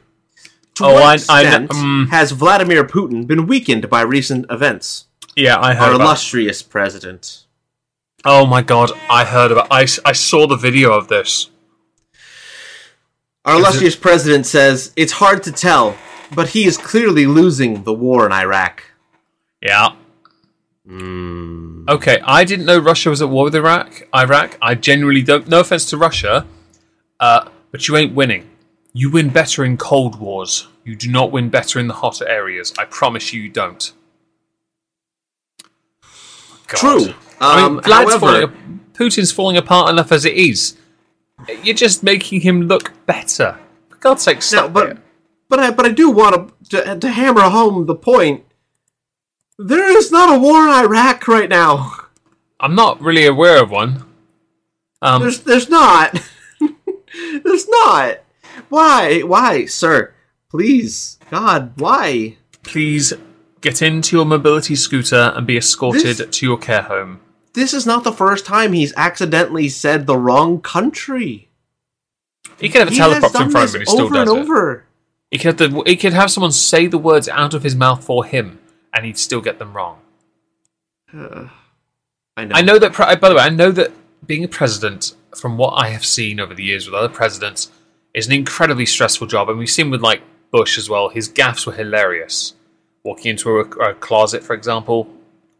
To 0.76 0.84
Oh, 0.84 0.92
what 0.94 1.02
I- 1.02 1.38
I 1.38 1.40
extent 1.42 1.70
um, 1.70 2.08
has 2.10 2.32
Vladimir 2.32 2.84
Putin 2.84 3.26
been 3.26 3.46
weakened 3.46 3.88
by 3.88 4.02
recent 4.02 4.44
events? 4.50 5.06
yeah, 5.34 5.56
I 5.56 5.70
Our 5.70 5.74
heard 5.74 5.94
about. 5.96 6.04
illustrious 6.04 6.62
president. 6.62 7.44
Oh 8.24 8.44
my 8.46 8.62
god, 8.62 8.90
I 9.08 9.24
heard 9.24 9.52
about. 9.52 9.68
I 9.70 9.86
I 10.04 10.12
saw 10.12 10.46
the 10.46 10.56
video 10.56 10.92
of 10.92 11.08
this. 11.08 11.50
Our 13.44 13.56
illustrious 13.56 13.94
president 13.96 14.44
says 14.46 14.92
it's 14.96 15.12
hard 15.12 15.42
to 15.44 15.52
tell, 15.52 15.96
but 16.34 16.48
he 16.48 16.66
is 16.66 16.76
clearly 16.76 17.26
losing 17.26 17.84
the 17.84 17.92
war 17.92 18.26
in 18.26 18.32
Iraq. 18.32 18.82
Yeah. 19.62 19.90
Okay, 21.88 22.20
I 22.24 22.44
didn't 22.44 22.66
know 22.66 22.78
Russia 22.78 23.10
was 23.10 23.22
at 23.22 23.28
war 23.28 23.44
with 23.44 23.54
Iraq. 23.54 24.02
Iraq. 24.14 24.56
I 24.60 24.74
genuinely 24.74 25.22
don't. 25.22 25.46
No 25.48 25.60
offense 25.60 25.84
to 25.90 25.96
Russia, 25.96 26.46
uh, 27.20 27.48
but 27.70 27.86
you 27.88 27.96
ain't 27.96 28.14
winning. 28.14 28.48
You 28.96 29.10
win 29.10 29.28
better 29.28 29.62
in 29.62 29.76
cold 29.76 30.18
wars. 30.18 30.68
You 30.82 30.96
do 30.96 31.10
not 31.10 31.30
win 31.30 31.50
better 31.50 31.78
in 31.78 31.86
the 31.86 31.92
hotter 31.92 32.26
areas. 32.26 32.72
I 32.78 32.86
promise 32.86 33.30
you, 33.30 33.42
you 33.42 33.50
don't. 33.50 33.92
God. 36.66 36.78
True. 36.78 37.14
I 37.38 37.60
Um, 37.62 37.74
mean, 37.74 37.82
however, 37.84 38.18
falling, 38.18 38.80
Putin's 38.94 39.30
falling 39.30 39.58
apart 39.58 39.90
enough 39.90 40.12
as 40.12 40.24
it 40.24 40.32
is. 40.32 40.78
You're 41.62 41.74
just 41.74 42.02
making 42.02 42.40
him 42.40 42.62
look 42.62 42.92
better. 43.04 43.58
For 43.90 43.96
God's 43.96 44.22
sake, 44.22 44.36
no, 44.38 44.40
stop 44.40 44.72
but 44.72 44.88
it. 44.92 44.98
but 45.50 45.60
I 45.60 45.70
but 45.72 45.84
I 45.84 45.90
do 45.90 46.08
want 46.08 46.54
to, 46.70 46.82
to 46.82 46.98
to 46.98 47.10
hammer 47.10 47.42
home 47.42 47.84
the 47.84 47.94
point. 47.94 48.44
There 49.58 49.94
is 49.94 50.10
not 50.10 50.34
a 50.34 50.38
war 50.38 50.62
in 50.66 50.72
Iraq 50.72 51.28
right 51.28 51.50
now. 51.50 51.92
I'm 52.60 52.74
not 52.74 52.98
really 53.02 53.26
aware 53.26 53.62
of 53.62 53.70
one. 53.70 54.04
Um, 55.02 55.20
There's 55.20 55.40
there's 55.40 55.68
not. 55.68 56.18
there's 57.44 57.68
not. 57.68 58.20
Why? 58.68 59.20
Why, 59.20 59.66
sir? 59.66 60.12
Please, 60.50 61.18
God, 61.30 61.72
why? 61.76 62.36
please 62.62 63.12
get 63.60 63.80
into 63.80 64.16
your 64.16 64.24
mobility 64.24 64.74
scooter 64.74 65.32
and 65.36 65.46
be 65.46 65.56
escorted 65.56 66.16
This- 66.16 66.36
to 66.38 66.46
your 66.46 66.58
care 66.58 66.82
home. 66.82 67.20
This 67.52 67.72
is 67.72 67.86
not 67.86 68.02
the 68.04 68.12
first 68.12 68.44
time 68.44 68.72
he's 68.72 68.92
accidentally 68.96 69.68
said 69.68 70.06
the 70.06 70.18
wrong 70.18 70.60
country. 70.60 71.48
He 72.60 72.68
could 72.68 72.80
have 72.80 72.88
a 72.88 72.90
He 72.90 72.98
teleprompter 72.98 73.44
in 73.44 73.50
front 73.50 73.68
of 73.68 73.74
him, 73.74 73.80
and 73.80 73.82
he 73.82 73.84
still 73.86 74.04
over 74.06 74.14
does 74.14 74.28
and 74.28 74.38
it. 74.38 74.42
over. 74.42 74.84
He 75.30 75.38
could, 75.38 75.58
have 75.60 75.72
the, 75.72 75.82
he 75.86 75.96
could 75.96 76.12
have 76.12 76.30
someone 76.30 76.52
say 76.52 76.86
the 76.86 76.98
words 76.98 77.28
out 77.28 77.54
of 77.54 77.62
his 77.62 77.74
mouth 77.74 78.04
for 78.04 78.24
him, 78.24 78.58
and 78.92 79.06
he'd 79.06 79.16
still 79.18 79.40
get 79.40 79.58
them 79.58 79.72
wrong. 79.74 79.98
I 81.14 82.44
know. 82.44 82.54
I 82.54 82.62
know 82.62 82.78
that. 82.78 82.96
By 83.20 83.28
the 83.28 83.34
way, 83.36 83.42
I 83.42 83.48
know 83.48 83.70
that 83.72 83.92
being 84.26 84.44
a 84.44 84.48
president, 84.48 85.14
from 85.34 85.56
what 85.56 85.70
I 85.74 85.88
have 85.90 86.04
seen 86.04 86.40
over 86.40 86.52
the 86.54 86.64
years 86.64 86.86
with 86.86 86.94
other 86.94 87.08
presidents, 87.08 87.70
is 88.16 88.26
an 88.26 88.32
incredibly 88.32 88.86
stressful 88.86 89.28
job, 89.28 89.48
and 89.48 89.58
we've 89.58 89.70
seen 89.70 89.90
with 89.90 90.00
like 90.00 90.22
Bush 90.50 90.78
as 90.78 90.88
well. 90.88 91.10
His 91.10 91.28
gaffes 91.28 91.66
were 91.66 91.74
hilarious. 91.74 92.54
Walking 93.04 93.32
into 93.32 93.60
a, 93.60 93.60
a 93.60 93.94
closet, 93.94 94.42
for 94.42 94.54
example, 94.54 95.06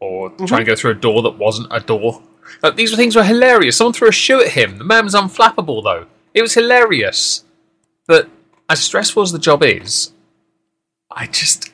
or 0.01 0.31
mm-hmm. 0.31 0.45
trying 0.45 0.61
to 0.61 0.65
go 0.65 0.75
through 0.75 0.91
a 0.91 0.95
door 0.95 1.21
that 1.21 1.37
wasn't 1.37 1.67
a 1.71 1.79
door. 1.79 2.21
Like, 2.61 2.75
these 2.75 2.91
were 2.91 2.97
things 2.97 3.15
were 3.15 3.23
hilarious. 3.23 3.77
Someone 3.77 3.93
threw 3.93 4.09
a 4.09 4.11
shoe 4.11 4.41
at 4.41 4.49
him. 4.49 4.79
The 4.79 4.83
man 4.83 5.05
was 5.05 5.13
unflappable, 5.13 5.83
though. 5.83 6.07
It 6.33 6.41
was 6.41 6.55
hilarious. 6.55 7.45
But 8.07 8.29
as 8.69 8.81
stressful 8.81 9.21
as 9.21 9.31
the 9.31 9.39
job 9.39 9.63
is, 9.63 10.11
I 11.11 11.27
just. 11.27 11.71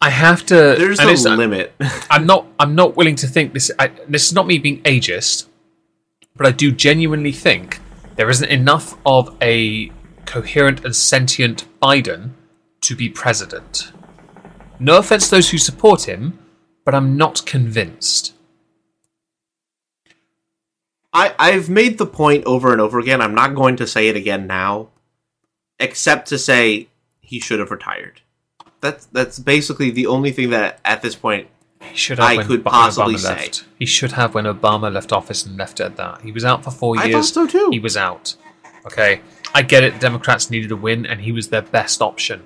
I 0.00 0.10
have 0.10 0.44
to. 0.46 0.54
There's 0.54 0.98
a 0.98 1.02
it's- 1.02 1.26
uh, 1.26 1.34
limit. 1.34 1.74
I'm 2.10 2.26
not. 2.26 2.46
I'm 2.58 2.74
not 2.74 2.96
willing 2.96 3.16
to 3.16 3.26
think 3.26 3.52
this. 3.52 3.70
I, 3.78 3.88
this 4.08 4.26
is 4.26 4.32
not 4.32 4.46
me 4.46 4.58
being 4.58 4.82
ageist, 4.82 5.46
but 6.34 6.46
I 6.46 6.50
do 6.50 6.72
genuinely 6.72 7.32
think 7.32 7.80
there 8.16 8.30
isn't 8.30 8.48
enough 8.48 8.96
of 9.04 9.36
a 9.42 9.90
coherent 10.26 10.84
and 10.84 10.94
sentient 10.94 11.66
Biden 11.80 12.30
to 12.82 12.94
be 12.94 13.08
president. 13.08 13.92
No 14.78 14.98
offense 14.98 15.28
to 15.28 15.36
those 15.36 15.50
who 15.50 15.58
support 15.58 16.08
him, 16.08 16.38
but 16.84 16.94
I'm 16.94 17.16
not 17.16 17.46
convinced. 17.46 18.34
I, 21.12 21.34
I've 21.38 21.70
made 21.70 21.98
the 21.98 22.06
point 22.06 22.44
over 22.44 22.72
and 22.72 22.80
over 22.80 22.98
again. 22.98 23.20
I'm 23.20 23.34
not 23.34 23.54
going 23.54 23.76
to 23.76 23.86
say 23.86 24.08
it 24.08 24.16
again 24.16 24.46
now, 24.46 24.88
except 25.78 26.28
to 26.28 26.38
say 26.38 26.88
he 27.20 27.38
should 27.38 27.60
have 27.60 27.70
retired. 27.70 28.20
That's 28.80 29.06
that's 29.06 29.38
basically 29.38 29.90
the 29.90 30.08
only 30.08 30.32
thing 30.32 30.50
that 30.50 30.80
at 30.84 31.02
this 31.02 31.14
point 31.14 31.48
He 31.90 31.96
should 31.96 32.18
have 32.18 32.28
I 32.28 32.36
when 32.36 32.46
could 32.46 32.64
Ba- 32.64 32.70
possibly 32.70 33.14
Obama 33.14 33.18
say. 33.18 33.28
left. 33.34 33.64
He 33.78 33.86
should 33.86 34.12
have 34.12 34.34
when 34.34 34.44
Obama 34.44 34.92
left 34.92 35.12
office 35.12 35.44
and 35.46 35.56
left 35.56 35.80
it 35.80 35.84
at 35.84 35.96
that. 35.96 36.22
He 36.22 36.32
was 36.32 36.44
out 36.44 36.64
for 36.64 36.70
four 36.70 36.98
I 36.98 37.04
years. 37.04 37.30
thought 37.30 37.48
so 37.50 37.58
too. 37.58 37.70
He 37.72 37.78
was 37.80 37.96
out. 37.96 38.36
Okay, 38.86 39.20
I 39.54 39.62
get 39.62 39.82
it. 39.84 39.98
Democrats 40.00 40.50
needed 40.50 40.70
a 40.70 40.76
win, 40.76 41.06
and 41.06 41.20
he 41.22 41.32
was 41.32 41.48
their 41.48 41.62
best 41.62 42.02
option, 42.02 42.42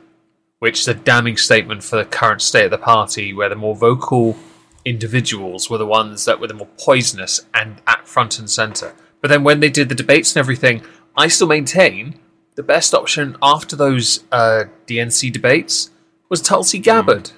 which 0.61 0.81
is 0.81 0.89
a 0.89 0.95
damning 0.95 1.37
statement 1.37 1.83
for 1.83 1.97
the 1.97 2.05
current 2.05 2.43
state 2.43 2.67
of 2.67 2.71
the 2.71 2.79
party, 2.79 3.33
where 3.33 3.49
the 3.49 3.57
more 3.57 3.75
vocal 3.75 4.37
individuals 4.85 5.69
were 5.69 5.79
the 5.79 5.87
ones 5.87 6.25
that 6.25 6.41
were 6.41 6.47
the 6.47 6.55
more 6.55 6.69
poisonous 6.79 7.45
and 7.55 7.81
at 7.87 8.07
front 8.07 8.39
and 8.39 8.49
center. 8.49 8.95
But 9.21 9.29
then 9.29 9.45
when 9.45 9.61
they 9.61 9.69
did 9.69 9.89
the 9.89 9.95
debates 9.95 10.35
and 10.35 10.41
everything, 10.41 10.83
I 11.17 11.29
still 11.29 11.49
maintain 11.49 12.19
the 12.55 12.63
best 12.63 12.95
option 12.95 13.37
after 13.43 13.77
those 13.77 14.25
uh, 14.33 14.65
DNC 14.87 15.33
debates 15.33 15.91
was 16.29 16.41
Tulsi 16.41 16.79
Gabbard. 16.79 17.33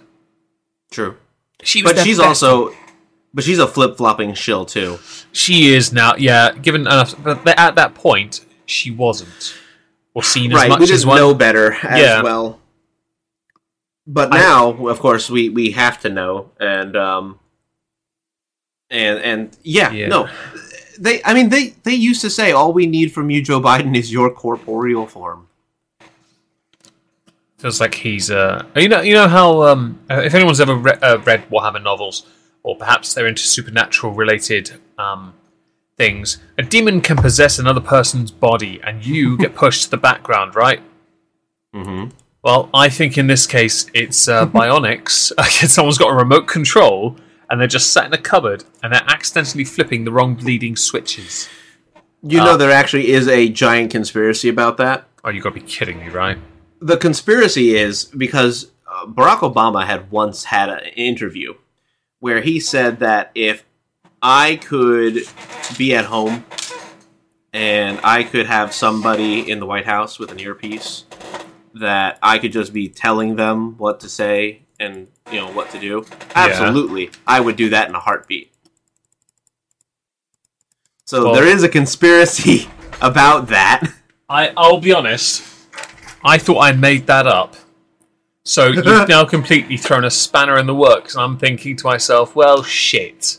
true, 0.91 1.17
She 1.63 1.83
was 1.83 1.93
but 1.95 2.05
she's 2.05 2.19
best 2.19 2.43
also 2.43 2.75
but 3.33 3.45
she's 3.45 3.59
a 3.59 3.67
flip 3.67 3.97
flopping 3.97 4.35
shill 4.35 4.65
too. 4.65 4.99
She 5.33 5.73
is 5.75 5.93
now, 5.93 6.15
yeah. 6.17 6.53
Given 6.53 6.81
enough, 6.83 7.15
but 7.23 7.47
at 7.59 7.77
that 7.77 7.95
point, 7.95 8.45
she 8.67 8.91
wasn't, 8.91 9.55
or 10.15 10.23
seen 10.25 10.51
as 10.51 10.57
Right, 10.57 10.69
much 10.69 10.81
we 10.81 10.93
as 10.93 11.07
one. 11.07 11.17
know 11.17 11.33
better 11.35 11.73
as 11.75 12.01
Yeah. 12.01 12.23
well. 12.23 12.59
But 14.07 14.33
I- 14.35 14.39
now, 14.39 14.71
of 14.89 14.99
course, 14.99 15.31
we 15.31 15.49
we 15.49 15.71
have 15.73 16.01
to 16.01 16.09
know, 16.09 16.51
and 16.59 16.97
um, 16.97 17.39
and 18.91 19.19
and 19.21 19.57
yeah, 19.63 19.93
Yeah. 19.93 20.09
no, 20.09 20.29
they. 20.99 21.23
I 21.25 21.33
mean, 21.35 21.51
they 21.51 21.75
they 21.85 21.95
used 21.95 22.21
to 22.23 22.31
say 22.31 22.51
all 22.51 22.73
we 22.73 22.87
need 22.87 23.13
from 23.13 23.31
you, 23.31 23.41
Joe 23.43 23.61
Biden, 23.61 23.97
is 23.97 24.11
your 24.13 24.31
corporeal 24.33 25.07
form. 25.07 25.47
Feels 27.61 27.79
like 27.81 27.95
he's, 27.95 28.31
uh, 28.31 28.65
you 28.75 28.89
know, 28.89 29.03
you 29.03 29.13
know 29.13 29.29
how 29.29 29.63
um, 29.65 30.01
uh, 30.11 30.23
if 30.23 30.35
anyone's 30.35 30.61
ever 30.61 30.75
re- 30.75 30.99
uh, 31.03 31.19
read 31.19 31.47
Warhammer 31.51 31.83
novels, 31.83 32.27
or 32.63 32.75
perhaps 32.75 33.13
they're 33.13 33.27
into 33.27 33.43
supernatural 33.43 34.15
related 34.15 34.73
um, 34.99 35.35
things, 35.99 36.39
a 36.57 36.63
demon 36.63 37.03
can 37.03 37.19
possess 37.19 37.59
another 37.59 37.83
person's 37.83 38.31
body, 38.31 38.81
and 38.83 39.05
you 39.05 39.37
get 39.45 39.55
pushed 39.55 39.83
to 39.85 39.91
the 39.91 39.99
background, 39.99 40.57
right? 40.57 40.81
Mm-hmm. 41.75 42.17
Well, 42.43 42.71
I 42.73 42.89
think 42.89 43.19
in 43.19 43.27
this 43.27 43.47
case 43.47 43.91
it's 43.93 44.27
uh, 44.27 44.47
bionics. 44.47 45.31
Someone's 45.69 45.99
got 45.99 46.11
a 46.11 46.15
remote 46.17 46.47
control, 46.49 47.17
and 47.51 47.61
they're 47.61 47.69
just 47.69 47.93
sat 47.93 48.07
in 48.07 48.15
a 48.15 48.19
cupboard, 48.19 48.65
and 48.83 48.95
they're 48.95 49.05
accidentally 49.07 49.65
flipping 49.65 50.05
the 50.05 50.13
wrong 50.13 50.35
bleeding 50.35 50.77
switches. 50.77 51.49
You 52.23 52.41
Uh, 52.41 52.45
know, 52.45 52.57
there 52.57 52.71
actually 52.73 53.11
is 53.13 53.29
a 53.29 53.51
giant 53.51 53.91
conspiracy 53.91 54.49
about 54.49 54.79
that. 54.79 55.07
Oh, 55.23 55.29
you 55.29 55.43
got 55.43 55.51
to 55.51 55.61
be 55.61 55.67
kidding 55.67 55.99
me, 56.01 56.09
right? 56.09 56.39
The 56.81 56.97
conspiracy 56.97 57.77
is 57.77 58.05
because 58.05 58.71
uh, 58.91 59.07
Barack 59.07 59.39
Obama 59.41 59.85
had 59.87 60.11
once 60.11 60.45
had 60.45 60.69
an 60.69 60.85
interview 60.97 61.55
where 62.21 62.41
he 62.41 62.59
said 62.61 63.01
that 63.01 63.31
if 63.35 63.65
I 64.23 64.57
could 64.57 65.23
be 65.77 65.95
at 65.95 66.07
home 66.07 66.45
and 67.53 68.01
I 68.03 68.23
could 68.23 68.47
have 68.47 68.73
somebody 68.73 69.51
in 69.51 69.61
the 69.61 69.67
White 69.67 69.87
House 69.87 70.19
with 70.19 70.31
an 70.31 70.41
earpiece, 70.41 71.05
that 71.75 72.19
I 72.23 72.39
could 72.39 72.53
just 72.53 72.73
be 72.73 72.89
telling 72.89 73.37
them 73.37 73.77
what 73.79 74.01
to 74.01 74.09
say 74.09 74.63
and 74.79 75.09
you 75.31 75.41
know 75.41 75.51
what 75.53 75.71
to 75.71 75.79
do. 75.79 76.05
Absolutely, 76.35 77.11
I 77.27 77.41
would 77.41 77.57
do 77.57 77.69
that 77.71 77.89
in 77.89 77.95
a 77.95 78.01
heartbeat. 78.01 78.53
So 81.05 81.25
Well- 81.25 81.35
there 81.35 81.47
is 81.47 81.63
a 81.63 81.69
conspiracy 81.69 82.69
about 83.01 83.49
that. 83.49 83.93
I 84.29 84.53
I'll 84.57 84.81
be 84.81 84.93
honest. 84.93 85.43
I 86.25 86.39
thought 86.39 86.61
I 86.61 86.73
made 86.73 87.07
that 87.07 87.27
up. 87.27 87.57
So 88.45 88.67
you've 88.73 89.09
now 89.09 89.25
completely 89.25 89.77
thrown 89.77 90.05
a 90.05 90.11
spanner 90.11 90.59
in 90.59 90.67
the 90.67 90.75
works, 90.75 91.15
and 91.15 91.23
I'm 91.23 91.39
thinking 91.39 91.77
to 91.77 91.87
myself, 91.87 92.35
well, 92.35 92.63
shit. 92.63 93.39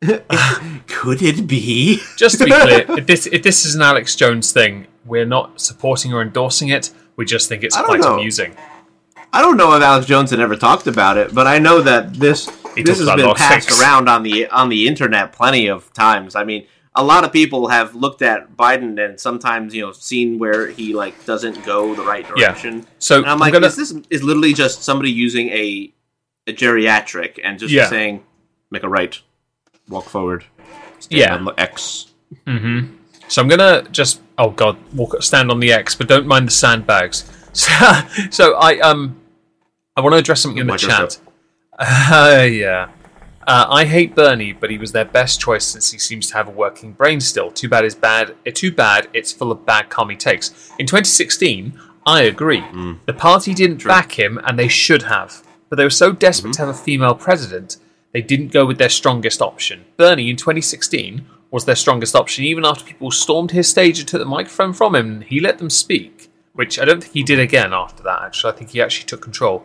Could 0.00 1.22
it 1.22 1.46
be? 1.46 2.00
Just 2.16 2.38
to 2.38 2.44
be 2.44 2.50
clear, 2.60 2.84
if 2.98 3.06
this 3.06 3.26
if 3.26 3.42
this 3.42 3.64
is 3.64 3.74
an 3.74 3.82
Alex 3.82 4.14
Jones 4.14 4.52
thing, 4.52 4.86
we're 5.04 5.26
not 5.26 5.60
supporting 5.60 6.12
or 6.14 6.22
endorsing 6.22 6.68
it. 6.68 6.90
We 7.16 7.24
just 7.24 7.48
think 7.48 7.64
it's 7.64 7.76
I 7.76 7.80
don't 7.80 7.86
quite 7.88 8.00
know. 8.00 8.14
amusing. 8.14 8.56
I 9.32 9.42
don't 9.42 9.56
know 9.56 9.74
if 9.74 9.82
Alex 9.82 10.06
Jones 10.06 10.30
had 10.30 10.40
ever 10.40 10.56
talked 10.56 10.86
about 10.86 11.18
it, 11.18 11.34
but 11.34 11.46
I 11.46 11.58
know 11.58 11.82
that 11.82 12.14
this 12.14 12.46
He 12.76 12.82
this 12.82 12.98
talks 12.98 12.98
has 13.00 13.08
about 13.08 13.16
been 13.16 13.34
passed 13.34 13.68
things. 13.68 13.80
around 13.82 14.08
on 14.08 14.22
the 14.22 14.46
on 14.48 14.68
the 14.68 14.86
internet 14.86 15.32
plenty 15.32 15.66
of 15.66 15.92
times. 15.92 16.36
I 16.36 16.44
mean, 16.44 16.66
a 16.94 17.04
lot 17.04 17.24
of 17.24 17.32
people 17.32 17.68
have 17.68 17.94
looked 17.94 18.22
at 18.22 18.56
Biden 18.56 19.02
and 19.04 19.18
sometimes 19.20 19.74
you 19.74 19.82
know 19.86 19.92
seen 19.92 20.38
where 20.38 20.68
he 20.68 20.94
like 20.94 21.24
doesn't 21.24 21.64
go 21.64 21.94
the 21.94 22.04
right 22.04 22.26
direction. 22.26 22.78
Yeah. 22.80 22.84
So 22.98 23.16
And 23.18 23.26
I'm 23.26 23.38
like, 23.38 23.52
gonna, 23.52 23.66
is 23.68 23.76
this 23.76 23.92
is 24.10 24.22
literally 24.22 24.52
just 24.54 24.82
somebody 24.82 25.10
using 25.10 25.48
a 25.50 25.92
a 26.46 26.52
geriatric 26.52 27.38
and 27.44 27.58
just 27.58 27.72
Yeah. 27.72 27.88
saying, 27.88 28.24
make 28.70 28.82
a 28.82 28.88
right, 28.88 29.20
walk 29.88 30.08
forward, 30.08 30.44
stand 30.98 31.20
Yeah. 31.20 31.34
on 31.34 31.44
the 31.44 31.54
X. 31.60 32.06
hmm 32.46 32.80
So 33.28 33.42
I'm 33.42 33.48
gonna 33.48 33.82
just 33.90 34.20
oh 34.38 34.50
god 34.50 34.76
walk 34.94 35.22
stand 35.22 35.50
on 35.50 35.60
the 35.60 35.72
X, 35.72 35.94
but 35.94 36.08
don't 36.08 36.26
mind 36.26 36.48
the 36.48 36.52
sandbags. 36.52 37.24
So, 37.58 37.72
so 38.30 38.54
I 38.56 38.78
um 38.80 39.20
I 39.96 40.00
want 40.00 40.12
to 40.12 40.18
address 40.18 40.42
something 40.42 40.58
in 40.58 40.66
the 40.66 40.72
Microsoft. 40.74 41.18
chat. 41.18 41.20
Uh, 41.80 42.42
yeah. 42.44 42.88
Uh, 43.48 43.66
I 43.70 43.86
hate 43.86 44.14
Bernie, 44.14 44.52
but 44.52 44.68
he 44.70 44.76
was 44.76 44.92
their 44.92 45.06
best 45.06 45.40
choice 45.40 45.64
since 45.64 45.90
he 45.90 45.98
seems 45.98 46.26
to 46.26 46.34
have 46.34 46.48
a 46.48 46.50
working 46.50 46.92
brain 46.92 47.18
still. 47.18 47.50
Too 47.50 47.66
bad 47.66 47.86
is 47.86 47.94
bad. 47.94 48.34
uh, 48.46 48.50
Too 48.52 48.70
bad 48.70 49.08
it's 49.14 49.32
full 49.32 49.50
of 49.50 49.64
bad 49.64 49.88
calm 49.88 50.10
he 50.10 50.16
takes. 50.16 50.70
In 50.78 50.84
2016, 50.86 51.72
I 52.04 52.22
agree. 52.24 52.62
The 53.06 53.14
party 53.14 53.54
didn't 53.54 53.82
back 53.84 54.18
him, 54.18 54.38
and 54.44 54.58
they 54.58 54.68
should 54.68 55.04
have. 55.04 55.42
But 55.70 55.76
they 55.76 55.84
were 55.84 55.88
so 55.90 56.12
desperate 56.12 56.52
to 56.54 56.60
have 56.60 56.68
a 56.68 56.74
female 56.74 57.14
president, 57.14 57.78
they 58.12 58.20
didn't 58.20 58.52
go 58.52 58.66
with 58.66 58.76
their 58.76 58.88
strongest 58.90 59.40
option. 59.40 59.86
Bernie 59.96 60.28
in 60.30 60.36
2016 60.36 61.24
was 61.50 61.64
their 61.64 61.74
strongest 61.76 62.14
option, 62.14 62.44
even 62.44 62.66
after 62.66 62.84
people 62.84 63.10
stormed 63.10 63.52
his 63.52 63.68
stage 63.68 63.98
and 63.98 64.06
took 64.06 64.20
the 64.20 64.26
microphone 64.26 64.74
from 64.74 64.94
him. 64.94 65.22
He 65.22 65.40
let 65.40 65.56
them 65.56 65.70
speak, 65.70 66.30
which 66.52 66.78
I 66.78 66.84
don't 66.84 67.02
think 67.02 67.14
he 67.14 67.22
did 67.22 67.38
again 67.40 67.72
after 67.72 68.02
that. 68.02 68.20
Actually, 68.20 68.52
I 68.52 68.56
think 68.56 68.70
he 68.72 68.82
actually 68.82 69.06
took 69.06 69.22
control. 69.22 69.64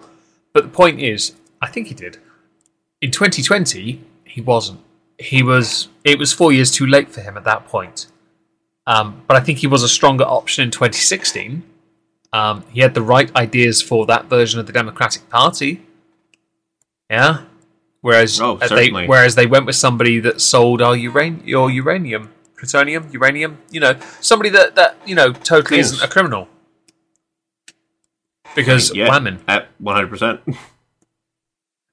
But 0.54 0.64
the 0.64 0.70
point 0.70 1.02
is, 1.02 1.34
I 1.62 1.68
think 1.68 1.88
he 1.88 1.94
did. 1.94 2.18
In 3.04 3.12
2020, 3.12 4.00
he 4.24 4.40
wasn't. 4.40 4.80
He 5.20 5.44
was. 5.44 5.90
It 6.06 6.18
was 6.18 6.32
four 6.32 6.54
years 6.54 6.72
too 6.72 6.86
late 6.88 7.10
for 7.12 7.20
him 7.20 7.36
at 7.36 7.44
that 7.44 7.68
point. 7.68 8.08
Um, 8.88 9.24
but 9.28 9.36
I 9.36 9.42
think 9.42 9.58
he 9.60 9.68
was 9.68 9.84
a 9.84 9.90
stronger 9.90 10.24
option 10.24 10.64
in 10.64 10.72
2016. 10.72 11.64
Um, 12.32 12.64
he 12.72 12.80
had 12.80 12.94
the 12.94 13.02
right 13.02 13.30
ideas 13.36 13.82
for 13.82 14.06
that 14.06 14.26
version 14.26 14.58
of 14.62 14.68
the 14.68 14.72
Democratic 14.74 15.30
Party. 15.30 15.86
Yeah. 17.10 17.42
Whereas 18.00 18.40
Oh, 18.40 18.56
they 18.56 18.90
whereas 18.90 19.36
they 19.36 19.48
went 19.48 19.66
with 19.66 19.76
somebody 19.76 20.22
that 20.22 20.40
sold 20.40 20.82
our 20.82 20.96
uran- 20.96 21.46
your 21.46 21.70
uranium, 21.70 22.32
plutonium, 22.58 23.10
uranium. 23.12 23.58
You 23.70 23.82
know, 23.82 24.00
somebody 24.22 24.50
that 24.52 24.76
that 24.76 24.96
you 25.06 25.16
know 25.16 25.34
totally 25.34 25.80
isn't 25.80 26.02
a 26.02 26.08
criminal. 26.08 26.48
Because 28.56 28.96
Yeah, 28.96 29.10
women. 29.10 29.44
at 29.48 29.68
one 29.80 29.96
hundred 29.96 30.10
percent. 30.10 30.40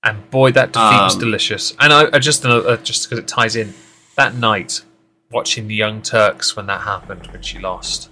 And 0.02 0.30
boy, 0.30 0.52
that 0.52 0.72
defeat 0.72 1.02
was 1.02 1.14
Um, 1.14 1.20
delicious. 1.20 1.74
And 1.78 1.92
I, 1.92 2.08
I 2.12 2.18
just 2.18 2.44
uh, 2.46 2.76
just 2.78 3.04
because 3.04 3.18
it 3.18 3.28
ties 3.28 3.54
in 3.56 3.74
that 4.16 4.34
night, 4.34 4.82
watching 5.30 5.68
the 5.68 5.74
Young 5.74 6.00
Turks 6.02 6.56
when 6.56 6.66
that 6.66 6.80
happened 6.82 7.26
when 7.28 7.42
she 7.42 7.58
lost, 7.58 8.10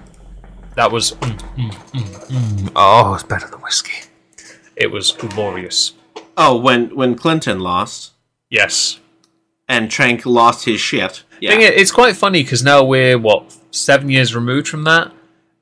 that 0.74 0.92
was 0.92 1.12
mm, 1.12 1.38
mm, 1.56 1.70
mm, 1.70 2.26
mm. 2.28 2.72
oh, 2.76 3.14
it's 3.14 3.22
better 3.22 3.48
than 3.48 3.60
whiskey. 3.60 4.08
It 4.76 4.90
was 4.90 5.12
glorious. 5.12 5.94
Oh, 6.36 6.56
when 6.58 6.94
when 6.94 7.14
Clinton 7.16 7.60
lost 7.60 8.12
Yes, 8.50 9.00
and 9.68 9.90
Trank 9.90 10.24
lost 10.24 10.64
his 10.64 10.80
shit. 10.80 11.24
Yeah. 11.40 11.50
Thing 11.50 11.60
is, 11.62 11.70
it's 11.70 11.90
quite 11.90 12.16
funny 12.16 12.42
because 12.42 12.62
now 12.62 12.82
we're 12.84 13.18
what 13.18 13.54
seven 13.70 14.08
years 14.10 14.34
removed 14.34 14.68
from 14.68 14.84
that, 14.84 15.12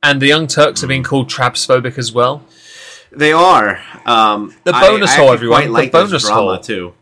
and 0.03 0.21
the 0.21 0.27
Young 0.27 0.47
Turks 0.47 0.83
are 0.83 0.87
being 0.87 1.03
called 1.03 1.29
trapsphobic 1.29 1.99
as 1.99 2.13
well. 2.13 2.43
They 3.17 3.33
are. 3.33 3.81
Um, 4.05 4.55
The 4.65 4.73
bonus 4.73 5.11
I 5.13 5.17
hole, 5.17 5.33
actually 5.33 5.35
everyone, 5.35 5.71
Quite 5.71 5.93
the 5.93 5.99
bonus 5.99 6.29
hole. 6.29 6.59
too. 6.59 6.95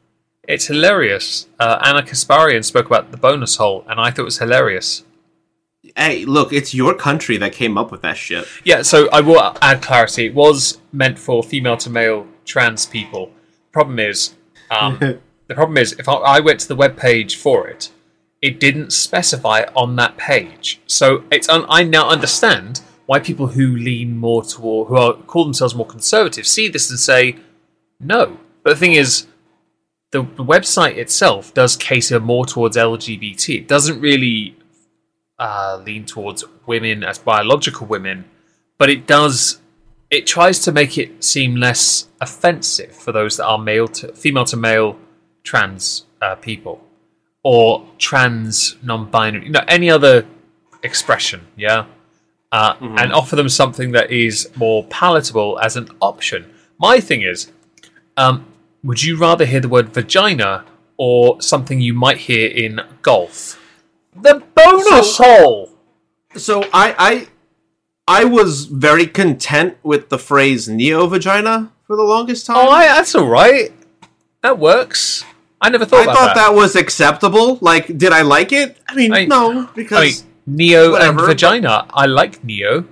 It's 0.47 0.67
hilarious. 0.67 1.49
Uh, 1.59 1.79
Ana 1.83 2.03
Kasparian 2.03 2.65
spoke 2.65 2.87
about 2.87 3.11
the 3.11 3.17
bonus 3.17 3.57
hole, 3.57 3.85
and 3.89 3.99
I 4.01 4.11
thought 4.11 4.23
it 4.23 4.25
was 4.25 4.39
hilarious. 4.39 5.05
Hey, 5.97 6.25
look, 6.25 6.53
it's 6.53 6.75
your 6.75 6.95
country 6.95 7.37
that 7.39 7.53
came 7.53 7.77
up 7.79 7.91
with 7.91 8.03
that 8.03 8.17
shit. 8.17 8.47
Yeah, 8.65 8.83
so 8.83 9.09
I 9.11 9.21
will 9.21 9.41
add 9.61 9.83
clarity. 9.83 10.27
It 10.27 10.35
was 10.35 10.79
meant 10.93 11.19
for 11.19 11.43
female 11.43 11.77
to 11.79 11.91
male 11.91 12.27
trans 12.45 12.87
people. 12.87 13.31
Problem 13.73 13.99
is, 13.99 14.35
um, 14.71 14.99
the 15.49 15.55
problem 15.55 15.79
is, 15.79 15.93
if 15.99 16.09
I, 16.09 16.15
I 16.15 16.41
went 16.41 16.61
to 16.61 16.69
the 16.69 16.77
web 16.77 16.97
page 16.97 17.37
for 17.37 17.67
it, 17.69 17.91
it 18.41 18.61
didn't 18.61 18.93
specify 18.93 19.65
on 19.75 19.97
that 19.97 20.17
page. 20.17 20.81
So 20.87 21.25
it's 21.31 21.49
un, 21.49 21.65
I 21.69 21.83
now 21.83 22.09
understand 22.09 22.83
why 23.07 23.19
people 23.19 23.49
who 23.49 23.77
lean 23.77 24.17
more 24.17 24.43
toward 24.43 24.89
who 24.89 24.97
are 24.97 25.15
call 25.15 25.45
themselves 25.45 25.75
more 25.75 25.87
conservative 25.87 26.47
see 26.47 26.69
this 26.69 26.91
and 26.91 26.99
say 26.99 27.37
no. 28.01 28.39
But 28.63 28.71
the 28.71 28.77
thing 28.77 28.93
is, 28.93 29.27
the, 30.11 30.23
the 30.23 30.45
website 30.45 30.97
itself 30.97 31.53
does 31.53 31.77
cater 31.77 32.21
more 32.21 32.47
towards 32.47 32.77
LGBT. 32.77 33.57
It 33.57 33.69
doesn't 33.69 34.01
really 34.01 34.57
uh, 35.39 35.83
lean 35.85 36.07
towards 36.07 36.45
women 36.67 37.05
as 37.05 37.19
biological 37.19 37.87
women, 37.87 38.25
but 38.79 38.89
it 38.91 39.07
does. 39.07 39.61
It 40.11 40.27
tries 40.27 40.61
to 40.61 40.73
make 40.73 40.97
it 40.97 41.25
seem 41.25 41.57
less 41.57 42.09
offensive 42.21 42.95
for 42.95 43.11
those 43.11 43.37
that 43.39 43.47
are 43.47 43.59
male 43.59 43.89
to 43.89 44.13
female 44.13 44.45
to 44.47 44.57
male 44.57 44.99
trans 45.43 46.07
uh, 46.23 46.37
people 46.37 46.81
or 47.43 47.87
trans 47.99 48.77
non-binary, 48.83 49.45
you 49.45 49.51
know, 49.51 49.65
any 49.69 49.91
other 49.91 50.27
expression, 50.83 51.47
yeah, 51.57 51.85
uh, 52.55 52.77
and 52.81 53.13
offer 53.13 53.35
them 53.35 53.49
something 53.49 53.91
that 53.91 54.13
is 54.13 54.49
more 54.55 54.85
palatable 54.85 55.59
as 55.61 55.77
an 55.77 55.89
option. 56.01 56.41
My 56.79 57.01
thing 57.01 57.23
is, 57.23 57.51
um, 58.17 58.45
would 58.85 59.03
you 59.03 59.17
rather 59.17 59.45
hear 59.45 59.59
the 59.61 59.69
word 59.69 59.89
vagina 59.89 60.65
or 60.97 61.43
something 61.43 61.81
you 61.81 61.95
might 61.95 62.19
hear 62.29 62.49
in 62.49 62.81
golf? 63.03 63.61
The 64.15 64.35
bonus 64.55 65.17
hole. 65.17 65.71
So 66.37 66.63
I, 66.73 66.95
I, 67.11 67.29
I 68.07 68.25
was 68.25 68.67
very 68.67 69.07
content 69.09 69.77
with 69.83 70.09
the 70.09 70.19
phrase 70.19 70.69
neo 70.69 71.09
vagina 71.09 71.73
for 71.89 71.97
the 71.97 72.05
longest 72.05 72.47
time. 72.47 72.57
Oh, 72.57 72.71
I, 72.71 72.87
that's 72.87 73.17
all 73.17 73.27
right. 73.27 73.73
That 74.43 74.61
works. 74.61 75.25
I 75.61 75.71
never 75.71 75.87
thought 75.87 76.07
I 76.09 76.15
thought 76.15 76.35
that. 76.37 76.55
was 76.55 76.77
acceptable. 76.77 77.59
Like, 77.61 77.87
did 77.99 78.13
I 78.13 78.23
like 78.23 78.53
it? 78.53 78.77
I 78.87 78.95
mean, 78.95 79.13
I- 79.13 79.25
no, 79.25 79.69
because 79.75 79.99
I 79.99 80.25
mean, 80.25 80.34
Neo 80.47 80.93
whatever, 80.93 81.09
and 81.09 81.17
but- 81.19 81.27
vagina. 81.27 81.87
I 81.93 82.07
like 82.07 82.45
Neo. 82.45 82.85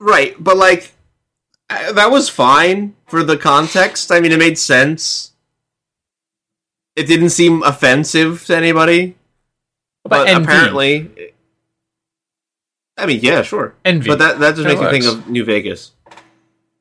right, 0.00 0.34
but 0.38 0.56
like, 0.56 0.92
uh, 1.70 1.92
that 1.92 2.10
was 2.10 2.28
fine 2.28 2.94
for 3.06 3.22
the 3.22 3.36
context. 3.36 4.10
I 4.12 4.20
mean, 4.20 4.32
it 4.32 4.38
made 4.38 4.58
sense. 4.58 5.32
It 6.96 7.06
didn't 7.06 7.30
seem 7.30 7.62
offensive 7.62 8.44
to 8.46 8.56
anybody, 8.56 9.16
but 10.04 10.26
envy? 10.28 10.42
apparently, 10.42 11.10
I 12.96 13.06
mean, 13.06 13.20
yeah, 13.22 13.42
sure. 13.42 13.74
Envy. 13.84 14.08
But 14.08 14.18
that 14.18 14.40
that 14.40 14.56
just 14.56 14.66
makes 14.66 14.80
me 14.80 14.90
think 14.90 15.04
of 15.04 15.28
New 15.28 15.44
Vegas. 15.44 15.92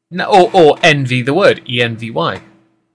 No, 0.09 0.25
or, 0.25 0.49
or 0.53 0.79
envy 0.81 1.21
the 1.21 1.33
word 1.33 1.61
E 1.69 1.81
N 1.81 1.97
V 1.97 2.09
Y. 2.09 2.41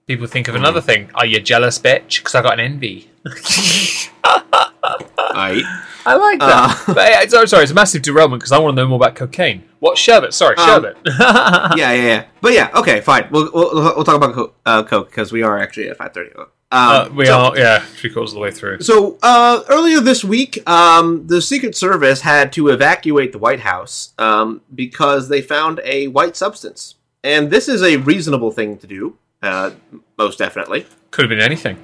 People 0.06 0.26
think 0.26 0.48
of 0.48 0.56
another 0.56 0.80
thing. 0.80 1.10
Are 1.14 1.24
you 1.24 1.40
jealous, 1.40 1.78
bitch? 1.78 2.18
Because 2.18 2.34
I 2.34 2.42
got 2.42 2.58
an 2.58 2.60
envy. 2.60 3.08
I 5.34 5.82
I 6.04 6.14
like 6.16 6.38
that. 6.40 6.84
Uh. 6.88 6.94
but 6.94 7.12
uh, 7.12 7.28
sorry, 7.28 7.48
sorry, 7.48 7.62
it's 7.62 7.72
a 7.72 7.74
massive 7.74 8.02
derailment 8.02 8.40
because 8.40 8.52
I 8.52 8.58
want 8.58 8.76
to 8.76 8.82
know 8.82 8.88
more 8.88 8.96
about 8.96 9.14
cocaine. 9.14 9.64
What 9.80 9.98
sherbet? 9.98 10.34
Sorry, 10.34 10.56
Um, 10.56 10.66
sherbet. 10.68 10.96
yeah, 11.06 11.74
yeah, 11.76 11.94
yeah. 11.94 12.24
But 12.40 12.52
yeah, 12.52 12.70
okay, 12.76 13.00
fine. 13.00 13.28
We'll 13.30 13.50
we'll, 13.52 13.72
we'll 13.74 14.04
talk 14.04 14.16
about 14.16 14.34
co- 14.34 14.52
uh, 14.66 14.82
Coke 14.84 15.10
because 15.10 15.32
we 15.32 15.42
are 15.42 15.58
actually 15.58 15.88
at 15.88 15.96
five 15.96 16.12
thirty. 16.12 16.30
Um, 16.36 16.46
uh, 16.70 17.08
we 17.14 17.26
so- 17.26 17.38
are, 17.38 17.58
yeah, 17.58 17.80
three 17.80 18.10
quarters 18.10 18.30
of 18.32 18.36
the 18.36 18.40
way 18.40 18.50
through. 18.50 18.80
So 18.80 19.18
uh, 19.22 19.62
earlier 19.68 20.00
this 20.00 20.24
week, 20.24 20.66
um, 20.68 21.26
the 21.26 21.42
Secret 21.42 21.76
Service 21.76 22.22
had 22.22 22.52
to 22.54 22.68
evacuate 22.68 23.32
the 23.32 23.38
White 23.38 23.60
House 23.60 24.14
um, 24.18 24.62
because 24.74 25.28
they 25.28 25.42
found 25.42 25.80
a 25.84 26.08
white 26.08 26.34
substance, 26.36 26.94
and 27.22 27.50
this 27.50 27.68
is 27.68 27.82
a 27.82 27.96
reasonable 27.98 28.50
thing 28.52 28.78
to 28.78 28.86
do, 28.86 29.18
uh, 29.42 29.72
most 30.16 30.38
definitely. 30.38 30.86
Could 31.10 31.24
have 31.24 31.30
been 31.30 31.40
anything. 31.40 31.76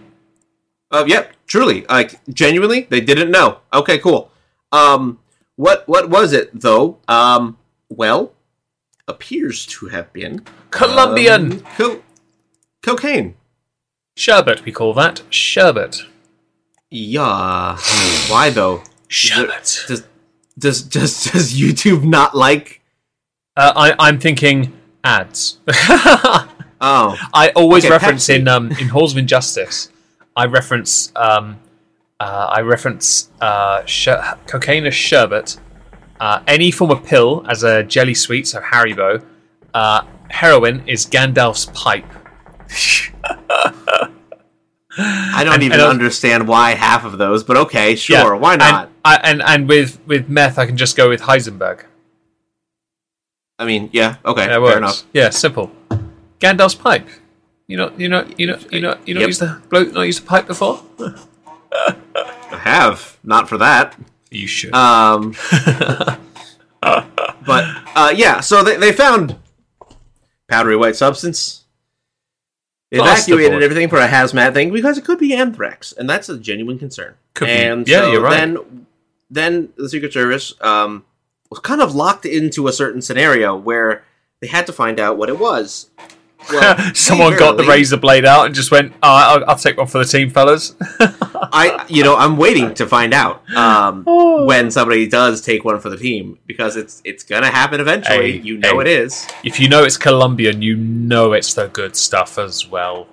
Uh, 0.91 1.05
yep, 1.07 1.33
truly, 1.47 1.85
like 1.89 2.19
genuinely, 2.33 2.87
they 2.89 3.01
didn't 3.01 3.31
know. 3.31 3.59
Okay, 3.73 3.99
cool. 3.99 4.31
Um, 4.73 5.19
what 5.57 5.87
what 5.89 6.09
was 6.09 6.33
it 6.33 6.51
though? 6.59 6.99
Um, 7.09 7.59
well, 7.91 8.33
appears 9.07 9.67
to 9.67 9.87
have 9.89 10.13
been 10.13 10.45
Colombian 10.71 11.53
um, 11.53 11.61
co- 11.77 12.03
cocaine. 12.83 13.35
sherbet. 14.17 14.65
We 14.65 14.73
call 14.73 14.95
that 14.95 15.23
sherbet. 15.31 16.03
Yeah. 16.91 17.77
Why 18.31 18.51
though? 18.51 18.83
Sherbet. 19.09 19.85
Does 19.89 20.05
does 20.59 20.83
does 20.83 21.25
does 21.25 21.53
YouTube 21.59 22.03
not 22.05 22.35
like? 22.35 22.81
Uh, 23.57 23.73
I, 23.77 23.95
I'm 23.99 24.19
thinking 24.19 24.73
ads. 25.05 25.59
Oh, 26.81 27.17
I 27.35 27.49
always 27.57 27.85
Okay, 27.85 27.91
reference 27.91 28.29
Pepsi. 28.29 28.37
in 28.39 28.47
um, 28.47 28.71
in 28.71 28.87
Halls 28.89 29.11
of 29.11 29.19
Injustice. 29.19 29.91
I 30.39 30.47
reference 30.47 31.13
um, 31.17 31.59
uh, 32.21 32.47
I 32.57 32.61
reference 32.61 33.29
uh, 33.41 33.85
sh- 33.85 34.09
cocaine 34.47 34.87
as 34.87 34.95
sherbet, 34.95 35.59
uh, 36.21 36.43
any 36.47 36.71
form 36.71 36.91
of 36.93 37.05
pill 37.05 37.45
as 37.49 37.63
a 37.65 37.83
jelly 37.83 38.15
sweet, 38.15 38.47
so 38.47 38.61
Haribo. 38.61 39.23
Uh, 39.75 40.03
heroin 40.31 40.83
is 40.87 41.05
Gandalf's 41.07 41.67
pipe. 41.67 42.07
I 45.01 45.45
don't 45.45 45.55
And- 45.55 45.63
even 45.63 45.79
and 45.81 45.89
understand 45.89 46.49
why 46.49 46.71
half 46.75 47.05
of 47.05 47.19
those, 47.19 47.45
but 47.45 47.57
okay, 47.57 47.95
sure, 47.97 48.17
Yeah, 48.17 48.33
why 48.33 48.57
not? 48.57 48.85
And, 48.85 48.93
I, 49.05 49.15
and 49.23 49.43
and 49.43 49.69
with 49.69 50.01
with 50.07 50.29
meth, 50.29 50.59
I 50.59 50.67
can 50.67 50.77
just 50.77 50.97
go 50.97 51.09
with 51.09 51.23
Heisenberg. 51.23 51.85
I 53.61 53.65
mean, 53.65 53.91
yeah, 53.93 54.17
okay, 54.25 54.47
fair 54.47 54.61
works. 54.61 54.77
enough. 54.77 55.05
Yeah, 55.13 55.31
simple. 55.31 55.71
Gandalf's 56.41 56.75
pipe. 56.77 57.07
You 57.69 57.77
know, 57.77 57.93
you 57.99 58.09
know, 58.09 58.27
you 58.39 58.47
know, 58.47 58.59
you 58.73 58.81
know, 58.81 58.99
you 59.05 59.15
know, 59.15 59.21
Yep. 59.21 59.29
use 59.29 59.39
the 59.39 59.61
bloke 59.69 59.93
not 59.93 60.03
used 60.03 60.23
the 60.23 60.27
pipe 60.27 60.47
before. 60.47 60.83
I 61.71 61.95
have 62.51 63.19
not 63.23 63.49
for 63.49 63.59
that. 63.59 63.95
You 64.31 64.47
should. 64.47 64.75
Um, 64.75 65.35
but 66.81 67.65
uh, 67.95 68.13
yeah, 68.17 68.41
so 68.41 68.63
they 68.65 68.77
they 68.77 68.93
found 68.93 69.37
powdery 70.49 70.77
white 70.77 70.97
substance. 70.97 71.65
evacuated 72.91 73.63
everything 73.63 73.89
for 73.91 73.99
a 73.99 74.09
hazmat 74.09 74.55
thing 74.55 74.73
because 74.73 74.97
it 74.97 75.05
could 75.05 75.19
be 75.19 75.35
anthrax, 75.35 75.93
and 75.93 76.09
that's 76.09 76.31
a 76.31 76.39
genuine 76.39 76.79
concern. 76.79 77.15
Could 77.35 77.47
be. 77.47 77.53
and 77.53 77.87
Yeah, 77.87 78.01
so 78.01 78.13
you're 78.13 78.23
right. 78.23 78.39
Then, 78.39 78.87
then 79.29 79.69
the 79.77 79.91
Secret 79.91 80.15
Service 80.15 80.55
um, 80.63 81.05
was 81.51 81.61
kind 81.61 81.83
of 81.83 81.95
locked 81.95 82.25
into 82.25 82.67
a 82.67 82.73
certain 82.73 83.03
scenario 83.03 83.55
where 83.55 84.05
they 84.41 84.47
had 84.47 84.67
to 84.67 84.73
find 84.73 84.99
out 84.99 85.19
what 85.19 85.29
it 85.29 85.39
was. 85.39 85.91
Well, 86.53 86.79
Someone 86.95 87.37
got 87.37 87.57
the 87.57 87.65
razor 87.65 87.97
blade 87.97 88.25
out 88.25 88.47
and 88.47 88.55
just 88.55 88.71
went, 88.71 88.93
oh, 88.95 88.97
I'll, 89.03 89.45
I'll 89.51 89.57
take 89.57 89.77
one 89.77 89.87
for 89.87 89.99
the 89.99 90.05
team, 90.05 90.31
fellas. 90.31 90.75
I, 90.81 91.85
you 91.89 92.03
know, 92.05 92.17
I'm 92.17 92.37
waiting 92.37 92.75
to 92.75 92.87
find 92.87 93.13
out 93.13 93.43
um, 93.55 94.05
when 94.47 94.71
somebody 94.71 95.07
does 95.09 95.41
take 95.43 95.65
one 95.65 95.79
for 95.81 95.91
the 95.91 95.97
team 95.97 96.39
because 96.47 96.77
it's 96.77 97.01
it's 97.05 97.23
gonna 97.25 97.51
happen 97.51 97.81
eventually. 97.81 98.33
Hey, 98.33 98.39
you 98.39 98.57
know 98.59 98.81
hey. 98.81 98.91
it 98.93 99.01
is 99.03 99.27
if 99.45 99.61
you 99.61 99.69
know 99.69 99.85
it's 99.85 99.97
Colombian, 99.97 100.63
you 100.63 100.77
know 100.77 101.33
it's 101.33 101.55
the 101.55 101.69
good 101.69 101.97
stuff 101.97 102.39
as 102.39 102.67
well. 102.69 103.09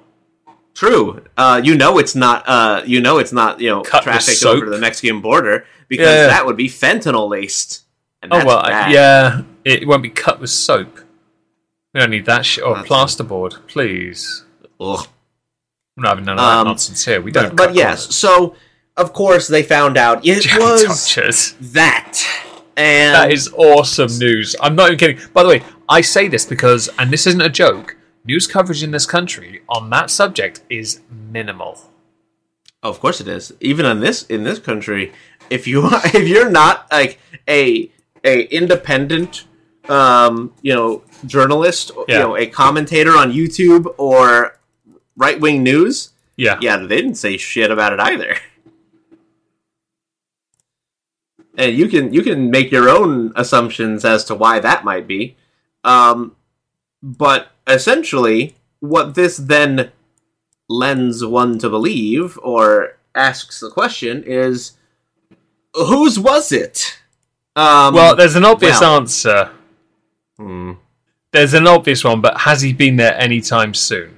true. 0.74 1.24
Uh, 1.38 1.62
you 1.64 1.76
know 1.76 1.98
it's 1.98 2.16
not. 2.16 2.44
Uh, 2.48 2.84
you 2.86 3.02
know 3.02 3.18
it's 3.18 3.32
not. 3.34 3.60
You 3.60 3.70
know, 3.70 3.82
Cut 3.82 4.04
soap. 4.22 4.56
over 4.58 4.66
to 4.66 4.72
the 4.72 4.80
Mexican 4.80 5.22
border 5.22 5.66
because 5.88 6.08
Yeah. 6.08 6.28
that 6.28 6.46
would 6.46 6.58
be 6.58 6.68
fentanyl 6.70 7.30
laced. 7.30 7.84
Oh 8.32 8.44
well, 8.46 8.64
bad. 8.64 8.92
yeah, 8.92 9.42
it 9.64 9.88
won't 9.88 10.02
be 10.04 10.10
cut 10.10 10.40
with 10.40 10.50
soap. 10.50 11.00
We 11.96 12.02
don't 12.02 12.10
need 12.10 12.26
that 12.26 12.46
shit 12.46 12.62
or 12.62 12.76
That's- 12.76 12.90
plasterboard, 12.92 13.66
please. 13.68 14.44
Ugh. 14.82 15.08
We're 15.96 16.02
not 16.02 16.10
having 16.10 16.26
none 16.26 16.38
of 16.38 16.44
that 16.44 16.58
Um, 16.58 16.68
nonsense 16.68 17.06
here. 17.06 17.22
We 17.22 17.32
don't. 17.32 17.56
But, 17.56 17.68
but 17.68 17.76
yes, 17.76 18.14
so 18.14 18.54
of 18.98 19.14
course 19.14 19.48
they 19.48 19.64
found 19.64 19.96
out 19.98 20.20
it 20.26 20.46
was 20.60 20.84
that, 21.72 22.22
and 22.76 23.16
That 23.16 23.32
is 23.32 23.50
awesome 23.56 24.12
news. 24.20 24.58
I'm 24.62 24.76
not 24.76 24.88
even 24.88 24.98
kidding. 25.00 25.20
By 25.34 25.44
the 25.44 25.48
way, 25.50 25.64
I 25.88 26.02
say 26.02 26.28
this 26.28 26.46
because, 26.46 26.90
and 27.00 27.12
this 27.12 27.26
isn't 27.28 27.40
a 27.40 27.48
joke, 27.48 27.96
news 28.26 28.46
coverage 28.46 28.84
in 28.84 28.92
this 28.92 29.06
country 29.06 29.62
on 29.70 29.90
that 29.92 30.10
subject 30.10 30.64
is 30.70 31.00
minimal. 31.10 31.80
Oh, 32.84 32.90
of 32.90 33.00
course 33.00 33.22
it 33.22 33.30
is. 33.30 33.54
Even 33.62 33.86
in 33.86 34.02
this 34.02 34.24
in 34.24 34.44
this 34.44 34.60
country, 34.60 35.14
if 35.50 35.66
you 35.66 35.88
if 36.14 36.28
you're 36.28 36.52
not 36.52 36.92
like 36.92 37.20
a 37.48 37.90
a 38.26 38.42
independent 38.48 39.46
um, 39.90 40.54
you 40.62 40.74
know, 40.74 41.04
journalist, 41.26 41.92
Yeah. 42.08 42.16
you 42.16 42.20
know, 42.24 42.38
a 42.38 42.46
commentator 42.48 43.12
on 43.12 43.32
YouTube 43.32 43.94
or 43.98 44.58
right 45.18 45.40
wing 45.40 45.64
news, 45.64 46.10
Yeah. 46.38 46.58
yeah, 46.62 46.78
they 46.78 46.88
didn't 46.98 47.16
say 47.16 47.38
shit 47.38 47.72
about 47.72 47.94
it 47.94 48.00
either. 48.00 48.38
And 51.58 51.76
you 51.76 51.88
can 51.88 52.14
you 52.14 52.22
can 52.22 52.52
make 52.52 52.72
your 52.72 52.90
own 52.90 53.32
assumptions 53.36 54.04
as 54.04 54.26
to 54.26 54.36
why 54.36 54.60
that 54.60 54.84
might 54.84 55.08
be. 55.08 55.38
Um, 55.86 56.36
but 57.02 57.48
essentially, 57.68 58.56
what 58.80 59.16
this 59.16 59.38
then 59.38 59.92
lends 60.68 61.24
one 61.24 61.58
to 61.60 61.70
believe 61.70 62.38
or 62.44 62.98
asks 63.14 63.60
the 63.62 63.70
question 63.70 64.24
is 64.26 64.74
whose 65.74 66.20
was 66.20 66.52
it? 66.52 67.00
Um, 67.56 67.94
Well, 67.94 68.16
there's 68.18 68.36
an 68.36 68.44
obvious 68.44 68.82
well. 68.82 68.98
answer. 68.98 69.52
Hmm. 70.38 70.74
There's 71.32 71.54
an 71.54 71.68
obvious 71.68 72.04
one, 72.04 72.22
but 72.22 72.42
has 72.42 72.62
he 72.62 72.72
been 72.72 72.96
there 72.96 73.20
anytime 73.20 73.74
soon? 73.74 74.16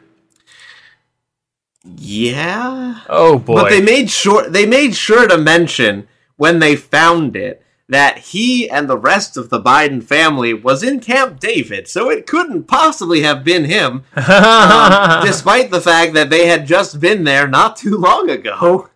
yeah. 1.95 3.01
Oh 3.09 3.39
boy. 3.39 3.55
But 3.55 3.69
they 3.69 3.81
made 3.81 4.09
sure 4.09 4.49
they 4.49 4.65
made 4.65 4.95
sure 4.95 5.27
to 5.27 5.37
mention 5.37 6.07
when 6.35 6.59
they 6.59 6.75
found 6.75 7.35
it 7.35 7.63
that 7.89 8.17
he 8.17 8.69
and 8.69 8.89
the 8.89 8.97
rest 8.97 9.37
of 9.37 9.49
the 9.49 9.61
Biden 9.61 10.03
family 10.03 10.53
was 10.53 10.83
in 10.83 10.99
Camp 10.99 11.39
David, 11.39 11.87
so 11.87 12.09
it 12.09 12.27
couldn't 12.27 12.65
possibly 12.65 13.21
have 13.21 13.45
been 13.45 13.63
him, 13.63 14.03
um, 14.15 15.25
despite 15.25 15.71
the 15.71 15.79
fact 15.79 16.13
that 16.13 16.29
they 16.29 16.47
had 16.47 16.67
just 16.67 16.99
been 16.99 17.23
there 17.23 17.47
not 17.47 17.77
too 17.77 17.95
long 17.95 18.29
ago. 18.29 18.89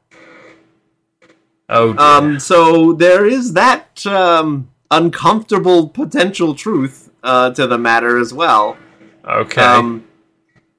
oh 1.70 1.94
dear. 1.94 2.02
Um, 2.02 2.40
so 2.40 2.92
there 2.92 3.26
is 3.26 3.54
that 3.54 4.06
um, 4.06 4.70
uncomfortable 4.90 5.88
potential 5.88 6.54
truth 6.54 7.11
uh, 7.24 7.52
to 7.52 7.68
the 7.68 7.78
matter 7.78 8.18
as 8.18 8.34
well. 8.34 8.78
okay. 9.26 9.62
Um, 9.62 10.08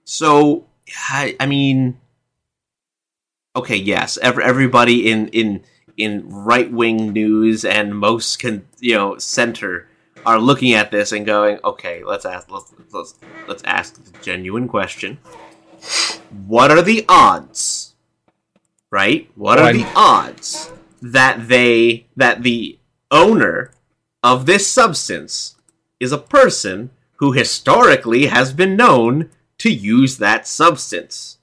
so 0.04 0.66
I, 1.08 1.36
I 1.38 1.46
mean, 1.46 2.00
okay, 3.56 3.76
yes, 3.76 4.18
ev- 4.22 4.38
everybody 4.38 5.10
in 5.10 5.28
in 5.28 5.64
in 5.96 6.28
right 6.28 6.70
wing 6.70 7.12
news 7.12 7.64
and 7.64 7.96
most 7.96 8.40
con- 8.40 8.66
you 8.80 8.94
know 8.94 9.18
center 9.18 9.88
are 10.24 10.38
looking 10.38 10.72
at 10.72 10.90
this 10.90 11.12
and 11.12 11.26
going, 11.26 11.58
okay, 11.64 12.02
let's 12.04 12.24
ask 12.24 12.50
let's 12.50 12.72
let's 12.92 13.14
let's 13.48 13.62
ask 13.64 14.02
the 14.02 14.18
genuine 14.20 14.68
question: 14.68 15.18
What 16.46 16.70
are 16.70 16.82
the 16.82 17.04
odds? 17.08 17.94
Right? 18.90 19.30
What 19.36 19.58
are 19.58 19.72
the 19.72 19.90
odds 19.96 20.70
that 21.00 21.48
they 21.48 22.06
that 22.16 22.42
the 22.42 22.78
owner 23.10 23.72
of 24.22 24.46
this 24.46 24.68
substance 24.68 25.51
is 26.02 26.10
a 26.10 26.18
person 26.18 26.90
who 27.16 27.30
historically 27.32 28.26
has 28.26 28.52
been 28.52 28.76
known 28.76 29.30
to 29.58 29.70
use 29.70 30.18
that 30.18 30.46
substance. 30.48 31.38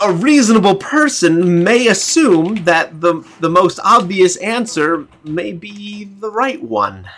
A 0.00 0.12
reasonable 0.12 0.76
person 0.76 1.62
may 1.62 1.88
assume 1.88 2.64
that 2.64 3.00
the 3.00 3.26
the 3.40 3.50
most 3.50 3.78
obvious 3.84 4.36
answer 4.36 5.06
may 5.24 5.52
be 5.52 6.04
the 6.04 6.30
right 6.30 6.62
one. 6.62 7.08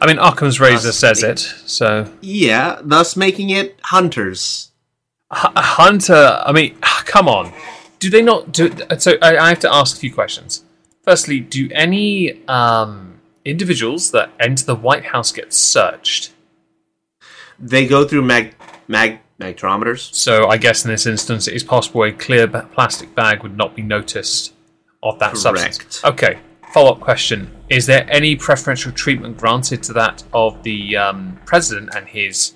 I 0.00 0.06
mean, 0.06 0.18
Occam's 0.18 0.58
razor 0.58 0.88
Must 0.88 1.00
says 1.00 1.22
it. 1.22 1.38
So 1.38 2.12
Yeah, 2.20 2.80
thus 2.82 3.16
making 3.16 3.50
it 3.50 3.78
hunters. 3.84 4.70
H- 5.32 5.52
Hunter. 5.56 6.42
I 6.44 6.52
mean, 6.52 6.76
come 6.80 7.28
on. 7.28 7.52
Do 8.00 8.10
they 8.10 8.22
not 8.22 8.52
do? 8.52 8.74
So 8.98 9.12
I, 9.22 9.36
I 9.36 9.48
have 9.50 9.60
to 9.60 9.72
ask 9.72 9.96
a 9.96 10.00
few 10.00 10.12
questions. 10.12 10.64
Firstly, 11.04 11.40
do 11.40 11.68
any 11.72 12.44
um, 12.46 13.11
individuals 13.44 14.10
that 14.12 14.30
enter 14.40 14.64
the 14.64 14.74
White 14.74 15.06
House 15.06 15.32
get 15.32 15.52
searched? 15.52 16.32
They 17.58 17.86
go 17.86 18.06
through 18.06 18.22
mag 18.22 18.54
mag 18.88 19.20
magtrometers. 19.40 20.12
So 20.14 20.48
I 20.48 20.56
guess 20.56 20.84
in 20.84 20.90
this 20.90 21.06
instance, 21.06 21.48
it 21.48 21.54
is 21.54 21.62
possible 21.64 22.02
a 22.04 22.12
clear 22.12 22.46
plastic 22.46 23.14
bag 23.14 23.42
would 23.42 23.56
not 23.56 23.74
be 23.74 23.82
noticed 23.82 24.52
of 25.02 25.18
that 25.18 25.36
substance. 25.36 26.00
Correct. 26.00 26.22
Okay. 26.22 26.38
Follow 26.72 26.92
up 26.92 27.00
question: 27.00 27.50
Is 27.68 27.86
there 27.86 28.06
any 28.10 28.34
preferential 28.36 28.92
treatment 28.92 29.36
granted 29.36 29.82
to 29.84 29.92
that 29.94 30.22
of 30.32 30.62
the 30.62 30.96
um, 30.96 31.38
president 31.44 31.90
and 31.94 32.06
his 32.08 32.54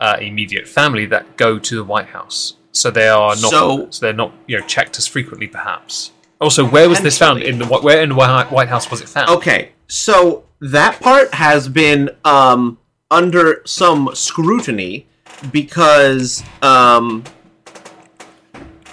uh, 0.00 0.16
immediate 0.20 0.68
family 0.68 1.06
that 1.06 1.36
go 1.36 1.58
to 1.58 1.74
the 1.76 1.84
White 1.84 2.06
House? 2.06 2.54
So 2.72 2.90
they 2.90 3.08
are 3.08 3.30
not. 3.36 3.50
So- 3.50 3.88
So, 3.90 4.00
they're 4.06 4.12
not, 4.12 4.32
you 4.46 4.58
know, 4.60 4.66
checked 4.66 4.98
as 4.98 5.06
frequently, 5.06 5.46
perhaps. 5.48 6.12
Also, 6.40 6.64
where 6.64 6.88
was 6.88 7.00
this 7.00 7.18
found? 7.18 7.42
In 7.42 7.58
the 7.58 7.66
where 7.66 8.02
in 8.02 8.10
the 8.10 8.14
White 8.14 8.68
House 8.68 8.90
was 8.90 9.00
it 9.00 9.08
found? 9.08 9.30
Okay, 9.30 9.72
so 9.88 10.44
that 10.60 11.00
part 11.00 11.34
has 11.34 11.68
been 11.68 12.10
um, 12.24 12.78
under 13.10 13.62
some 13.64 14.10
scrutiny 14.14 15.06
because 15.52 16.42
um, 16.62 17.24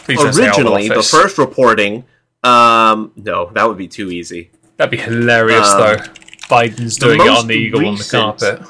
Please 0.04 0.20
don't 0.20 0.34
say 0.34 0.50
Oval 0.50 0.74
originally 0.76 0.88
the 0.90 1.04
first 1.04 1.38
reporting. 1.38 2.04
Um, 2.44 3.14
no, 3.16 3.50
that 3.54 3.68
would 3.68 3.78
be 3.78 3.88
too 3.88 4.12
easy. 4.12 4.52
That'd 4.76 4.92
be 4.92 4.98
hilarious, 4.98 5.70
Um, 5.70 5.80
though. 5.80 5.96
Biden's 6.50 6.98
doing 6.98 7.22
it 7.22 7.28
on 7.28 7.48
the 7.48 7.54
eagle 7.54 7.88
on 7.88 7.96
the 7.96 8.04
carpet. 8.04 8.62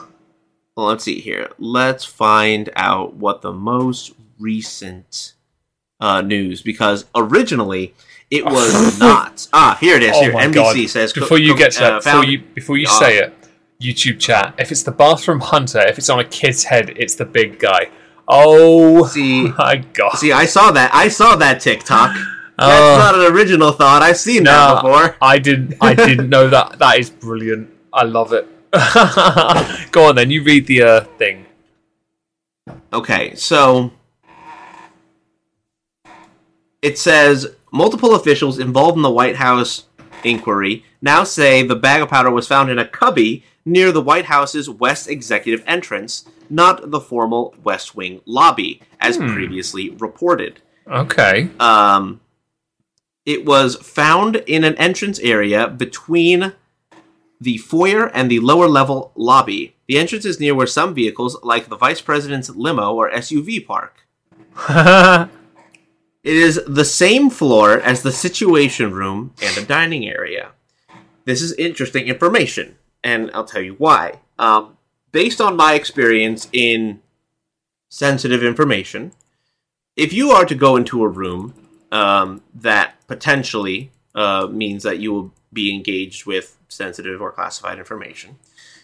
Well, 0.75 0.87
let's 0.87 1.03
see 1.03 1.19
here. 1.19 1.49
Let's 1.57 2.05
find 2.05 2.69
out 2.75 3.15
what 3.15 3.41
the 3.41 3.51
most 3.51 4.13
recent 4.39 5.33
uh, 5.99 6.21
news 6.21 6.61
because 6.61 7.05
originally 7.15 7.93
it 8.37 8.45
was 8.45 8.99
not. 9.07 9.47
Ah, 9.53 9.77
here 9.79 9.95
it 9.97 10.03
is. 10.03 10.11
Oh 10.15 10.21
here, 10.21 10.31
NBC 10.33 10.53
God. 10.53 10.89
says 10.89 11.13
before 11.13 11.37
you 11.37 11.55
get 11.55 11.71
to 11.73 11.85
uh, 11.85 11.99
before 12.01 12.25
you 12.25 12.39
before 12.55 12.77
you 12.77 12.87
uh, 12.89 12.99
say 12.99 13.17
it, 13.19 13.33
YouTube 13.81 14.19
chat. 14.19 14.55
If 14.57 14.71
it's 14.71 14.83
the 14.83 14.91
bathroom 14.91 15.39
hunter, 15.39 15.79
if 15.87 15.97
it's 15.97 16.09
on 16.09 16.19
a 16.19 16.23
kid's 16.23 16.63
head, 16.65 16.93
it's 16.95 17.15
the 17.15 17.25
big 17.25 17.59
guy. 17.59 17.89
Oh 18.27 19.05
See- 19.07 19.49
my 19.57 19.77
god! 19.93 20.15
See, 20.17 20.31
I 20.31 20.45
saw 20.45 20.71
that. 20.71 20.89
I 20.93 21.07
saw 21.09 21.35
that 21.37 21.61
TikTok. 21.61 22.11
That's 22.13 22.25
Oh. 22.59 22.97
not 22.99 23.15
an 23.15 23.33
original 23.33 23.71
thought. 23.71 24.01
I've 24.03 24.17
seen 24.17 24.43
that 24.43 24.67
No, 24.67 24.75
before. 24.81 25.17
I 25.21 25.39
didn't. 25.39 25.73
I 25.81 25.93
didn't 26.07 26.29
know 26.29 26.47
that. 26.49 26.77
That 26.79 26.99
is 26.99 27.09
brilliant. 27.09 27.69
I 27.91 28.03
love 28.03 28.31
it. 28.31 28.47
Go 29.91 30.05
on 30.09 30.15
then. 30.15 30.29
You 30.31 30.43
read 30.43 30.67
the 30.67 30.81
uh, 30.83 31.01
thing. 31.17 31.45
Okay, 32.93 33.33
so 33.35 33.91
it 36.81 36.97
says 36.97 37.47
multiple 37.73 38.15
officials 38.15 38.59
involved 38.59 38.95
in 38.95 39.01
the 39.01 39.11
White 39.11 39.35
House 39.35 39.87
inquiry 40.23 40.85
now 41.01 41.25
say 41.25 41.63
the 41.63 41.75
bag 41.75 42.01
of 42.01 42.07
powder 42.07 42.31
was 42.31 42.47
found 42.47 42.69
in 42.69 42.79
a 42.79 42.87
cubby 42.87 43.43
near 43.65 43.91
the 43.91 44.01
White 44.01 44.25
House's 44.25 44.69
West 44.69 45.09
Executive 45.09 45.61
entrance, 45.67 46.25
not 46.49 46.91
the 46.91 47.01
formal 47.01 47.53
West 47.61 47.93
Wing 47.93 48.21
lobby, 48.25 48.81
as 49.01 49.17
previously 49.17 49.89
reported. 49.89 50.61
Okay. 50.87 51.49
Um, 51.59 52.21
it 53.25 53.45
was 53.45 53.75
found 53.75 54.37
in 54.47 54.63
an 54.63 54.75
entrance 54.75 55.19
area 55.19 55.67
between 55.67 56.53
the 57.41 57.57
foyer 57.57 58.07
and 58.07 58.31
the 58.31 58.39
lower 58.39 58.69
level 58.69 59.11
lobby. 59.15 59.75
The 59.87 59.97
entrance 59.97 60.23
is 60.23 60.39
near 60.39 60.55
where 60.55 60.67
some 60.67 60.93
vehicles, 60.93 61.37
like 61.43 61.67
the 61.67 61.75
vice 61.75 61.99
president's 61.99 62.49
limo 62.49 62.93
or 62.93 63.11
SUV, 63.11 63.65
park. 63.65 64.07
It 66.23 66.37
is 66.37 66.61
the 66.65 66.85
same 66.85 67.29
floor 67.29 67.79
as 67.79 68.01
the 68.01 68.11
situation 68.11 68.93
room 68.93 69.33
and 69.41 69.55
the 69.55 69.65
dining 69.65 70.07
area. 70.07 70.51
This 71.25 71.41
is 71.41 71.53
interesting 71.53 72.07
information, 72.07 72.77
and 73.03 73.29
I'll 73.33 73.45
tell 73.45 73.61
you 73.61 73.75
why. 73.77 74.19
Um, 74.39 74.77
based 75.11 75.41
on 75.41 75.57
my 75.57 75.73
experience 75.73 76.47
in 76.53 77.01
sensitive 77.89 78.43
information, 78.43 79.11
if 79.97 80.13
you 80.13 80.31
are 80.31 80.45
to 80.45 80.55
go 80.55 80.77
into 80.77 81.03
a 81.03 81.09
room 81.09 81.53
um, 81.91 82.41
that 82.55 82.95
potentially 83.07 83.91
uh, 84.15 84.47
means 84.49 84.83
that 84.83 84.99
you 84.99 85.13
will 85.13 85.33
be 85.51 85.73
engaged 85.73 86.25
with 86.25 86.57
sensitive 86.67 87.21
or 87.21 87.31
classified 87.31 87.77
information, 87.77 88.37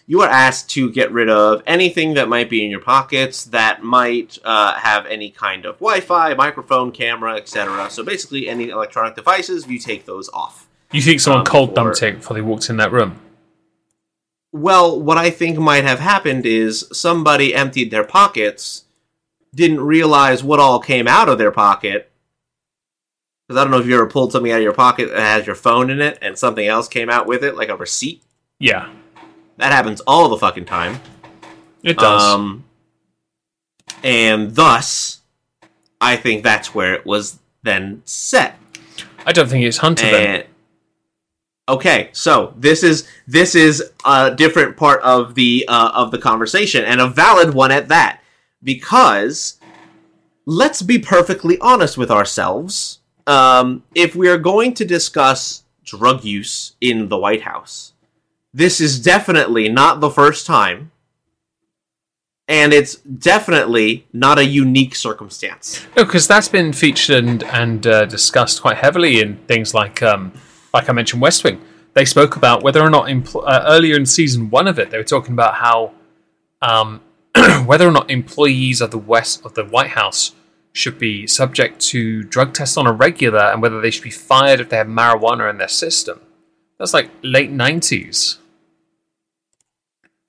you 0.06 0.20
are 0.22 0.28
asked 0.28 0.70
to 0.70 0.90
get 0.90 1.12
rid 1.12 1.28
of 1.28 1.62
anything 1.66 2.14
that 2.14 2.28
might 2.28 2.50
be 2.50 2.64
in 2.64 2.70
your 2.70 2.80
pockets 2.80 3.44
that 3.44 3.82
might 3.82 4.38
uh, 4.44 4.74
have 4.74 5.06
any 5.06 5.30
kind 5.30 5.64
of 5.64 5.76
Wi-Fi, 5.76 6.34
microphone, 6.34 6.90
camera, 6.90 7.36
etc. 7.36 7.88
So 7.90 8.02
basically, 8.02 8.48
any 8.48 8.70
electronic 8.70 9.14
devices, 9.14 9.66
you 9.68 9.78
take 9.78 10.06
those 10.06 10.28
off. 10.30 10.66
You 10.92 11.00
think 11.00 11.20
someone 11.20 11.40
Um, 11.40 11.46
cold 11.46 11.74
dumped 11.74 12.02
it 12.02 12.16
before 12.16 12.34
they 12.34 12.40
walked 12.40 12.68
in 12.68 12.76
that 12.78 12.90
room? 12.90 13.20
Well, 14.52 15.00
what 15.00 15.16
I 15.16 15.30
think 15.30 15.58
might 15.58 15.84
have 15.84 16.00
happened 16.00 16.44
is 16.44 16.88
somebody 16.92 17.54
emptied 17.54 17.92
their 17.92 18.02
pockets, 18.02 18.84
didn't 19.54 19.80
realize 19.80 20.42
what 20.42 20.58
all 20.58 20.80
came 20.80 21.06
out 21.06 21.28
of 21.28 21.38
their 21.38 21.52
pocket. 21.52 22.10
Because 23.46 23.60
I 23.60 23.64
don't 23.64 23.70
know 23.70 23.78
if 23.78 23.86
you 23.86 23.94
ever 23.94 24.06
pulled 24.06 24.32
something 24.32 24.50
out 24.50 24.58
of 24.58 24.64
your 24.64 24.72
pocket 24.72 25.10
that 25.10 25.20
has 25.20 25.46
your 25.46 25.54
phone 25.54 25.90
in 25.90 26.00
it 26.00 26.18
and 26.20 26.36
something 26.36 26.66
else 26.66 26.88
came 26.88 27.08
out 27.10 27.26
with 27.26 27.44
it, 27.44 27.56
like 27.56 27.68
a 27.68 27.76
receipt. 27.76 28.22
Yeah, 28.58 28.88
That 29.60 29.72
happens 29.72 30.00
all 30.06 30.28
the 30.28 30.38
fucking 30.38 30.64
time. 30.64 31.00
it 31.82 31.98
does. 31.98 32.22
Um, 32.22 32.64
and 34.02 34.54
thus, 34.54 35.20
I 36.00 36.16
think 36.16 36.42
that's 36.42 36.74
where 36.74 36.94
it 36.94 37.04
was 37.04 37.38
then 37.62 38.02
set. 38.04 38.58
I 39.26 39.32
don't 39.32 39.48
think 39.48 39.64
it's 39.64 39.76
Hunter 39.76 40.10
then. 40.10 40.44
Okay, 41.68 42.08
so 42.12 42.52
this 42.56 42.82
is 42.82 43.06
this 43.28 43.54
is 43.54 43.92
a 44.04 44.34
different 44.34 44.76
part 44.76 45.02
of 45.02 45.34
the 45.34 45.64
uh, 45.68 45.92
of 45.94 46.10
the 46.10 46.18
conversation, 46.18 46.84
and 46.84 47.00
a 47.00 47.06
valid 47.06 47.54
one 47.54 47.70
at 47.70 47.88
that, 47.88 48.20
because 48.62 49.60
let's 50.46 50.82
be 50.82 50.98
perfectly 50.98 51.58
honest 51.60 51.96
with 51.96 52.10
ourselves. 52.10 52.98
Um, 53.26 53.84
if 53.94 54.16
we 54.16 54.28
are 54.28 54.38
going 54.38 54.74
to 54.74 54.84
discuss 54.84 55.62
drug 55.84 56.24
use 56.24 56.74
in 56.80 57.08
the 57.08 57.18
White 57.18 57.42
House, 57.42 57.89
this 58.52 58.80
is 58.80 59.00
definitely 59.00 59.68
not 59.68 60.00
the 60.00 60.10
first 60.10 60.46
time. 60.46 60.90
And 62.48 62.72
it's 62.72 62.96
definitely 62.96 64.08
not 64.12 64.38
a 64.38 64.44
unique 64.44 64.96
circumstance. 64.96 65.86
No, 65.96 66.04
because 66.04 66.26
that's 66.26 66.48
been 66.48 66.72
featured 66.72 67.24
and, 67.24 67.44
and 67.44 67.86
uh, 67.86 68.06
discussed 68.06 68.60
quite 68.60 68.78
heavily 68.78 69.20
in 69.20 69.36
things 69.46 69.72
like, 69.72 70.02
um, 70.02 70.32
like 70.74 70.88
I 70.88 70.92
mentioned, 70.92 71.22
West 71.22 71.44
Wing. 71.44 71.60
They 71.94 72.04
spoke 72.04 72.34
about 72.34 72.64
whether 72.64 72.80
or 72.80 72.90
not 72.90 73.06
empl- 73.06 73.44
uh, 73.46 73.64
earlier 73.66 73.94
in 73.94 74.04
season 74.04 74.50
one 74.50 74.66
of 74.66 74.80
it, 74.80 74.90
they 74.90 74.98
were 74.98 75.04
talking 75.04 75.32
about 75.32 75.54
how 75.56 75.92
um, 76.60 77.00
whether 77.66 77.86
or 77.86 77.92
not 77.92 78.10
employees 78.10 78.80
of 78.80 78.90
the 78.90 78.98
West 78.98 79.44
of 79.44 79.54
the 79.54 79.64
White 79.64 79.90
House 79.90 80.34
should 80.72 80.98
be 80.98 81.26
subject 81.26 81.80
to 81.80 82.22
drug 82.24 82.52
tests 82.54 82.76
on 82.76 82.86
a 82.86 82.92
regular, 82.92 83.40
and 83.40 83.62
whether 83.62 83.80
they 83.80 83.90
should 83.90 84.04
be 84.04 84.10
fired 84.10 84.60
if 84.60 84.68
they 84.68 84.76
have 84.76 84.86
marijuana 84.86 85.48
in 85.50 85.58
their 85.58 85.68
system. 85.68 86.20
That's 86.78 86.94
like 86.94 87.10
late 87.22 87.50
nineties. 87.50 88.38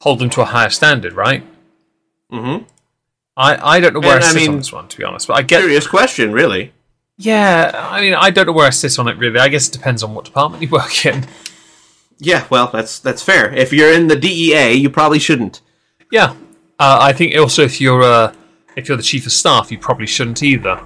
Hold 0.02 0.20
them 0.20 0.30
to 0.32 0.41
a 0.41 0.45
higher 0.45 0.70
standard, 0.70 1.14
right? 1.14 1.43
Mm-hmm. 2.32 2.64
I, 3.38 3.76
I 3.78 3.80
don't 3.80 3.93
know 3.93 3.99
where 4.02 4.16
And, 4.18 4.24
I 4.24 4.28
I 4.28 4.32
sit 4.32 4.49
on 4.49 4.58
this 4.58 4.72
one, 4.74 4.88
to 4.88 4.97
be 4.97 5.04
honest, 5.04 5.28
but 5.28 5.38
I 5.38 5.41
get 5.41 5.60
Curious 5.62 5.88
question, 5.88 6.32
really. 6.32 6.74
yeah, 7.18 7.72
I 7.91 8.02
mean, 8.02 8.14
I 8.14 8.30
don't 8.30 8.45
know 8.45 8.52
where 8.54 8.68
I 8.68 8.72
sit 8.72 8.97
on 8.99 9.08
it 9.08 9.18
really. 9.18 9.39
I 9.39 9.47
guess 9.47 9.68
it 9.68 9.72
depends 9.72 10.04
on 10.04 10.14
what 10.14 10.26
department 10.26 10.62
you 10.64 10.70
work 10.70 11.06
in. 11.06 11.26
Yeah, 12.20 12.45
well, 12.52 12.70
that's 12.72 12.99
that's 12.99 13.24
fair. 13.24 13.52
If 13.54 13.74
you're 13.74 13.91
in 13.91 14.08
the 14.08 14.16
DEA, 14.16 14.74
you 14.74 14.89
probably 14.91 15.18
shouldn't. 15.20 15.62
Yeah, 16.12 16.36
uh, 16.80 16.99
I 17.02 17.14
think 17.14 17.36
also 17.36 17.64
if 17.64 17.82
you're 17.82 18.04
uh, 18.04 18.36
if 18.76 18.88
you're 18.88 18.97
the 18.97 19.04
chief 19.04 19.26
of 19.26 19.32
staff, 19.32 19.72
you 19.72 19.80
probably 19.80 20.08
shouldn't 20.08 20.43
either. 20.43 20.80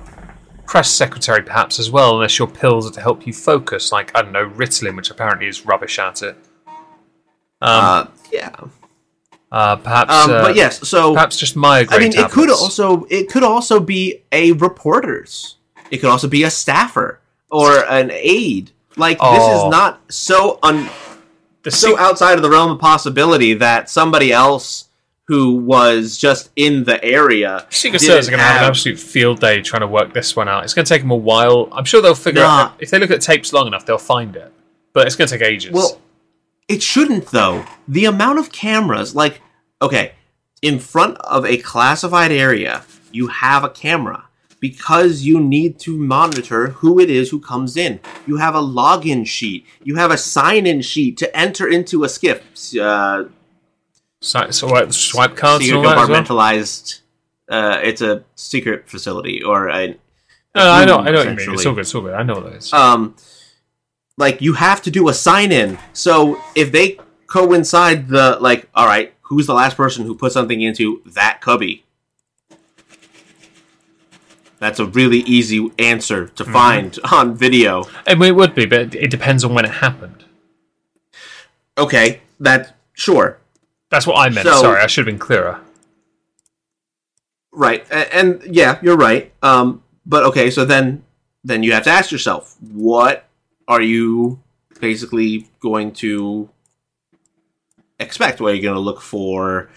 Press 0.65 0.89
secretary, 0.89 1.43
perhaps 1.43 1.77
as 1.79 1.91
well, 1.91 2.15
unless 2.15 2.39
your 2.39 2.47
pills 2.47 2.89
are 2.89 2.93
to 2.93 3.01
help 3.01 3.27
you 3.27 3.33
focus, 3.33 3.91
like 3.91 4.11
I 4.17 4.21
don't 4.23 4.31
know, 4.31 4.49
Ritalin, 4.49 4.95
which 4.95 5.11
apparently 5.11 5.47
is 5.47 5.65
rubbish 5.65 5.99
at 5.99 6.21
it. 6.23 6.35
Um, 6.67 6.73
uh, 7.61 8.07
yeah. 8.31 8.55
Uh, 9.55 9.75
perhaps, 9.77 10.11
Um, 10.13 10.31
uh, 10.31 10.41
but 10.41 10.55
yes, 10.55 10.87
so 10.87 11.13
perhaps 11.13 11.37
just 11.37 11.55
migraine. 11.55 11.99
I 11.99 12.03
mean, 12.03 12.17
it 12.17 12.29
could 12.31 12.49
also 12.51 13.05
it 13.09 13.29
could 13.29 13.43
also 13.43 13.79
be 13.79 14.21
a 14.31 14.51
reporter's. 14.53 15.55
It 15.91 15.97
could 15.99 16.09
also 16.09 16.27
be 16.27 16.43
a 16.43 16.49
staffer 16.49 17.19
or 17.49 17.85
an 17.89 18.11
aide. 18.11 18.71
Like 18.97 19.17
this 19.19 19.27
Oh. 19.29 19.65
is 19.67 19.71
not 19.71 20.01
so 20.09 20.59
un 20.63 20.89
the 21.63 21.71
so 21.71 21.91
sec- 21.91 21.99
outside 21.99 22.33
of 22.37 22.41
the 22.41 22.49
realm 22.49 22.71
of 22.71 22.79
possibility 22.79 23.53
that 23.55 23.89
somebody 23.89 24.31
else 24.31 24.85
who 25.27 25.55
was 25.57 26.17
just 26.17 26.49
in 26.55 26.83
the 26.83 27.03
area 27.03 27.65
Secret 27.71 27.99
didn't 27.99 28.11
Service 28.11 28.27
are 28.27 28.31
going 28.31 28.39
to 28.39 28.45
have 28.45 28.61
an 28.61 28.67
absolute 28.69 28.99
field 28.99 29.39
day 29.39 29.59
trying 29.61 29.81
to 29.81 29.87
work 29.87 30.13
this 30.13 30.35
one 30.35 30.47
out. 30.47 30.63
It's 30.63 30.73
going 30.75 30.85
to 30.85 30.89
take 30.89 31.01
them 31.01 31.09
a 31.11 31.15
while. 31.15 31.67
I'm 31.71 31.83
sure 31.85 31.99
they'll 32.01 32.13
figure 32.13 32.43
Nah. 32.43 32.61
out 32.65 32.73
if 32.79 32.89
they 32.91 32.99
look 32.99 33.09
at 33.09 33.21
tapes 33.21 33.51
long 33.51 33.65
enough, 33.67 33.85
they'll 33.87 33.97
find 33.97 34.35
it. 34.35 34.51
But 34.93 35.07
it's 35.07 35.15
going 35.15 35.27
to 35.27 35.37
take 35.37 35.47
ages. 35.47 35.71
Well, 35.71 35.99
it 36.67 36.83
shouldn't 36.83 37.27
though. 37.31 37.65
The 37.87 38.05
amount 38.05 38.37
of 38.39 38.51
cameras, 38.51 39.15
like, 39.15 39.41
okay, 39.81 40.13
in 40.61 40.79
front 40.79 41.17
of 41.19 41.45
a 41.45 41.57
classified 41.57 42.31
area, 42.31 42.83
you 43.11 43.27
have 43.27 43.63
a 43.63 43.69
camera 43.69 44.25
because 44.59 45.21
you 45.21 45.39
need 45.39 45.77
to 45.79 45.95
monitor 45.97 46.67
who 46.67 46.99
it 46.99 47.09
is 47.09 47.29
who 47.29 47.39
comes 47.39 47.77
in. 47.77 47.99
You 48.25 48.37
have 48.37 48.55
a 48.55 48.61
login 48.61 49.27
sheet. 49.27 49.65
You 49.83 49.95
have 49.97 50.11
a 50.11 50.17
sign-in 50.17 50.81
sheet 50.81 51.17
to 51.17 51.37
enter 51.37 51.67
into 51.67 52.03
a 52.03 52.07
SCIF. 52.07 52.41
Uh, 52.79 53.29
so, 54.21 54.49
so 54.49 54.67
what, 54.67 54.93
swipe 54.93 55.35
cards 55.35 55.65
and 55.65 55.73
secret 55.73 55.77
all 55.77 55.83
that 55.83 55.97
as 55.99 56.09
well? 56.09 56.23
compartmentalized. 56.23 57.01
Uh, 57.47 57.79
it's 57.83 58.01
a 58.01 58.23
secret 58.35 58.89
facility 58.89 59.43
or 59.43 59.69
a. 59.69 59.89
No, 60.55 60.71
I 60.71 60.85
know, 60.85 60.97
I 60.97 61.11
know 61.11 61.17
what 61.17 61.29
you 61.29 61.35
mean. 61.35 61.53
It's 61.53 61.65
all 61.65 61.73
good. 61.73 61.81
It's 61.81 61.93
all 61.93 62.01
good. 62.01 62.13
I 62.13 62.23
know 62.23 62.35
what 62.35 62.53
it 62.53 62.55
is. 62.55 62.73
um 62.73 63.15
like 64.17 64.41
you 64.41 64.53
have 64.53 64.81
to 64.81 64.91
do 64.91 65.09
a 65.09 65.13
sign 65.13 65.51
in 65.51 65.77
so 65.93 66.41
if 66.55 66.71
they 66.71 66.97
coincide 67.27 68.07
the 68.07 68.37
like 68.39 68.69
all 68.73 68.85
right 68.85 69.13
who's 69.25 69.47
the 69.47 69.53
last 69.53 69.75
person 69.77 70.05
who 70.05 70.15
put 70.15 70.31
something 70.31 70.61
into 70.61 71.01
that 71.05 71.41
cubby 71.41 71.83
that's 74.59 74.79
a 74.79 74.85
really 74.85 75.19
easy 75.19 75.69
answer 75.79 76.25
Mm-hmm. 76.25 76.35
to 76.35 76.45
find 76.45 76.99
on 77.11 77.35
video 77.35 77.83
it 78.07 78.17
would 78.17 78.55
be, 78.55 78.65
but 78.65 78.95
it, 78.95 79.09
depends 79.11 79.43
on 79.43 79.53
when 79.53 79.65
it 79.65 79.71
happened. 79.71 80.23
okay 81.77 82.21
that 82.39 82.75
sure 82.93 83.37
That's 83.89 84.07
what 84.07 84.15
I 84.17 84.29
meant. 84.29 84.47
So- 84.47 84.61
Sorry, 84.61 84.81
I 84.81 84.87
should 84.87 85.05
have 85.05 85.11
been 85.13 85.19
clearer. 85.19 85.59
right 87.51 87.85
A- 87.91 88.15
and, 88.15 88.41
yeah 88.43 88.79
you're 88.81 88.97
right 88.97 89.31
um 89.43 89.83
but 90.05 90.23
okay 90.25 90.49
so 90.51 90.65
then 90.65 91.03
then 91.43 91.63
you 91.63 91.71
have 91.73 91.83
to 91.83 91.89
ask 91.91 92.11
yourself 92.11 92.55
what 92.61 93.27
are 93.67 93.81
you 93.81 94.39
basically 94.79 95.47
going 95.61 95.91
to 95.93 96.49
expect 97.99 98.39
what 98.41 98.51
are 98.51 98.55
you 98.55 98.61
going 98.61 98.75
to 98.75 98.79
look 98.81 99.01
for 99.01 99.69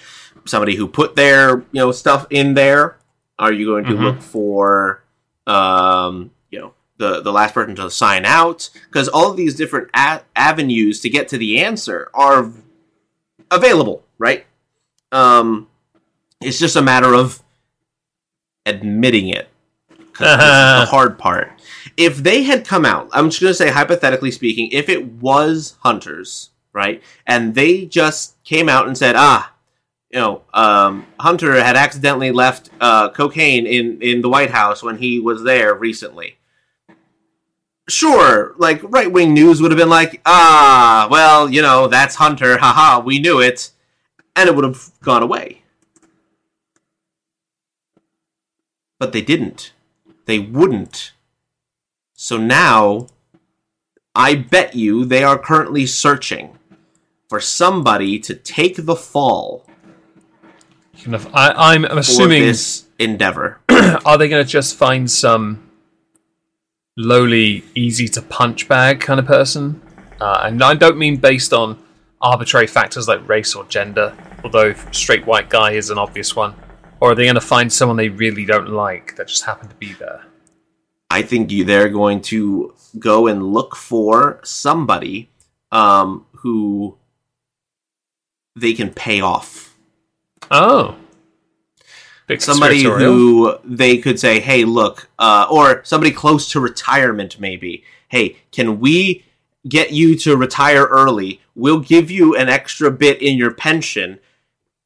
somebody 0.44 0.74
who 0.76 0.86
put 0.88 1.14
their 1.16 1.58
you 1.58 1.80
know 1.80 1.92
stuff 1.92 2.26
in 2.30 2.54
there. 2.54 2.96
Are 3.38 3.52
you 3.52 3.66
going 3.66 3.84
to 3.86 3.92
Mhm. 3.94 4.02
look 4.02 4.20
for 4.22 5.02
um 5.46 6.30
you 6.50 6.58
know 6.58 6.74
the 6.96 7.20
the 7.20 7.32
last 7.32 7.54
person 7.54 7.76
to 7.76 7.90
sign 7.90 8.24
out? 8.24 8.70
Because 8.90 9.08
all 9.08 9.30
of 9.30 9.36
these 9.36 9.54
different 9.54 9.88
a- 9.94 10.22
avenues 10.36 11.00
to 11.00 11.08
get 11.10 11.28
to 11.28 11.38
the 11.38 11.60
answer 11.62 12.10
are 12.14 12.50
available 13.50 14.04
right? 14.18 14.46
Um 15.12 15.68
it's 16.40 16.58
just 16.58 16.76
a 16.76 16.82
matter 16.82 17.14
of 17.14 17.42
admitting 18.66 19.28
it 19.28 19.48
the 20.18 20.86
hard 20.90 21.18
part. 21.18 21.50
If 21.96 22.18
they 22.18 22.42
had 22.42 22.66
come 22.66 22.84
out 22.84 23.08
i'm 23.12 23.28
just 23.30 23.40
going 23.40 23.50
to 23.50 23.54
say 23.54 23.70
hypothetically 23.70 24.30
speaking 24.30 24.68
if 24.72 24.88
it 24.88 25.04
was 25.14 25.76
hunters 25.82 26.50
right? 26.72 27.02
And 27.26 27.54
they 27.54 27.86
just 27.86 28.42
came 28.44 28.68
out 28.68 28.86
and 28.86 28.96
said 28.96 29.14
ah 29.16 29.52
you 30.10 30.18
know 30.18 30.42
um, 30.54 31.06
hunter 31.20 31.62
had 31.62 31.76
accidentally 31.76 32.30
left 32.30 32.70
uh, 32.80 33.10
cocaine 33.10 33.66
in 33.66 34.00
in 34.00 34.22
the 34.22 34.28
white 34.28 34.50
house 34.50 34.82
when 34.82 34.98
he 34.98 35.20
was 35.20 35.42
there 35.44 35.74
recently. 35.74 36.38
Sure 37.88 38.54
like 38.58 38.80
right 38.84 39.10
wing 39.10 39.32
news 39.32 39.60
would 39.60 39.70
have 39.70 39.78
been 39.78 39.88
like 39.88 40.20
ah 40.26 41.08
well 41.10 41.48
you 41.48 41.62
know 41.62 41.88
that's 41.88 42.16
hunter 42.16 42.58
haha 42.60 43.00
we 43.00 43.18
knew 43.18 43.40
it 43.40 43.70
and 44.38 44.48
it 44.48 44.54
would 44.54 44.64
have 44.64 44.90
gone 45.02 45.22
away. 45.22 45.62
But 48.98 49.12
they 49.12 49.20
didn't. 49.20 49.72
They 50.26 50.38
wouldn't. 50.38 51.12
So 52.14 52.36
now, 52.36 53.06
I 54.14 54.34
bet 54.34 54.74
you 54.74 55.04
they 55.04 55.24
are 55.24 55.38
currently 55.38 55.86
searching. 55.86 56.57
For 57.28 57.40
somebody 57.40 58.18
to 58.20 58.34
take 58.34 58.76
the 58.76 58.96
fall 58.96 59.66
of, 61.06 61.28
I, 61.34 61.52
I'm 61.74 61.86
for 61.86 61.98
assuming. 61.98 62.42
this 62.42 62.86
endeavor. 62.98 63.60
Are 64.04 64.18
they 64.18 64.28
going 64.28 64.44
to 64.44 64.50
just 64.50 64.76
find 64.76 65.10
some 65.10 65.70
lowly, 66.96 67.64
easy 67.74 68.08
to 68.08 68.22
punch 68.22 68.68
bag 68.68 69.00
kind 69.00 69.20
of 69.20 69.26
person? 69.26 69.80
Uh, 70.20 70.40
and 70.44 70.62
I 70.62 70.74
don't 70.74 70.98
mean 70.98 71.16
based 71.16 71.52
on 71.52 71.78
arbitrary 72.20 72.66
factors 72.66 73.06
like 73.06 73.26
race 73.28 73.54
or 73.54 73.64
gender, 73.66 74.16
although 74.42 74.72
straight 74.90 75.24
white 75.26 75.48
guy 75.48 75.72
is 75.72 75.90
an 75.90 75.98
obvious 75.98 76.34
one. 76.34 76.54
Or 77.00 77.12
are 77.12 77.14
they 77.14 77.24
going 77.24 77.36
to 77.36 77.40
find 77.40 77.72
someone 77.72 77.96
they 77.96 78.08
really 78.08 78.44
don't 78.44 78.70
like 78.70 79.14
that 79.16 79.28
just 79.28 79.44
happened 79.44 79.70
to 79.70 79.76
be 79.76 79.92
there? 79.92 80.24
I 81.10 81.22
think 81.22 81.48
they're 81.64 81.88
going 81.88 82.20
to 82.22 82.74
go 82.98 83.28
and 83.28 83.52
look 83.52 83.76
for 83.76 84.40
somebody 84.42 85.30
um, 85.70 86.26
who 86.32 86.98
they 88.60 88.72
can 88.74 88.92
pay 88.92 89.20
off. 89.20 89.76
Oh. 90.50 90.96
Big 92.26 92.42
Somebody 92.42 92.82
who 92.82 93.56
they 93.64 93.96
could 93.96 94.20
say, 94.20 94.38
"Hey, 94.38 94.64
look," 94.64 95.08
uh, 95.18 95.46
or 95.50 95.82
somebody 95.84 96.12
close 96.12 96.50
to 96.50 96.60
retirement, 96.60 97.40
maybe. 97.40 97.84
Hey, 98.08 98.36
can 98.52 98.80
we 98.80 99.24
get 99.66 99.92
you 99.92 100.14
to 100.18 100.36
retire 100.36 100.84
early? 100.84 101.40
We'll 101.54 101.80
give 101.80 102.10
you 102.10 102.36
an 102.36 102.50
extra 102.50 102.90
bit 102.90 103.22
in 103.22 103.38
your 103.38 103.52
pension. 103.52 104.18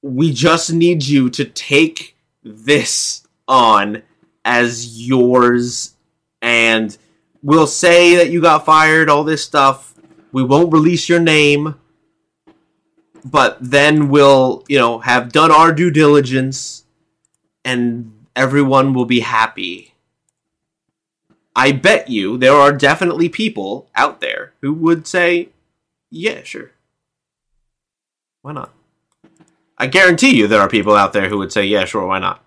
We 0.03 0.33
just 0.33 0.73
need 0.73 1.05
you 1.05 1.31
to 1.31 1.45
take 1.45 2.17
this 2.45 3.27
on 3.49 4.03
as 4.45 5.05
yours, 5.05 5.95
and 6.41 6.97
we'll 7.43 7.67
say 7.67 8.15
that 8.17 8.31
you 8.31 8.41
got 8.41 8.65
fired. 8.65 9.09
All 9.09 9.25
this 9.25 9.45
stuff. 9.45 9.95
We 10.31 10.45
won't 10.45 10.73
release 10.73 11.09
your 11.09 11.21
name 11.21 11.75
but 13.25 13.57
then 13.61 14.09
we'll 14.09 14.65
you 14.69 14.79
know 14.79 14.99
have 15.01 15.33
done 15.33 15.51
our 15.51 15.73
due 15.73 15.91
diligence 15.91 16.85
and 17.65 18.13
everyone 18.35 18.95
will 18.95 19.05
be 19.05 19.21
happy 19.21 19.95
i 21.55 21.71
bet 21.73 22.09
you 22.09 22.37
there 22.37 22.55
are 22.55 22.73
definitely 22.73 23.29
people 23.29 23.89
out 23.95 24.21
there 24.21 24.53
who 24.61 24.73
would 24.73 25.07
say 25.07 25.49
yeah 26.11 26.43
sure 26.43 26.73
why 28.43 28.53
not 28.53 28.73
i 29.79 29.87
guarantee 29.87 30.37
you 30.37 30.47
there 30.47 30.61
are 30.61 30.69
people 30.69 30.95
out 30.95 31.13
there 31.13 31.29
who 31.29 31.39
would 31.39 31.53
say 31.53 31.65
yeah 31.65 31.85
sure 31.85 32.07
why 32.07 32.19
not 32.19 32.43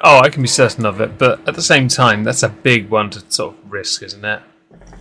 Oh, 0.00 0.20
I 0.20 0.28
can 0.28 0.42
be 0.42 0.48
certain 0.48 0.86
of 0.86 1.00
it, 1.00 1.18
but 1.18 1.46
at 1.48 1.56
the 1.56 1.62
same 1.62 1.88
time, 1.88 2.22
that's 2.22 2.44
a 2.44 2.48
big 2.48 2.88
one 2.88 3.10
to 3.10 3.32
sort 3.32 3.56
of 3.56 3.72
risk, 3.72 4.04
isn't 4.04 4.24
it? 4.24 4.42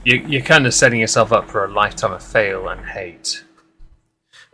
You, 0.04 0.16
you're 0.28 0.42
kind 0.42 0.66
of 0.66 0.74
setting 0.74 1.00
yourself 1.00 1.32
up 1.32 1.48
for 1.50 1.64
a 1.64 1.72
lifetime 1.72 2.14
of 2.14 2.24
fail 2.24 2.68
and 2.68 2.84
hate. 2.84 3.44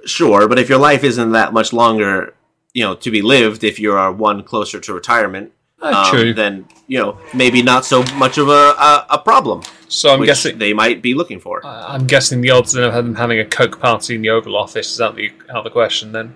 Sure 0.06 0.48
but 0.48 0.58
if 0.60 0.70
your 0.70 0.80
life 0.80 1.04
isn't 1.04 1.32
that 1.32 1.54
much 1.54 1.72
longer 1.74 2.34
you 2.74 2.84
know 2.84 2.96
to 2.96 3.10
be 3.12 3.22
lived 3.22 3.64
if 3.64 3.80
you 3.80 3.92
are 3.94 4.12
one 4.12 4.44
closer 4.44 4.80
to 4.80 4.94
retirement 4.94 5.52
Ah, 5.86 6.06
um, 6.10 6.12
true. 6.16 6.34
then 6.34 6.66
you 6.88 6.98
know 7.00 7.18
maybe 7.34 7.62
not 7.62 7.84
so 7.86 8.04
much 8.16 8.38
of 8.38 8.48
a 8.48 8.52
a, 8.90 9.06
a 9.12 9.18
problem 9.20 9.62
So 9.90 10.14
I'm 10.14 10.24
guessing 10.26 10.58
they 10.58 10.74
might 10.74 11.02
be 11.02 11.14
looking 11.14 11.40
for. 11.40 11.62
I'm 11.66 12.08
guessing 12.08 12.42
the 12.42 12.50
odds 12.52 12.74
of 12.74 12.94
them 12.94 13.16
having 13.16 13.40
a 13.40 13.46
coke 13.46 13.80
party 13.80 14.16
in 14.16 14.22
the 14.24 14.30
Oval 14.32 14.56
Office 14.56 14.90
is 14.94 15.00
out 15.02 15.16
the 15.16 15.30
out 15.52 15.58
of 15.58 15.64
the 15.66 15.70
question 15.70 16.12
then. 16.14 16.28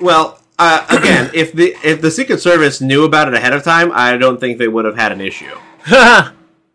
Well, 0.00 0.26
uh, 0.58 0.84
again, 0.90 1.30
if 1.42 1.52
the 1.52 1.74
if 1.82 2.00
the 2.02 2.10
Secret 2.10 2.40
Service 2.42 2.80
knew 2.82 3.04
about 3.04 3.28
it 3.28 3.34
ahead 3.34 3.54
of 3.54 3.62
time, 3.62 3.88
I 3.94 4.18
don't 4.18 4.38
think 4.40 4.58
they 4.58 4.68
would 4.68 4.84
have 4.84 4.98
had 4.98 5.10
an 5.12 5.20
issue. 5.20 5.54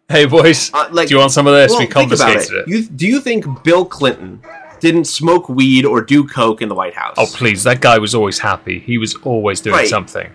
hey 0.09 0.26
boys, 0.26 0.72
Uh, 0.74 0.88
like, 0.91 1.07
do 1.07 1.14
you 1.16 1.20
want 1.20 1.32
some 1.32 1.45
of 1.47 1.53
this? 1.53 1.72
well, 1.72 1.80
we 1.82 1.88
confiscated 1.88 2.51
it. 2.51 2.57
it. 2.59 2.68
You, 2.68 2.84
do 2.88 3.05
you 3.07 3.20
think 3.22 3.45
Bill 3.64 3.86
Clinton 3.86 4.41
didn't 4.82 5.06
smoke 5.06 5.48
weed 5.48 5.86
or 5.86 6.02
do 6.02 6.28
coke 6.28 6.62
in 6.62 6.68
the 6.70 6.76
White 6.76 6.96
House? 6.96 7.16
Oh 7.18 7.28
please, 7.34 7.64
that 7.64 7.80
guy 7.80 7.98
was 7.98 8.14
always 8.14 8.40
happy. 8.40 8.80
He 8.80 8.98
was 8.98 9.16
always 9.24 9.62
doing 9.62 9.76
Right. 9.78 9.88
something. 9.88 10.30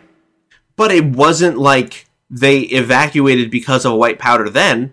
but 0.76 0.90
it 0.90 1.04
wasn't 1.04 1.56
like 1.58 2.06
they 2.30 2.60
evacuated 2.60 3.50
because 3.50 3.84
of 3.86 3.94
white 3.96 4.18
powder. 4.18 4.48
Then, 4.50 4.92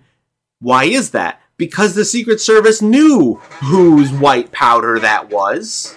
why 0.59 0.85
is 0.85 1.11
that? 1.11 1.41
Because 1.57 1.93
the 1.93 2.05
Secret 2.05 2.39
Service 2.39 2.81
knew 2.81 3.35
whose 3.61 4.11
white 4.11 4.51
powder 4.51 4.97
that 4.99 5.29
was. 5.29 5.95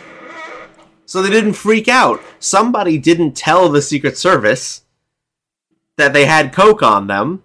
So 1.04 1.22
they 1.22 1.30
didn't 1.30 1.52
freak 1.52 1.86
out. 1.86 2.20
Somebody 2.40 2.98
didn't 2.98 3.34
tell 3.36 3.68
the 3.68 3.80
Secret 3.80 4.18
Service 4.18 4.82
that 5.96 6.12
they 6.12 6.24
had 6.26 6.52
coke 6.52 6.82
on 6.82 7.06
them. 7.06 7.42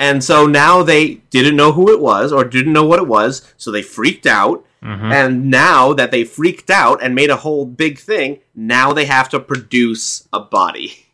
And 0.00 0.24
so 0.24 0.46
now 0.46 0.82
they 0.82 1.16
didn't 1.28 1.56
know 1.56 1.72
who 1.72 1.92
it 1.92 2.00
was 2.00 2.32
or 2.32 2.42
didn't 2.42 2.72
know 2.72 2.86
what 2.86 2.98
it 2.98 3.06
was, 3.06 3.52
so 3.58 3.70
they 3.70 3.82
freaked 3.82 4.26
out. 4.26 4.64
Mm-hmm. 4.82 5.12
And 5.12 5.50
now 5.50 5.92
that 5.92 6.10
they 6.10 6.24
freaked 6.24 6.70
out 6.70 7.02
and 7.02 7.14
made 7.14 7.28
a 7.28 7.36
whole 7.36 7.66
big 7.66 7.98
thing, 7.98 8.38
now 8.54 8.94
they 8.94 9.04
have 9.04 9.28
to 9.28 9.38
produce 9.38 10.26
a 10.32 10.40
body. 10.40 11.04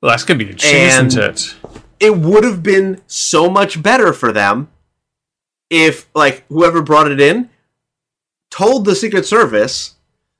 Well, 0.00 0.10
that's 0.10 0.24
gonna 0.24 0.38
be 0.38 0.50
interesting, 0.50 0.76
And- 0.76 1.06
isn't 1.06 1.22
it? 1.22 1.54
It 2.00 2.16
would 2.16 2.44
have 2.44 2.62
been 2.62 3.00
so 3.06 3.48
much 3.48 3.82
better 3.82 4.12
for 4.12 4.32
them 4.32 4.68
if, 5.70 6.08
like, 6.14 6.44
whoever 6.48 6.82
brought 6.82 7.10
it 7.10 7.20
in 7.20 7.48
told 8.50 8.84
the 8.84 8.94
Secret 8.94 9.26
Service, 9.26 9.94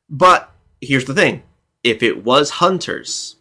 but 0.08 0.52
here's 0.80 1.04
the 1.04 1.14
thing 1.14 1.42
if 1.82 2.02
it 2.02 2.24
was 2.24 2.50
Hunters, 2.50 3.36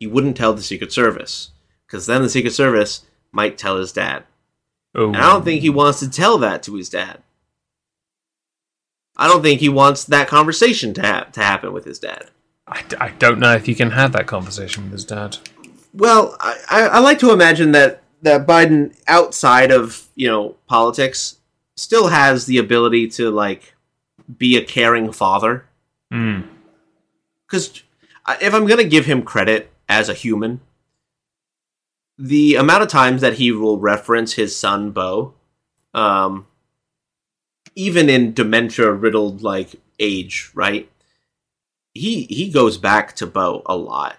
he 0.00 0.06
wouldn't 0.06 0.36
tell 0.36 0.54
the 0.54 0.62
Secret 0.62 0.92
Service, 0.92 1.50
because 1.86 2.06
then 2.06 2.22
the 2.22 2.28
Secret 2.28 2.52
Service 2.52 3.04
might 3.30 3.56
tell 3.56 3.76
his 3.76 3.92
dad. 3.92 4.24
Oh, 4.94 5.08
And 5.08 5.18
I 5.18 5.32
don't 5.32 5.44
think 5.44 5.60
he 5.60 5.70
wants 5.70 6.00
to 6.00 6.10
tell 6.10 6.38
that 6.38 6.64
to 6.64 6.74
his 6.74 6.88
dad. 6.88 7.22
I 9.16 9.28
don't 9.28 9.42
think 9.42 9.60
he 9.60 9.68
wants 9.68 10.04
that 10.04 10.26
conversation 10.26 10.94
to, 10.94 11.02
ha- 11.02 11.28
to 11.32 11.40
happen 11.40 11.72
with 11.72 11.84
his 11.84 11.98
dad. 11.98 12.30
I, 12.66 12.82
I 12.98 13.08
don't 13.10 13.38
know 13.38 13.54
if 13.54 13.66
he 13.66 13.74
can 13.74 13.90
have 13.90 14.12
that 14.12 14.26
conversation 14.26 14.84
with 14.84 14.92
his 14.92 15.04
dad. 15.04 15.36
Well, 15.92 16.36
I, 16.40 16.56
I, 16.70 16.80
I 16.82 16.98
like 17.00 17.18
to 17.20 17.32
imagine 17.32 17.72
that, 17.72 18.02
that 18.22 18.46
Biden, 18.46 18.94
outside 19.06 19.70
of 19.70 20.08
you 20.14 20.28
know 20.28 20.56
politics, 20.66 21.36
still 21.76 22.08
has 22.08 22.46
the 22.46 22.58
ability 22.58 23.08
to 23.08 23.30
like 23.30 23.74
be 24.38 24.56
a 24.56 24.64
caring 24.64 25.12
father. 25.12 25.66
Mm. 26.12 26.46
Because 27.46 27.82
if 28.40 28.54
I'm 28.54 28.66
gonna 28.66 28.84
give 28.84 29.06
him 29.06 29.22
credit 29.22 29.70
as 29.90 30.08
a 30.08 30.14
human, 30.14 30.60
the 32.16 32.54
amount 32.54 32.82
of 32.82 32.88
times 32.88 33.20
that 33.20 33.34
he 33.34 33.50
will 33.50 33.78
reference 33.78 34.34
his 34.34 34.56
son 34.56 34.92
Bo, 34.92 35.34
um, 35.92 36.46
even 37.74 38.08
in 38.08 38.32
dementia 38.32 38.92
riddled 38.92 39.42
like 39.42 39.74
age, 39.98 40.50
right? 40.54 40.88
He 41.92 42.22
he 42.24 42.50
goes 42.50 42.78
back 42.78 43.16
to 43.16 43.26
Bo 43.26 43.62
a 43.66 43.76
lot. 43.76 44.16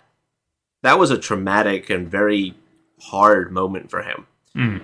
That 0.84 1.00
was 1.00 1.10
a 1.10 1.18
traumatic 1.18 1.90
and 1.90 2.12
very 2.12 2.56
hard 3.00 3.52
moment 3.52 3.90
for 3.90 4.02
him. 4.02 4.28
Mm. 4.56 4.82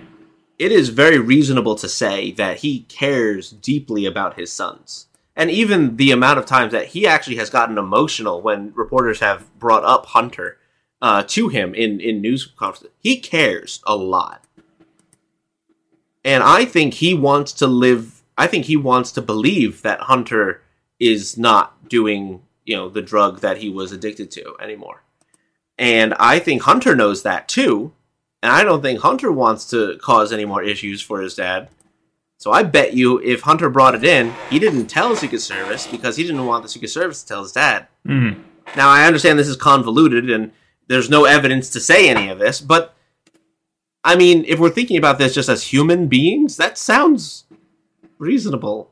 It 0.58 0.72
is 0.72 0.88
very 0.88 1.18
reasonable 1.18 1.74
to 1.76 1.88
say 1.88 2.32
that 2.32 2.58
he 2.58 2.80
cares 2.88 3.50
deeply 3.50 4.06
about 4.06 4.38
his 4.38 4.50
sons. 4.50 5.06
And 5.36 5.50
even 5.50 5.96
the 5.96 6.10
amount 6.12 6.38
of 6.38 6.46
times 6.46 6.72
that 6.72 6.86
he 6.86 7.06
actually 7.06 7.36
has 7.36 7.50
gotten 7.50 7.78
emotional 7.78 8.40
when 8.40 8.72
reporters 8.74 9.20
have 9.20 9.46
brought 9.58 9.84
up 9.84 10.06
Hunter 10.06 10.56
uh, 11.00 11.22
to 11.28 11.48
him 11.48 11.74
in, 11.74 12.00
in 12.00 12.20
news 12.20 12.46
conferences, 12.46 12.90
he 12.98 13.18
cares 13.18 13.80
a 13.86 13.96
lot. 13.96 14.44
And 16.24 16.42
I 16.42 16.64
think 16.64 16.94
he 16.94 17.14
wants 17.14 17.52
to 17.54 17.66
live, 17.66 18.22
I 18.36 18.46
think 18.46 18.66
he 18.66 18.76
wants 18.76 19.12
to 19.12 19.22
believe 19.22 19.82
that 19.82 20.00
Hunter 20.00 20.62
is 20.98 21.38
not 21.38 21.88
doing, 21.88 22.42
you 22.64 22.76
know, 22.76 22.88
the 22.88 23.02
drug 23.02 23.40
that 23.40 23.58
he 23.58 23.70
was 23.70 23.92
addicted 23.92 24.30
to 24.32 24.54
anymore. 24.60 25.02
And 25.78 26.14
I 26.14 26.38
think 26.40 26.62
Hunter 26.62 26.96
knows 26.96 27.22
that 27.22 27.48
too. 27.48 27.92
And 28.42 28.52
I 28.52 28.62
don't 28.64 28.82
think 28.82 29.00
Hunter 29.00 29.32
wants 29.32 29.70
to 29.70 29.98
cause 30.02 30.32
any 30.32 30.44
more 30.44 30.62
issues 30.62 31.00
for 31.00 31.20
his 31.20 31.34
dad. 31.34 31.68
So 32.38 32.52
I 32.52 32.62
bet 32.62 32.94
you 32.94 33.18
if 33.20 33.40
Hunter 33.40 33.68
brought 33.68 33.96
it 33.96 34.04
in, 34.04 34.32
he 34.48 34.60
didn't 34.60 34.86
tell 34.86 35.16
Secret 35.16 35.40
Service 35.40 35.86
because 35.88 36.16
he 36.16 36.22
didn't 36.22 36.46
want 36.46 36.62
the 36.62 36.68
Secret 36.68 36.88
Service 36.88 37.22
to 37.22 37.28
tell 37.28 37.42
his 37.42 37.52
dad. 37.52 37.88
Mm. 38.06 38.42
Now 38.76 38.88
I 38.88 39.06
understand 39.06 39.38
this 39.38 39.48
is 39.48 39.56
convoluted 39.56 40.30
and 40.30 40.52
there's 40.88 41.10
no 41.10 41.24
evidence 41.24 41.70
to 41.70 41.80
say 41.80 42.08
any 42.08 42.28
of 42.28 42.38
this, 42.38 42.60
but 42.60 42.94
I 44.04 44.16
mean, 44.16 44.44
if 44.46 44.58
we're 44.58 44.70
thinking 44.70 44.96
about 44.96 45.18
this 45.18 45.34
just 45.34 45.48
as 45.48 45.62
human 45.64 46.06
beings, 46.08 46.56
that 46.56 46.78
sounds 46.78 47.44
reasonable. 48.18 48.90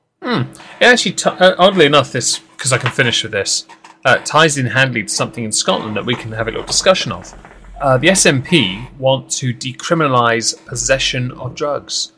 It 0.80 0.84
actually, 0.84 1.12
t- 1.12 1.30
uh, 1.30 1.54
oddly 1.58 1.86
enough, 1.86 2.12
this 2.12 2.38
because 2.38 2.72
I 2.72 2.78
can 2.78 2.90
finish 2.90 3.22
with 3.22 3.32
this 3.32 3.66
uh, 4.04 4.18
ties 4.18 4.56
in 4.56 4.66
handily 4.66 5.02
to 5.02 5.08
something 5.08 5.44
in 5.44 5.52
Scotland 5.52 5.96
that 5.96 6.06
we 6.06 6.14
can 6.14 6.32
have 6.32 6.48
a 6.48 6.50
little 6.50 6.66
discussion 6.66 7.12
of. 7.12 7.34
Uh, 7.80 7.98
the 7.98 8.08
SNP 8.08 8.96
want 8.98 9.30
to 9.32 9.52
decriminalise 9.52 10.64
possession 10.64 11.32
of 11.32 11.54
drugs, 11.54 12.12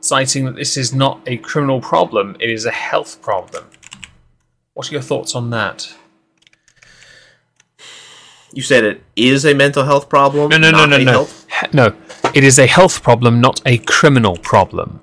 citing 0.00 0.44
that 0.44 0.56
this 0.56 0.76
is 0.76 0.92
not 0.92 1.20
a 1.26 1.36
criminal 1.38 1.80
problem; 1.80 2.36
it 2.40 2.50
is 2.50 2.64
a 2.64 2.70
health 2.70 3.22
problem. 3.22 3.64
What 4.74 4.90
are 4.90 4.92
your 4.92 5.02
thoughts 5.02 5.34
on 5.34 5.50
that? 5.50 5.94
You 8.52 8.62
said 8.62 8.84
it 8.84 9.02
is 9.16 9.44
a 9.46 9.54
mental 9.54 9.84
health 9.84 10.08
problem. 10.08 10.50
No, 10.50 10.58
no, 10.58 10.70
no, 10.70 10.78
not 10.86 10.90
no, 10.90 10.96
a 10.96 11.04
no. 11.04 11.12
health- 11.12 11.46
no, 11.74 11.94
it 12.34 12.42
is 12.44 12.58
a 12.58 12.66
health 12.66 13.02
problem, 13.02 13.40
not 13.40 13.60
a 13.64 13.78
criminal 13.78 14.36
problem. 14.36 15.00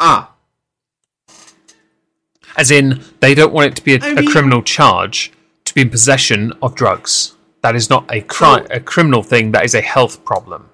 Ah, 0.00 0.32
As 2.56 2.70
in, 2.70 3.00
they 3.20 3.34
don't 3.34 3.52
want 3.52 3.68
it 3.72 3.76
to 3.76 3.84
be 3.84 3.94
a, 3.94 4.00
I 4.02 4.08
a 4.08 4.14
mean- 4.16 4.30
criminal 4.30 4.62
charge 4.62 5.32
to 5.64 5.74
be 5.74 5.82
in 5.82 5.90
possession 5.90 6.52
of 6.62 6.74
drugs. 6.74 7.36
That 7.62 7.76
is 7.76 7.88
not 7.90 8.04
a 8.12 8.22
crime, 8.22 8.66
So- 8.66 8.74
a 8.74 8.80
criminal 8.80 9.22
thing. 9.22 9.52
That 9.52 9.64
is 9.64 9.74
a 9.74 9.80
health 9.80 10.24
problem. 10.24 10.68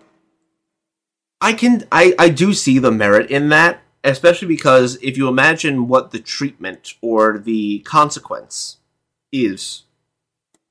I 1.40 1.52
can 1.52 1.84
I 1.92 2.14
I 2.18 2.30
do 2.30 2.54
see 2.54 2.78
the 2.78 2.90
merit 2.90 3.30
in 3.30 3.50
that, 3.50 3.82
especially 4.02 4.48
because 4.48 4.96
if 5.02 5.18
you 5.18 5.28
imagine 5.28 5.86
what 5.86 6.10
the 6.12 6.18
treatment 6.18 6.94
or 7.02 7.36
the 7.38 7.80
consequence 7.80 8.78
is 9.30 9.82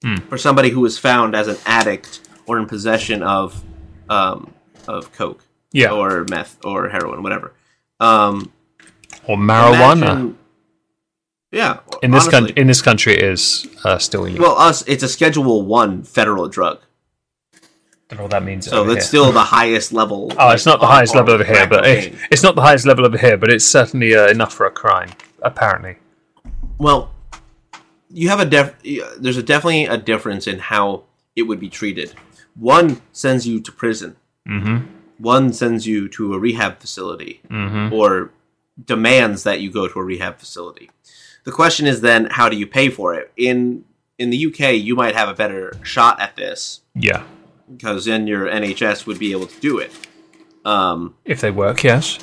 Hmm. 0.05 0.17
for 0.29 0.37
somebody 0.37 0.69
who 0.69 0.81
was 0.81 0.99
found 0.99 1.35
as 1.35 1.47
an 1.47 1.57
addict 1.65 2.19
or 2.45 2.59
in 2.59 2.67
possession 2.67 3.23
of 3.23 3.63
um 4.07 4.53
of 4.87 5.11
coke 5.13 5.43
Yeah, 5.71 5.89
or 5.91 6.25
meth 6.29 6.63
or 6.63 6.89
heroin, 6.89 7.23
whatever. 7.23 7.53
Um, 7.99 8.51
or 9.27 9.35
marijuana. 9.35 9.93
imagine- 9.93 10.37
yeah, 11.51 11.79
in 12.03 12.11
this 12.11 12.27
country, 12.27 12.53
in 12.55 12.67
this 12.67 12.81
country, 12.83 13.13
it 13.15 13.23
is 13.23 13.65
uh, 13.83 13.97
still 13.97 14.25
illegal. 14.25 14.45
well, 14.45 14.57
us 14.57 14.83
it's 14.87 15.01
a 15.03 15.07
Schedule 15.07 15.61
One 15.63 16.03
federal 16.03 16.47
drug, 16.49 16.81
don't 18.09 18.17
know 18.17 18.23
what 18.25 18.31
that 18.31 18.43
means. 18.43 18.69
so 18.69 18.83
that's 18.83 19.07
still 19.07 19.31
the 19.31 19.39
highest 19.57 19.91
level. 19.93 20.31
Oh, 20.37 20.49
it's 20.51 20.65
not 20.67 20.79
the 20.81 20.85
highest 20.87 21.15
level 21.15 21.33
over 21.33 21.43
here, 21.45 21.65
but 21.65 21.85
it, 21.87 22.13
it's 22.31 22.43
not 22.43 22.53
the 22.55 22.61
highest 22.61 22.85
level 22.85 23.05
over 23.05 23.17
here, 23.17 23.37
but 23.37 23.49
it's 23.49 23.65
certainly 23.65 24.13
uh, 24.15 24.27
enough 24.27 24.53
for 24.53 24.65
a 24.67 24.71
crime, 24.71 25.11
apparently. 25.41 25.95
Well, 26.77 27.09
you 28.15 28.29
have 28.29 28.39
a 28.39 28.45
def. 28.45 28.73
There's 29.19 29.37
a 29.37 29.43
definitely 29.43 29.85
a 29.85 29.97
difference 29.97 30.47
in 30.47 30.59
how 30.59 31.03
it 31.35 31.43
would 31.43 31.59
be 31.59 31.69
treated. 31.69 32.13
One 32.55 33.01
sends 33.11 33.45
you 33.45 33.59
to 33.61 33.71
prison. 33.71 34.15
Mm-hmm. 34.47 34.85
One 35.17 35.53
sends 35.53 35.85
you 35.85 36.07
to 36.09 36.33
a 36.33 36.39
rehab 36.39 36.79
facility, 36.79 37.41
Mm-hmm. 37.49 37.93
or 37.93 38.31
demands 38.83 39.43
that 39.43 39.59
you 39.61 39.71
go 39.71 39.87
to 39.87 39.99
a 39.99 40.03
rehab 40.03 40.37
facility. 40.39 40.89
The 41.45 41.51
question 41.51 41.85
is 41.87 42.01
then, 42.01 42.25
how 42.31 42.49
do 42.49 42.57
you 42.57 42.67
pay 42.67 42.89
for 42.89 43.13
it? 43.13 43.31
In 43.37 43.85
in 44.17 44.29
the 44.29 44.45
UK, 44.47 44.73
you 44.75 44.95
might 44.95 45.15
have 45.15 45.27
a 45.29 45.33
better 45.33 45.73
shot 45.83 46.21
at 46.21 46.35
this 46.37 46.81
Yeah, 46.93 47.23
because 47.69 48.05
then 48.05 48.27
your 48.27 48.47
NHS 48.47 49.05
would 49.05 49.19
be 49.19 49.31
able 49.33 49.47
to 49.47 49.59
do 49.59 49.77
it. 49.77 49.91
Um, 50.63 51.15
if 51.25 51.41
they 51.41 51.51
work, 51.51 51.83
yes. 51.83 52.19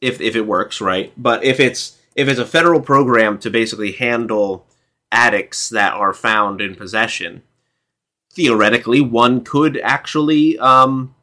if 0.00 0.20
if 0.20 0.34
it 0.34 0.46
works 0.46 0.80
right 0.80 1.12
but 1.16 1.44
if 1.44 1.60
it's 1.60 1.98
if 2.16 2.26
it's 2.28 2.40
a 2.40 2.46
federal 2.46 2.80
program 2.80 3.38
to 3.38 3.50
basically 3.50 3.92
handle 3.92 4.66
addicts 5.12 5.68
that 5.68 5.92
are 5.92 6.12
found 6.14 6.60
in 6.60 6.74
possession 6.74 7.42
theoretically 8.32 9.00
one 9.00 9.42
could 9.42 9.78
actually 9.82 10.58
um 10.58 11.14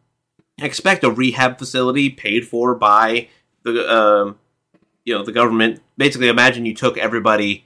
expect 0.61 1.03
a 1.03 1.09
rehab 1.11 1.57
facility 1.57 2.09
paid 2.09 2.45
for 2.47 2.75
by 2.75 3.27
the 3.63 3.89
um 3.93 4.37
you 5.05 5.13
know 5.15 5.23
the 5.23 5.31
government. 5.31 5.81
Basically 5.97 6.27
imagine 6.27 6.65
you 6.65 6.75
took 6.75 6.97
everybody 6.97 7.65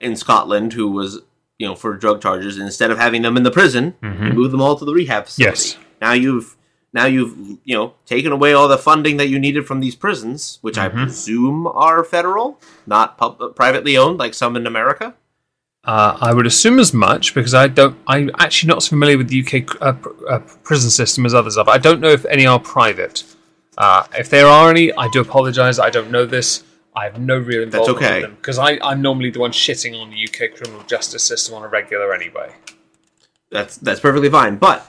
in 0.00 0.16
Scotland 0.16 0.72
who 0.72 0.90
was 0.90 1.20
you 1.58 1.66
know 1.66 1.76
for 1.76 1.94
drug 1.94 2.20
charges 2.20 2.56
and 2.56 2.66
instead 2.66 2.90
of 2.90 2.98
having 2.98 3.22
them 3.22 3.36
in 3.36 3.44
the 3.44 3.50
prison 3.52 3.94
you 4.02 4.08
move 4.32 4.50
them 4.50 4.60
all 4.60 4.76
to 4.76 4.84
the 4.84 4.92
rehab 4.92 5.26
facility. 5.26 5.50
Yes. 5.52 5.78
now 6.00 6.12
you've 6.12 6.56
now 6.94 7.06
you've 7.06 7.58
you 7.64 7.74
know 7.74 7.94
taken 8.06 8.32
away 8.32 8.54
all 8.54 8.68
the 8.68 8.78
funding 8.78 9.18
that 9.18 9.28
you 9.28 9.38
needed 9.38 9.66
from 9.66 9.80
these 9.80 9.96
prisons, 9.96 10.58
which 10.62 10.78
I 10.78 10.88
presume 10.88 11.66
are 11.66 12.02
federal, 12.04 12.58
not 12.86 13.18
pub- 13.18 13.54
privately 13.54 13.98
owned 13.98 14.18
like 14.18 14.32
some 14.32 14.56
in 14.56 14.66
America. 14.66 15.14
Uh, 15.84 16.16
I 16.18 16.32
would 16.32 16.46
assume 16.46 16.78
as 16.78 16.94
much 16.94 17.34
because 17.34 17.52
I 17.52 17.66
don't. 17.66 17.98
I'm 18.06 18.30
actually 18.38 18.68
not 18.68 18.78
as 18.78 18.88
familiar 18.88 19.18
with 19.18 19.28
the 19.28 19.44
UK 19.44 19.82
uh, 19.82 19.92
pr- 19.92 20.28
uh, 20.30 20.38
prison 20.62 20.88
system 20.88 21.26
as 21.26 21.34
others 21.34 21.58
are. 21.58 21.68
I 21.68 21.78
don't 21.78 22.00
know 22.00 22.08
if 22.08 22.24
any 22.26 22.46
are 22.46 22.60
private. 22.60 23.24
Uh, 23.76 24.06
if 24.16 24.30
there 24.30 24.46
are 24.46 24.70
any, 24.70 24.92
I 24.92 25.08
do 25.08 25.20
apologise. 25.20 25.78
I 25.80 25.90
don't 25.90 26.10
know 26.10 26.24
this. 26.24 26.62
I 26.96 27.04
have 27.04 27.18
no 27.18 27.36
real 27.36 27.64
involvement 27.64 28.00
That's 28.00 28.10
okay. 28.12 28.20
them 28.22 28.36
because 28.36 28.56
I'm 28.56 29.02
normally 29.02 29.30
the 29.30 29.40
one 29.40 29.50
shitting 29.50 30.00
on 30.00 30.10
the 30.10 30.24
UK 30.28 30.56
criminal 30.56 30.84
justice 30.84 31.24
system 31.24 31.56
on 31.56 31.64
a 31.64 31.68
regular 31.68 32.14
anyway. 32.14 32.54
That's 33.50 33.76
that's 33.76 34.00
perfectly 34.00 34.30
fine. 34.30 34.56
But 34.56 34.88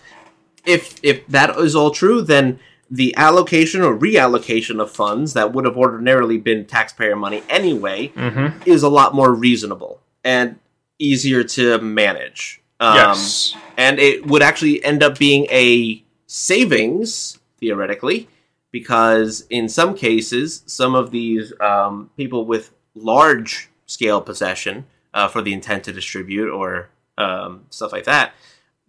if 0.65 0.99
if 1.03 1.25
that 1.27 1.57
is 1.57 1.75
all 1.75 1.91
true, 1.91 2.21
then 2.21 2.59
the 2.89 3.15
allocation 3.17 3.81
or 3.81 3.97
reallocation 3.97 4.79
of 4.79 4.91
funds 4.91 5.33
that 5.33 5.51
would 5.53 5.65
have 5.65 5.75
ordinarily 5.75 6.37
been 6.37 6.65
taxpayer 6.65 7.15
money 7.15 7.41
anyway 7.49 8.09
Mm-hmm. 8.09 8.61
is 8.69 8.83
a 8.83 8.89
lot 8.89 9.13
more 9.15 9.33
reasonable 9.33 9.99
and 10.23 10.57
easier 10.99 11.43
to 11.43 11.79
manage. 11.79 12.61
Um, 12.79 12.95
yes. 12.95 13.55
and 13.77 13.99
it 13.99 14.27
would 14.27 14.41
actually 14.41 14.83
end 14.83 15.01
up 15.01 15.17
being 15.17 15.47
a 15.49 16.03
savings 16.27 17.39
theoretically 17.59 18.27
because 18.71 19.45
in 19.49 19.69
some 19.69 19.95
cases 19.95 20.61
some 20.65 20.93
of 20.93 21.11
these 21.11 21.53
um, 21.61 22.09
people 22.17 22.45
with 22.45 22.71
large 22.93 23.69
scale 23.85 24.19
possession 24.21 24.85
uh, 25.13 25.27
for 25.29 25.41
the 25.41 25.53
intent 25.53 25.85
to 25.85 25.93
distribute 25.93 26.51
or 26.51 26.89
um, 27.17 27.63
stuff 27.69 27.91
like 27.93 28.03
that 28.03 28.33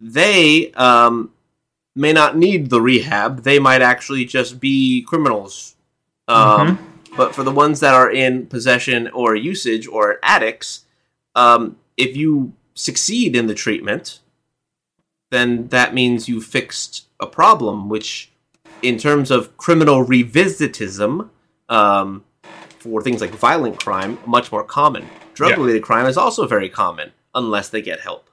they 0.01 0.71
um, 0.73 1.31
may 1.97 2.13
not 2.13 2.37
need 2.37 2.69
the 2.69 2.81
rehab 2.81 3.43
they 3.43 3.59
might 3.59 3.81
actually 3.81 4.25
just 4.25 4.59
be 4.59 5.01
criminals 5.03 5.75
um, 6.27 6.77
but 7.15 7.33
for 7.33 7.43
the 7.43 7.51
ones 7.51 7.79
that 7.79 7.93
are 7.93 8.11
in 8.11 8.45
possession 8.47 9.07
or 9.09 9.35
usage 9.35 9.87
or 9.87 10.19
addicts 10.23 10.85
um, 11.35 11.77
if 11.95 12.15
you 12.15 12.53
succeed 12.73 13.35
in 13.35 13.47
the 13.47 13.55
treatment 13.55 14.19
then 15.29 15.67
that 15.67 15.93
means 15.93 16.29
you 16.29 16.41
fixed 16.41 17.07
a 17.19 17.27
problem, 17.27 17.89
which, 17.89 18.31
in 18.81 18.97
terms 18.97 19.31
of 19.31 19.55
criminal 19.57 20.05
revisitism, 20.05 21.29
um, 21.69 22.23
for 22.79 23.01
things 23.01 23.21
like 23.21 23.31
violent 23.31 23.83
crime, 23.83 24.17
much 24.25 24.51
more 24.51 24.63
common. 24.63 25.07
Drug 25.33 25.57
related 25.57 25.83
crime 25.83 26.05
is 26.05 26.17
also 26.17 26.47
very 26.47 26.69
common, 26.69 27.11
unless 27.35 27.69
they 27.69 27.81
get 27.81 27.99
help. 27.99 28.26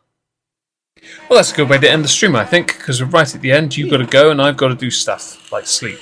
Well, 1.28 1.38
that's 1.38 1.52
a 1.52 1.56
good 1.56 1.68
way 1.68 1.78
to 1.78 1.90
end 1.90 2.04
the 2.04 2.08
stream, 2.08 2.36
I 2.36 2.44
think, 2.44 2.78
because 2.78 3.02
we're 3.02 3.08
right 3.08 3.34
at 3.34 3.40
the 3.40 3.52
end. 3.52 3.76
You've 3.76 3.90
got 3.90 3.98
to 3.98 4.06
go, 4.06 4.30
and 4.30 4.40
I've 4.40 4.56
got 4.56 4.68
to 4.68 4.74
do 4.74 4.90
stuff 4.90 5.50
like 5.52 5.66
sleep. 5.66 5.98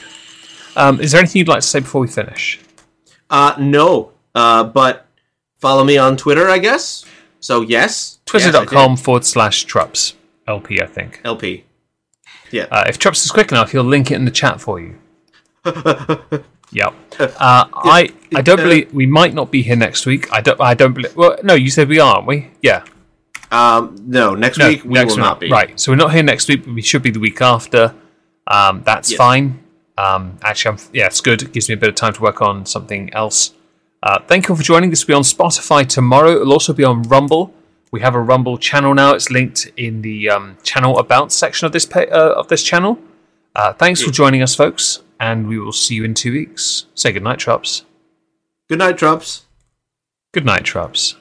Um, 0.77 1.01
is 1.01 1.13
there 1.13 1.21
anything 1.21 1.41
you'd 1.41 1.49
like 1.49 1.61
to 1.61 1.67
say 1.67 1.81
before 1.81 2.01
we 2.01 2.09
finish? 2.09 2.61
Uh, 3.31 3.55
no, 3.59 4.13
uh, 4.35 4.65
but 4.65 5.07
follow 5.59 5.85
me 5.85 5.97
on 5.99 6.17
Twitter, 6.17 6.49
I 6.49 6.59
guess. 6.59 7.05
So, 7.41 7.63
yes. 7.63 8.19
Twitter.com 8.27 8.97
forward 8.97 9.25
slash 9.25 9.67
Trups. 9.67 10.15
LP, 10.47 10.81
I 10.81 10.87
think. 10.87 11.13
Yes, 11.13 11.19
I 11.19 11.23
did. 11.23 11.27
LP. 11.27 11.65
Yeah. 12.51 12.67
Uh, 12.71 12.85
if 12.87 12.99
Trups 12.99 13.25
is 13.25 13.31
quick 13.31 13.51
enough, 13.51 13.73
he'll 13.73 13.83
link 13.83 14.11
it 14.11 14.15
in 14.15 14.25
the 14.25 14.31
chat 14.31 14.61
for 14.61 14.81
you. 14.81 14.99
yep. 15.65 16.95
Uh, 17.19 17.67
I 17.73 18.11
I 18.35 18.43
don't 18.43 18.59
believe 18.59 18.93
we 18.93 19.07
might 19.07 19.33
not 19.33 19.51
be 19.51 19.63
here 19.63 19.77
next 19.77 20.07
week. 20.07 20.31
I 20.33 20.41
don't. 20.41 20.61
I 20.61 20.75
don't 20.75 20.93
believe. 20.93 21.17
Well, 21.17 21.39
no, 21.45 21.55
you 21.55 21.71
said 21.71 21.89
we 21.89 22.01
are, 22.01 22.17
aren't 22.17 22.27
we? 22.27 22.51
Yeah. 22.61 22.85
Um, 23.53 23.97
no, 24.07 24.35
next 24.35 24.59
No, 24.59 24.69
week 24.69 24.85
we 24.85 24.95
next 24.95 25.13
will 25.13 25.19
not 25.23 25.39
be. 25.41 25.51
Right. 25.51 25.79
So 25.79 25.93
we're 25.93 25.97
not 25.97 26.13
here 26.13 26.23
next 26.23 26.49
week, 26.49 26.65
but 26.65 26.75
we 26.75 26.83
should 26.83 27.03
be 27.03 27.11
the 27.11 27.21
week 27.21 27.41
after. 27.41 27.95
Um, 28.47 28.83
that's 28.85 29.11
Yes. 29.11 29.19
fine. 29.19 29.61
Um, 29.99 30.39
actually, 30.43 30.71
I'm, 30.79 30.85
yeah, 30.93 31.07
it's 31.07 31.21
good. 31.21 31.43
It 31.43 31.53
gives 31.53 31.69
me 31.69 31.75
a 31.75 31.77
bit 31.77 31.89
of 31.91 31.95
time 31.95 32.15
to 32.15 32.21
work 32.23 32.41
on 32.43 32.67
something 32.67 33.13
else. 33.15 33.53
Uh, 34.03 34.19
thank 34.27 34.49
you 34.49 34.53
all 34.55 34.57
for 34.57 34.63
joining. 34.65 34.91
This 34.91 35.05
will 35.07 35.13
be 35.13 35.17
on 35.17 35.23
Spotify 35.23 35.87
tomorrow. 35.87 36.33
It'll 36.41 36.53
also 36.53 36.73
be 36.73 36.83
on 36.83 37.03
Rumble. 37.03 37.55
We 37.93 38.01
have 38.01 38.15
a 38.15 38.21
Rumble 38.21 38.57
channel 38.59 38.95
now. 38.95 39.13
It's 39.15 39.31
linked 39.31 39.71
in 39.77 40.01
the 40.03 40.31
um, 40.31 40.57
channel 40.63 40.99
about 40.99 41.31
section 41.31 41.67
of 41.67 41.73
this 41.73 41.85
pa- 41.87 42.11
uh, 42.11 42.35
of 42.37 42.49
this 42.49 42.63
channel. 42.63 42.99
Uh, 43.55 43.75
thanks 43.75 44.03
for 44.03 44.11
joining 44.11 44.43
us, 44.43 44.55
folks, 44.55 45.03
and 45.21 45.47
we 45.47 45.59
will 45.59 45.73
see 45.73 45.95
you 45.97 46.05
in 46.05 46.15
two 46.15 46.33
weeks. 46.33 46.87
Say 46.95 47.13
good 47.13 47.23
night, 47.23 47.39
Trups. 47.39 47.83
Good 48.71 48.79
night, 48.79 48.97
Trumps. 48.97 49.45
Good 50.33 50.47
night, 50.47 50.63
Trups. 50.65 51.17